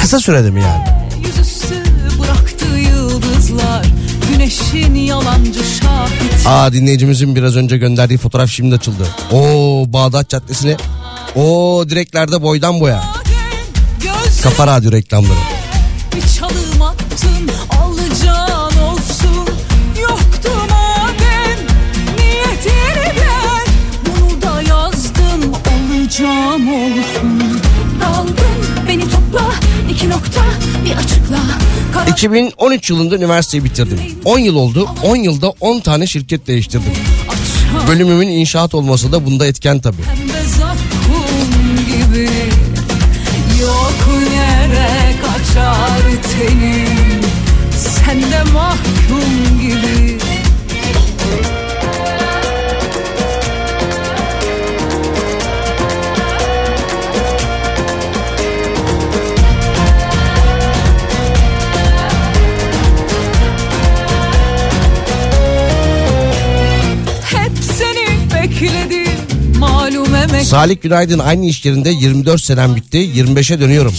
Kısa 0.00 0.20
sürede 0.20 0.50
mi 0.50 0.62
yani? 0.62 0.84
Aa 6.46 6.72
dinleyicimizin 6.72 7.36
biraz 7.36 7.56
önce 7.56 7.76
gönderdiği 7.78 8.18
fotoğraf 8.18 8.50
şimdi 8.50 8.74
açıldı. 8.74 9.06
Oo 9.32 9.84
Bağdat 9.86 10.28
Caddesi'ne. 10.28 10.76
Oo 11.36 11.88
direklerde 11.88 12.42
boydan 12.42 12.80
boya. 12.80 13.02
Kafa 14.42 14.66
Radyo 14.66 14.92
reklamları. 14.92 15.38
bir 16.16 16.20
çalım 16.38 16.82
attın 16.82 17.50
alacağın 17.82 18.78
olsun 18.82 19.48
Yoktu 20.02 20.50
madem 20.70 21.58
niyetini 22.16 23.20
ver 23.20 23.66
Bunu 24.06 24.42
da 24.42 24.62
yazdım 24.62 25.54
alacağım 25.54 26.68
olsun 26.74 27.60
Daldın 28.00 28.36
beni 28.88 29.02
topla 29.04 29.52
iki 29.90 30.10
nokta 30.10 30.40
bir 30.84 30.96
açıkla 30.96 31.38
Karar 31.94 32.06
2013 32.06 32.90
yılında 32.90 33.16
üniversiteyi 33.16 33.64
bitirdim. 33.64 33.98
10 34.24 34.38
yıl 34.38 34.56
oldu. 34.56 34.88
10 35.02 35.16
yılda 35.16 35.50
10 35.60 35.80
tane 35.80 36.06
şirket 36.06 36.46
değiştirdim. 36.46 36.92
Bölümümün 37.88 38.28
inşaat 38.28 38.74
olması 38.74 39.12
da 39.12 39.26
bunda 39.26 39.46
etken 39.46 39.80
tabii. 39.80 40.02
Kaçar 45.54 46.02
tenim 46.32 47.20
Sen 47.76 48.20
de 48.20 48.42
mahkum 48.52 49.60
gibi 49.60 50.18
Salih 70.42 70.76
Günaydın 70.82 71.18
aynı 71.18 71.46
iş 71.46 71.64
yerinde 71.64 71.90
24 71.90 72.40
senem 72.40 72.76
bitti. 72.76 72.98
25'e 72.98 73.60
dönüyorum. 73.60 73.94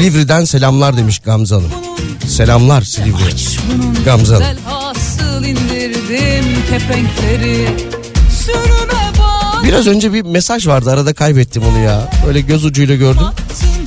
Silivri'den 0.00 0.44
selamlar 0.44 0.96
demiş 0.96 1.18
Gamze 1.18 1.54
Hanım. 1.54 1.70
Selamlar 2.28 2.82
Silivri. 2.82 3.34
Gamze 4.04 4.34
Hanım. 4.34 4.46
Biraz 9.64 9.86
önce 9.86 10.12
bir 10.12 10.22
mesaj 10.22 10.66
vardı 10.66 10.90
arada 10.90 11.12
kaybettim 11.12 11.62
onu 11.62 11.78
ya. 11.78 12.08
Böyle 12.26 12.40
göz 12.40 12.64
ucuyla 12.64 12.96
gördüm. 12.96 13.26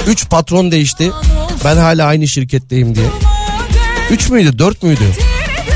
3 0.08 0.30
patron 0.30 0.72
değişti. 0.72 1.12
Ben 1.66 1.78
hala 1.78 2.06
aynı 2.06 2.28
şirketteyim 2.28 2.96
diye. 2.96 3.08
3 4.12 4.30
müydü 4.30 4.60
4 4.60 4.84
müydü? 4.84 5.04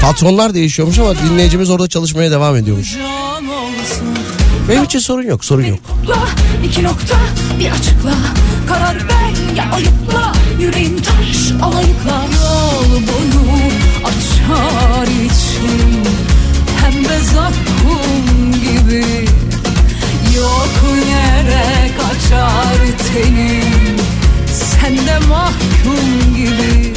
Patronlar 0.01 0.53
değişiyormuş 0.53 0.99
ama 0.99 1.15
dinleyicimiz 1.15 1.69
orada 1.69 1.87
çalışmaya 1.87 2.31
devam 2.31 2.55
ediyormuş. 2.55 2.97
Benim 4.69 4.83
için 4.83 4.99
sorun 4.99 5.23
yok 5.23 5.45
sorun 5.45 5.65
yok. 5.65 5.79
İki 6.65 6.83
nokta 6.83 7.15
bir 7.59 7.71
açıkla. 7.71 8.13
Karar 8.67 8.95
ver 8.95 9.55
ya 9.57 9.71
ayıpla. 9.71 10.33
Yüreğim 10.59 11.01
taş 11.01 11.51
alayıkla. 11.61 12.25
Yol 12.35 12.91
boyu 12.91 13.51
açar 14.05 15.07
içim. 15.07 16.03
Pembe 16.81 17.19
zakkum 17.19 18.51
gibi. 18.51 19.05
Yok 20.37 20.69
yere 21.09 21.89
kaçar 21.97 22.77
tenim. 23.13 23.97
Sen 24.53 24.97
de 24.97 25.19
mahkum 25.27 26.35
gibi 26.35 26.93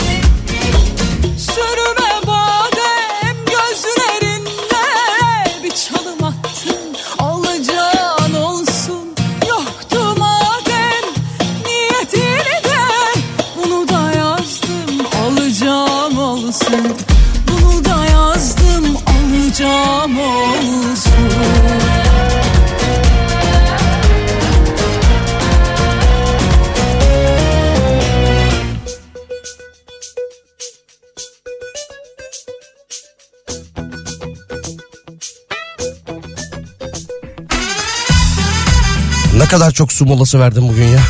kadar 39.51 39.71
çok 39.71 39.93
su 39.93 40.07
molası 40.07 40.41
verdim 40.41 40.69
bugün 40.69 40.85
ya. 40.85 41.01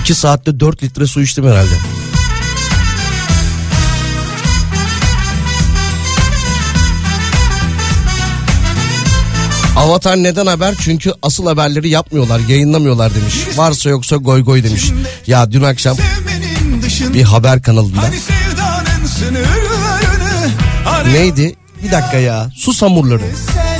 2 0.00 0.14
saatte 0.14 0.60
4 0.60 0.82
litre 0.82 1.06
su 1.06 1.22
içtim 1.22 1.44
herhalde. 1.44 1.74
Avatar 9.76 10.16
neden 10.16 10.46
haber? 10.46 10.74
Çünkü 10.80 11.12
asıl 11.22 11.46
haberleri 11.46 11.88
yapmıyorlar, 11.88 12.40
yayınlamıyorlar 12.48 13.14
demiş. 13.14 13.34
Varsa 13.56 13.90
yoksa 13.90 14.16
goy 14.16 14.44
goy 14.44 14.64
demiş. 14.64 14.90
Ya 15.26 15.52
dün 15.52 15.62
akşam 15.62 15.96
bir 17.14 17.22
haber 17.22 17.62
kanalında 17.62 18.00
Hani 20.84 21.14
neydi? 21.14 21.56
Bir 21.84 21.90
dakika 21.90 22.16
ya. 22.16 22.50
Su 22.54 22.86
hamurları. 22.86 23.22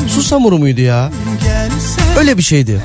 Su 0.09 0.37
hamuru 0.37 0.59
muydu 0.59 0.81
ya? 0.81 1.11
Öyle 2.19 2.39
bir 2.39 2.43
şeydi. 2.43 2.83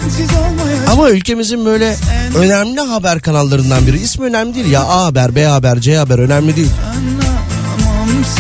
Ama 0.92 1.10
ülkemizin 1.10 1.66
böyle 1.66 1.96
önemli 2.36 2.82
haber 2.82 3.20
kanallarından 3.22 3.88
biri. 3.88 4.00
İsmi 4.00 4.26
önemli 4.26 4.56
değil 4.56 4.72
ya. 4.72 4.82
A 4.84 5.06
Haber, 5.06 5.36
B 5.36 5.46
Haber, 5.46 5.80
C 5.80 5.98
Haber 5.98 6.20
önemli 6.20 6.56
değil. 6.56 6.72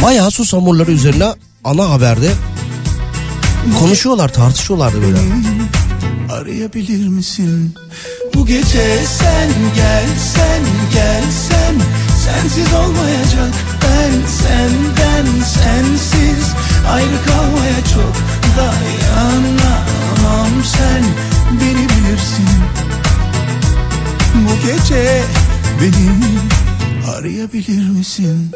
Bayağı 0.03 0.31
su 0.31 0.57
hamurları 0.57 0.91
üzerine 0.91 1.33
ana 1.63 1.89
haberde 1.89 2.31
konuşuyorlar, 3.79 4.33
tartışıyorlardı 4.33 5.01
böyle. 5.01 5.17
Arayabilir 6.33 7.07
misin? 7.07 7.75
Bu 8.35 8.45
gece 8.45 8.99
sen 9.05 9.49
gelsen 9.75 10.63
gelsen 10.93 11.75
Sensiz 12.25 12.73
olmayacak 12.73 13.53
ben 13.83 14.11
senden 14.27 15.43
sensiz 15.43 16.53
Ayrı 16.91 17.25
kalmaya 17.25 17.83
çok 17.93 18.13
dayanamam 18.57 20.06
sen 20.63 21.03
beni 21.61 21.89
bilirsin 21.89 22.47
Bu 24.35 24.67
gece 24.67 25.23
beni 25.81 26.09
arayabilir 27.11 27.89
misin? 27.89 28.51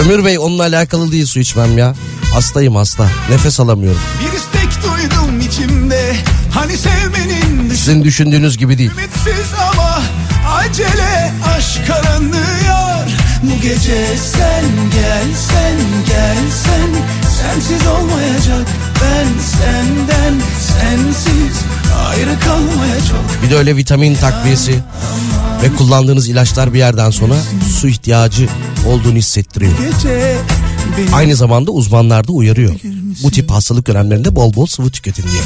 Ömür 0.00 0.24
Bey 0.24 0.38
onunla 0.38 0.62
alakalı 0.62 1.12
değil 1.12 1.26
su 1.26 1.38
içmem 1.40 1.78
ya. 1.78 1.94
Hastayım 2.34 2.76
hasta. 2.76 3.10
Nefes 3.30 3.60
alamıyorum. 3.60 4.00
Bir 4.20 4.38
istek 4.38 4.82
duydum 4.82 5.40
içimde 5.40 6.16
Hani 6.54 6.76
sevmenin 6.78 7.68
Sizin 7.68 8.04
düşündüğünüz 8.04 8.58
gibi 8.58 8.78
değil. 8.78 8.90
Ümitsiz 8.90 9.52
ama 9.70 10.02
acele 10.56 11.32
aşk 11.56 11.86
karanlıyor 11.86 12.87
Bu 13.42 13.62
gece 13.62 14.06
sen 14.16 14.64
gelsen 14.94 15.76
gelsen 16.06 16.90
Sensiz 17.40 17.86
olmayacak 17.86 18.66
ben 19.02 19.26
senden 19.40 20.42
sensiz 20.60 21.56
Ayrı 22.08 22.40
kalmaya 22.40 22.98
çok 23.08 23.42
Bir 23.42 23.50
de 23.50 23.56
öyle 23.56 23.76
vitamin 23.76 24.14
takviyesi 24.14 24.78
ve 25.62 25.76
kullandığınız 25.76 26.28
ilaçlar 26.28 26.74
bir 26.74 26.78
yerden 26.78 27.10
sonra 27.10 27.34
su 27.80 27.88
ihtiyacı 27.88 28.48
olduğunu 28.86 29.16
hissettiriyor. 29.16 29.72
Aynı 31.12 31.36
zamanda 31.36 31.70
uzmanlar 31.70 32.28
da 32.28 32.32
uyarıyor. 32.32 32.74
Bu 33.22 33.30
tip 33.30 33.50
hastalık 33.50 33.86
dönemlerinde 33.86 34.36
bol 34.36 34.54
bol 34.54 34.66
sıvı 34.66 34.90
tüketin 34.90 35.22
diye. 35.22 35.42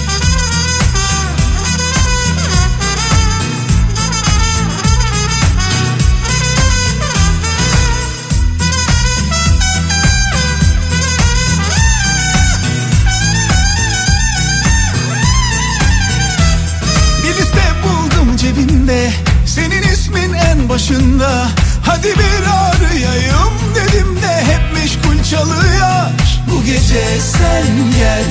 Hadi 21.93 22.09
bir 22.09 22.45
arayayım 22.47 23.53
dedim 23.75 24.17
de 24.17 24.37
hep 24.53 24.75
meşgul 24.75 25.25
çalıyor 25.31 26.11
Bu 26.51 26.65
gece 26.65 27.05
sen 27.21 27.67
gel 27.99 28.25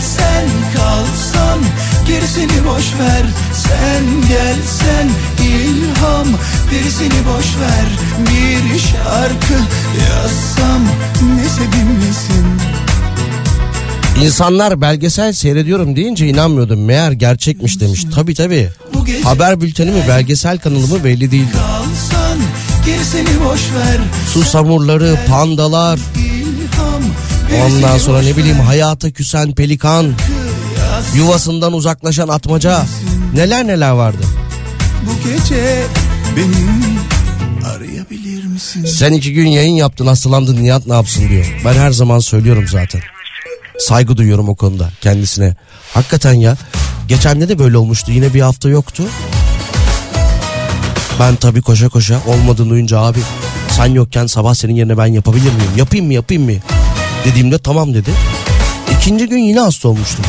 kalsan 0.76 1.60
Gerisini 2.08 2.66
boş 2.68 2.86
ver 3.00 3.26
sen 3.54 4.04
gel 4.30 4.58
ilham 5.44 6.28
Birisini 6.72 7.26
boş 7.28 7.46
ver 7.62 7.88
bir 8.20 8.80
şarkı 8.80 9.64
yazsam 10.00 10.82
ne 11.36 11.50
sevimlisin 11.50 12.46
İnsanlar 14.22 14.82
belgesel 14.82 15.34
seyrediyorum 15.34 15.96
deyince 15.96 16.28
inanmıyordum. 16.28 16.86
Meğer 16.86 17.12
gerçekmiş 17.12 17.80
demiş. 17.80 18.06
Tabi 18.16 18.34
tabi. 18.34 18.70
Haber 19.24 19.62
bülteni 19.62 19.92
mi 19.92 20.04
belgesel 20.08 20.58
kanalı 20.58 20.88
mı 20.88 21.04
belli 21.04 21.32
değildi. 21.32 21.52
Kalsan 21.52 22.31
gerisini 22.86 23.44
boş 23.45 23.62
ver 23.74 23.98
Susamurları, 24.34 25.20
pandalar, 25.28 25.99
ondan 27.66 27.98
sonra 27.98 28.22
ne 28.22 28.38
bileyim 28.38 28.60
hayata 28.60 29.12
küsen 29.12 29.52
pelikan, 29.52 30.14
yuvasından 31.16 31.74
uzaklaşan 31.74 32.28
atmaca. 32.28 32.86
Neler 33.36 33.68
neler 33.68 33.91
vardı. 33.91 34.24
Bu 35.06 35.30
gece 35.30 35.84
beni 36.38 36.68
arayabilir 37.76 38.45
misin? 38.45 38.86
Sen 38.86 39.14
iki 39.14 39.34
gün 39.34 39.48
yayın 39.48 39.76
yaptın 39.76 40.08
hastalandın 40.08 40.64
Nihat 40.64 40.88
ne 40.88 40.94
yapsın 40.94 41.30
diyor. 41.30 41.62
Ben 41.66 41.74
her 41.74 41.91
zaman 41.91 42.20
söylüyorum 42.20 42.66
zaten. 42.72 43.02
Saygı 43.80 44.18
duyuyorum 44.18 44.49
o 44.49 44.56
konuda 44.56 44.90
kendisine. 45.02 45.56
Hakikaten 45.94 46.34
ya. 46.34 46.58
Geçen 47.08 47.41
de 47.41 47.60
böyle 47.60 47.78
olmuştu. 47.78 48.12
Yine 48.12 48.34
bir 48.34 48.41
hafta 48.41 48.70
yoktu. 48.70 49.03
Ben 51.22 51.35
tabii 51.35 51.61
koşa 51.61 51.89
koşa 51.89 52.22
olmadığını 52.27 52.69
duyunca 52.69 52.99
abi 52.99 53.19
sen 53.69 53.85
yokken 53.85 54.27
sabah 54.27 54.53
senin 54.53 54.76
yerine 54.76 54.98
ben 54.98 55.06
yapabilir 55.06 55.52
miyim? 55.53 55.72
Yapayım 55.77 56.06
mı 56.06 56.14
yapayım 56.14 56.43
mı? 56.43 56.52
Dediğimde 57.26 57.57
tamam 57.57 57.93
dedi. 57.93 58.10
İkinci 58.98 59.30
gün 59.30 59.38
yine 59.38 59.60
hasta 59.60 59.89
olmuştum. 59.89 60.26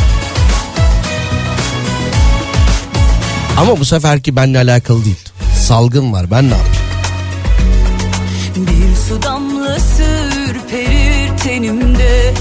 Ama 3.58 3.80
bu 3.80 3.84
seferki 3.84 4.36
benimle 4.36 4.58
alakalı 4.58 5.04
değil. 5.04 5.28
Salgın 5.60 6.12
var 6.12 6.30
ben 6.30 6.50
ne 6.50 6.54
yapayım? 6.54 6.76
Bir 8.56 8.96
su 9.08 9.22
damlası 9.22 10.30
ürperir 10.48 11.38
tenimde 11.38 12.34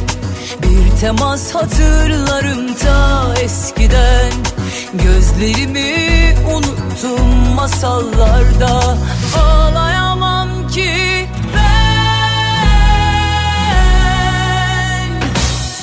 Bir 0.63 0.99
temas 1.01 1.55
hatırlarım 1.55 2.73
ta 2.73 3.33
eskiden 3.41 4.31
Gözlerimi 4.93 6.35
unuttum 6.55 7.53
masallarda. 7.55 8.97
Ağlayamam 9.43 10.67
ki 10.67 10.91
ben. 11.55 11.91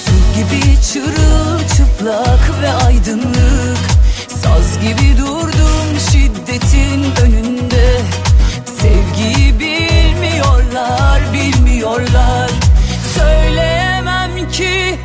Su 0.04 0.12
gibi 0.34 0.62
çırılçıplak 0.92 2.62
ve 2.62 2.72
aydınlık. 2.72 3.78
Saz 4.28 4.80
gibi 4.80 5.18
durdum 5.18 6.00
şiddetin 6.12 7.00
önünde. 7.22 8.00
Sevgiyi 8.80 9.58
bilmiyorlar, 9.58 11.20
bilmiyorlar. 11.32 12.50
Söyleyemem 13.14 14.50
ki 14.50 14.98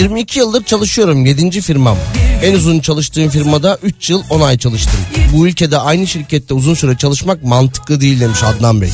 22 0.00 0.38
yıldır 0.38 0.64
çalışıyorum 0.64 1.26
7. 1.26 1.60
firmam. 1.60 1.96
En 2.42 2.54
uzun 2.54 2.80
çalıştığım 2.80 3.28
firmada 3.28 3.78
3 3.82 4.10
yıl 4.10 4.22
10 4.30 4.40
ay 4.40 4.58
çalıştım. 4.58 5.00
Bu 5.32 5.46
ülkede 5.46 5.78
aynı 5.78 6.06
şirkette 6.06 6.54
uzun 6.54 6.74
süre 6.74 6.96
çalışmak 6.96 7.44
mantıklı 7.44 8.00
değil 8.00 8.20
demiş 8.20 8.42
Adnan 8.42 8.80
Bey. 8.80 8.90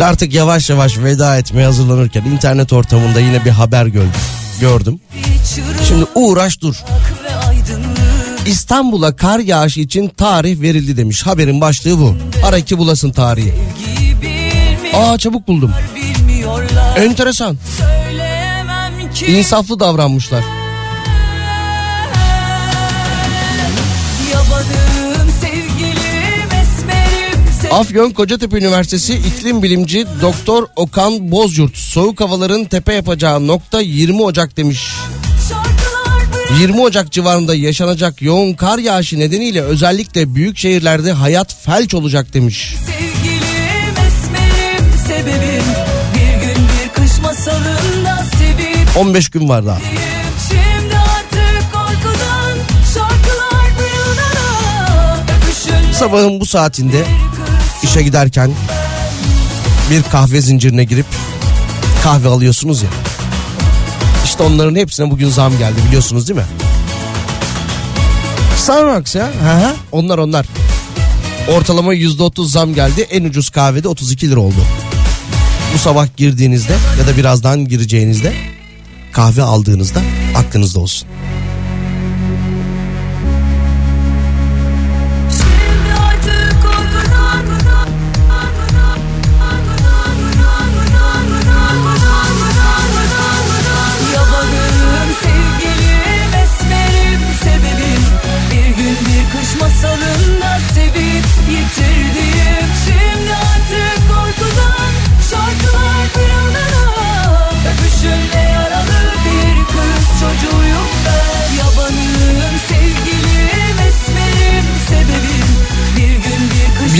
Böyle 0.00 0.10
artık 0.10 0.34
yavaş 0.34 0.70
yavaş 0.70 0.98
veda 0.98 1.38
etmeye 1.38 1.64
hazırlanırken 1.64 2.24
internet 2.24 2.72
ortamında 2.72 3.20
yine 3.20 3.44
bir 3.44 3.50
haber 3.50 3.86
gördüm. 3.86 4.10
Gördüm. 4.60 5.00
Şimdi 5.88 6.04
uğraş 6.14 6.60
dur. 6.60 6.84
İstanbul'a 8.46 9.16
kar 9.16 9.38
yağışı 9.38 9.80
için 9.80 10.08
tarih 10.08 10.60
verildi 10.60 10.96
demiş. 10.96 11.26
Haberin 11.26 11.60
başlığı 11.60 11.98
bu. 11.98 12.16
Ara 12.44 12.60
ki 12.60 12.78
bulasın 12.78 13.10
tarihi. 13.10 13.54
Aa 14.94 15.18
çabuk 15.18 15.48
buldum. 15.48 15.72
Enteresan. 16.96 17.56
İnsaflı 19.26 19.80
davranmışlar. 19.80 20.44
Afyon 27.70 28.10
Kocatepe 28.10 28.58
Üniversitesi 28.58 29.14
İklim 29.14 29.62
Bilimci 29.62 30.06
Doktor 30.22 30.66
Okan 30.76 31.30
Bozyurt 31.30 31.76
soğuk 31.76 32.20
havaların 32.20 32.64
tepe 32.64 32.94
yapacağı 32.94 33.46
nokta 33.46 33.80
20 33.80 34.22
Ocak 34.22 34.56
demiş. 34.56 34.88
Şarkılar 35.48 36.60
20 36.60 36.80
Ocak 36.80 37.12
civarında 37.12 37.54
yaşanacak 37.54 38.22
yoğun 38.22 38.54
kar 38.54 38.78
yağışı 38.78 39.18
nedeniyle 39.18 39.62
özellikle 39.62 40.34
büyük 40.34 40.58
şehirlerde 40.58 41.12
hayat 41.12 41.56
felç 41.64 41.94
olacak 41.94 42.34
demiş. 42.34 42.74
Sevgilim 42.86 43.94
esmerim 44.06 44.92
sebebim 45.06 45.64
Bir 46.14 46.46
gün 46.46 46.56
bir 46.64 46.88
kış 47.02 47.18
masalında 47.22 48.24
sevip 48.38 48.96
15 48.96 49.28
gün 49.28 49.48
var 49.48 49.66
daha. 49.66 49.78
Korkudan 49.78 50.00
Sabahın 55.92 56.40
bu 56.40 56.46
saatinde 56.46 57.04
işe 57.82 58.02
giderken 58.02 58.50
bir 59.90 60.02
kahve 60.02 60.40
zincirine 60.40 60.84
girip 60.84 61.06
kahve 62.02 62.28
alıyorsunuz 62.28 62.82
ya. 62.82 62.88
İşte 64.24 64.42
onların 64.42 64.76
hepsine 64.76 65.10
bugün 65.10 65.28
zam 65.28 65.58
geldi 65.58 65.80
biliyorsunuz 65.88 66.28
değil 66.28 66.38
mi? 66.38 66.46
Starbucks 68.56 69.14
ya. 69.14 69.26
Hı. 69.26 69.74
Onlar 69.92 70.18
onlar. 70.18 70.46
Ortalama 71.48 71.94
%30 71.94 72.48
zam 72.48 72.74
geldi. 72.74 73.06
En 73.10 73.24
ucuz 73.24 73.50
kahvede 73.50 73.88
32 73.88 74.30
lira 74.30 74.40
oldu. 74.40 74.64
Bu 75.74 75.78
sabah 75.78 76.06
girdiğinizde 76.16 76.76
ya 77.00 77.06
da 77.06 77.16
birazdan 77.16 77.68
gireceğinizde 77.68 78.32
kahve 79.12 79.42
aldığınızda 79.42 80.00
aklınızda 80.36 80.80
olsun. 80.80 81.08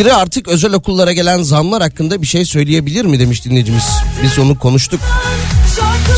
Biri 0.01 0.13
artık 0.15 0.49
özel 0.49 0.73
okullara 0.73 1.13
gelen 1.13 1.43
zamlar 1.43 1.83
hakkında 1.83 2.23
bir 2.23 2.27
şey 2.27 2.45
söyleyebilir 2.45 3.05
mi 3.05 3.21
demiş 3.21 3.45
dinleyicimiz. 3.45 3.85
Biz 4.23 4.39
onu 4.39 4.59
konuştuk. 4.59 5.01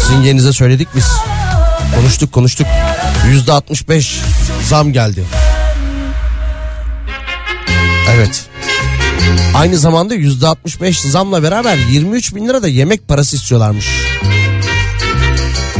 Sizin 0.06 0.50
söyledik 0.50 0.88
biz. 0.96 1.06
Konuştuk 1.96 2.32
konuştuk. 2.32 2.66
Yüzde 3.28 3.52
65 3.52 4.20
zam 4.68 4.92
geldi. 4.92 5.24
Evet. 8.14 8.46
Aynı 9.54 9.76
zamanda 9.76 10.14
yüzde 10.14 10.46
65 10.46 11.00
zamla 11.00 11.42
beraber 11.42 11.76
23 11.76 12.34
bin 12.34 12.48
lira 12.48 12.62
da 12.62 12.68
yemek 12.68 13.08
parası 13.08 13.36
istiyorlarmış. 13.36 13.86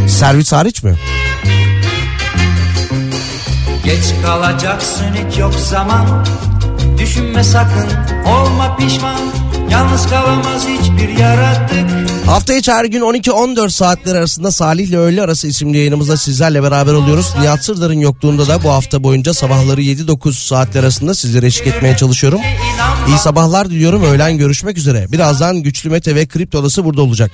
Servis 0.09 0.53
hariç 0.53 0.83
mi? 0.83 0.95
Geç 3.85 4.05
kalacaksın 4.25 5.07
hiç 5.15 5.39
yok 5.39 5.55
zaman 5.55 6.25
Düşünme 6.99 7.45
sakın 7.45 7.89
olma 8.27 8.77
pişman 8.77 9.21
Yalnız 9.71 10.07
kalamaz 10.07 10.67
hiçbir 10.69 11.09
yaratık 11.09 12.03
Hafta 12.27 12.55
içi 12.55 12.73
her 12.73 12.85
gün 12.85 13.01
12-14 13.01 13.71
saatler 13.71 14.15
arasında 14.15 14.51
Salih 14.51 14.89
ile 14.89 14.99
Öğle 14.99 15.23
Arası 15.23 15.49
isimli 15.49 15.79
yayınımızda 15.79 16.17
sizlerle 16.17 16.63
beraber 16.63 16.93
oluyoruz. 16.93 17.27
Nihat 17.41 17.65
Sırdar'ın 17.65 18.01
yokluğunda 18.01 18.49
da 18.49 18.63
bu 18.63 18.71
hafta 18.71 19.03
boyunca 19.03 19.35
sabahları 19.35 19.83
7-9 19.83 20.33
saatler 20.33 20.83
arasında 20.83 21.15
sizlere 21.15 21.47
eşlik 21.47 21.67
etmeye 21.67 21.97
çalışıyorum. 21.97 22.41
İyi 23.09 23.19
sabahlar 23.19 23.71
diliyorum. 23.71 24.05
Öğlen 24.05 24.39
görüşmek 24.39 24.79
üzere. 24.79 25.07
Birazdan 25.13 25.57
Güçlü 25.57 25.91
Mete 25.91 26.15
ve 26.15 26.27
Kripto 26.27 26.59
Odası 26.59 26.85
burada 26.85 27.03
olacak. 27.03 27.31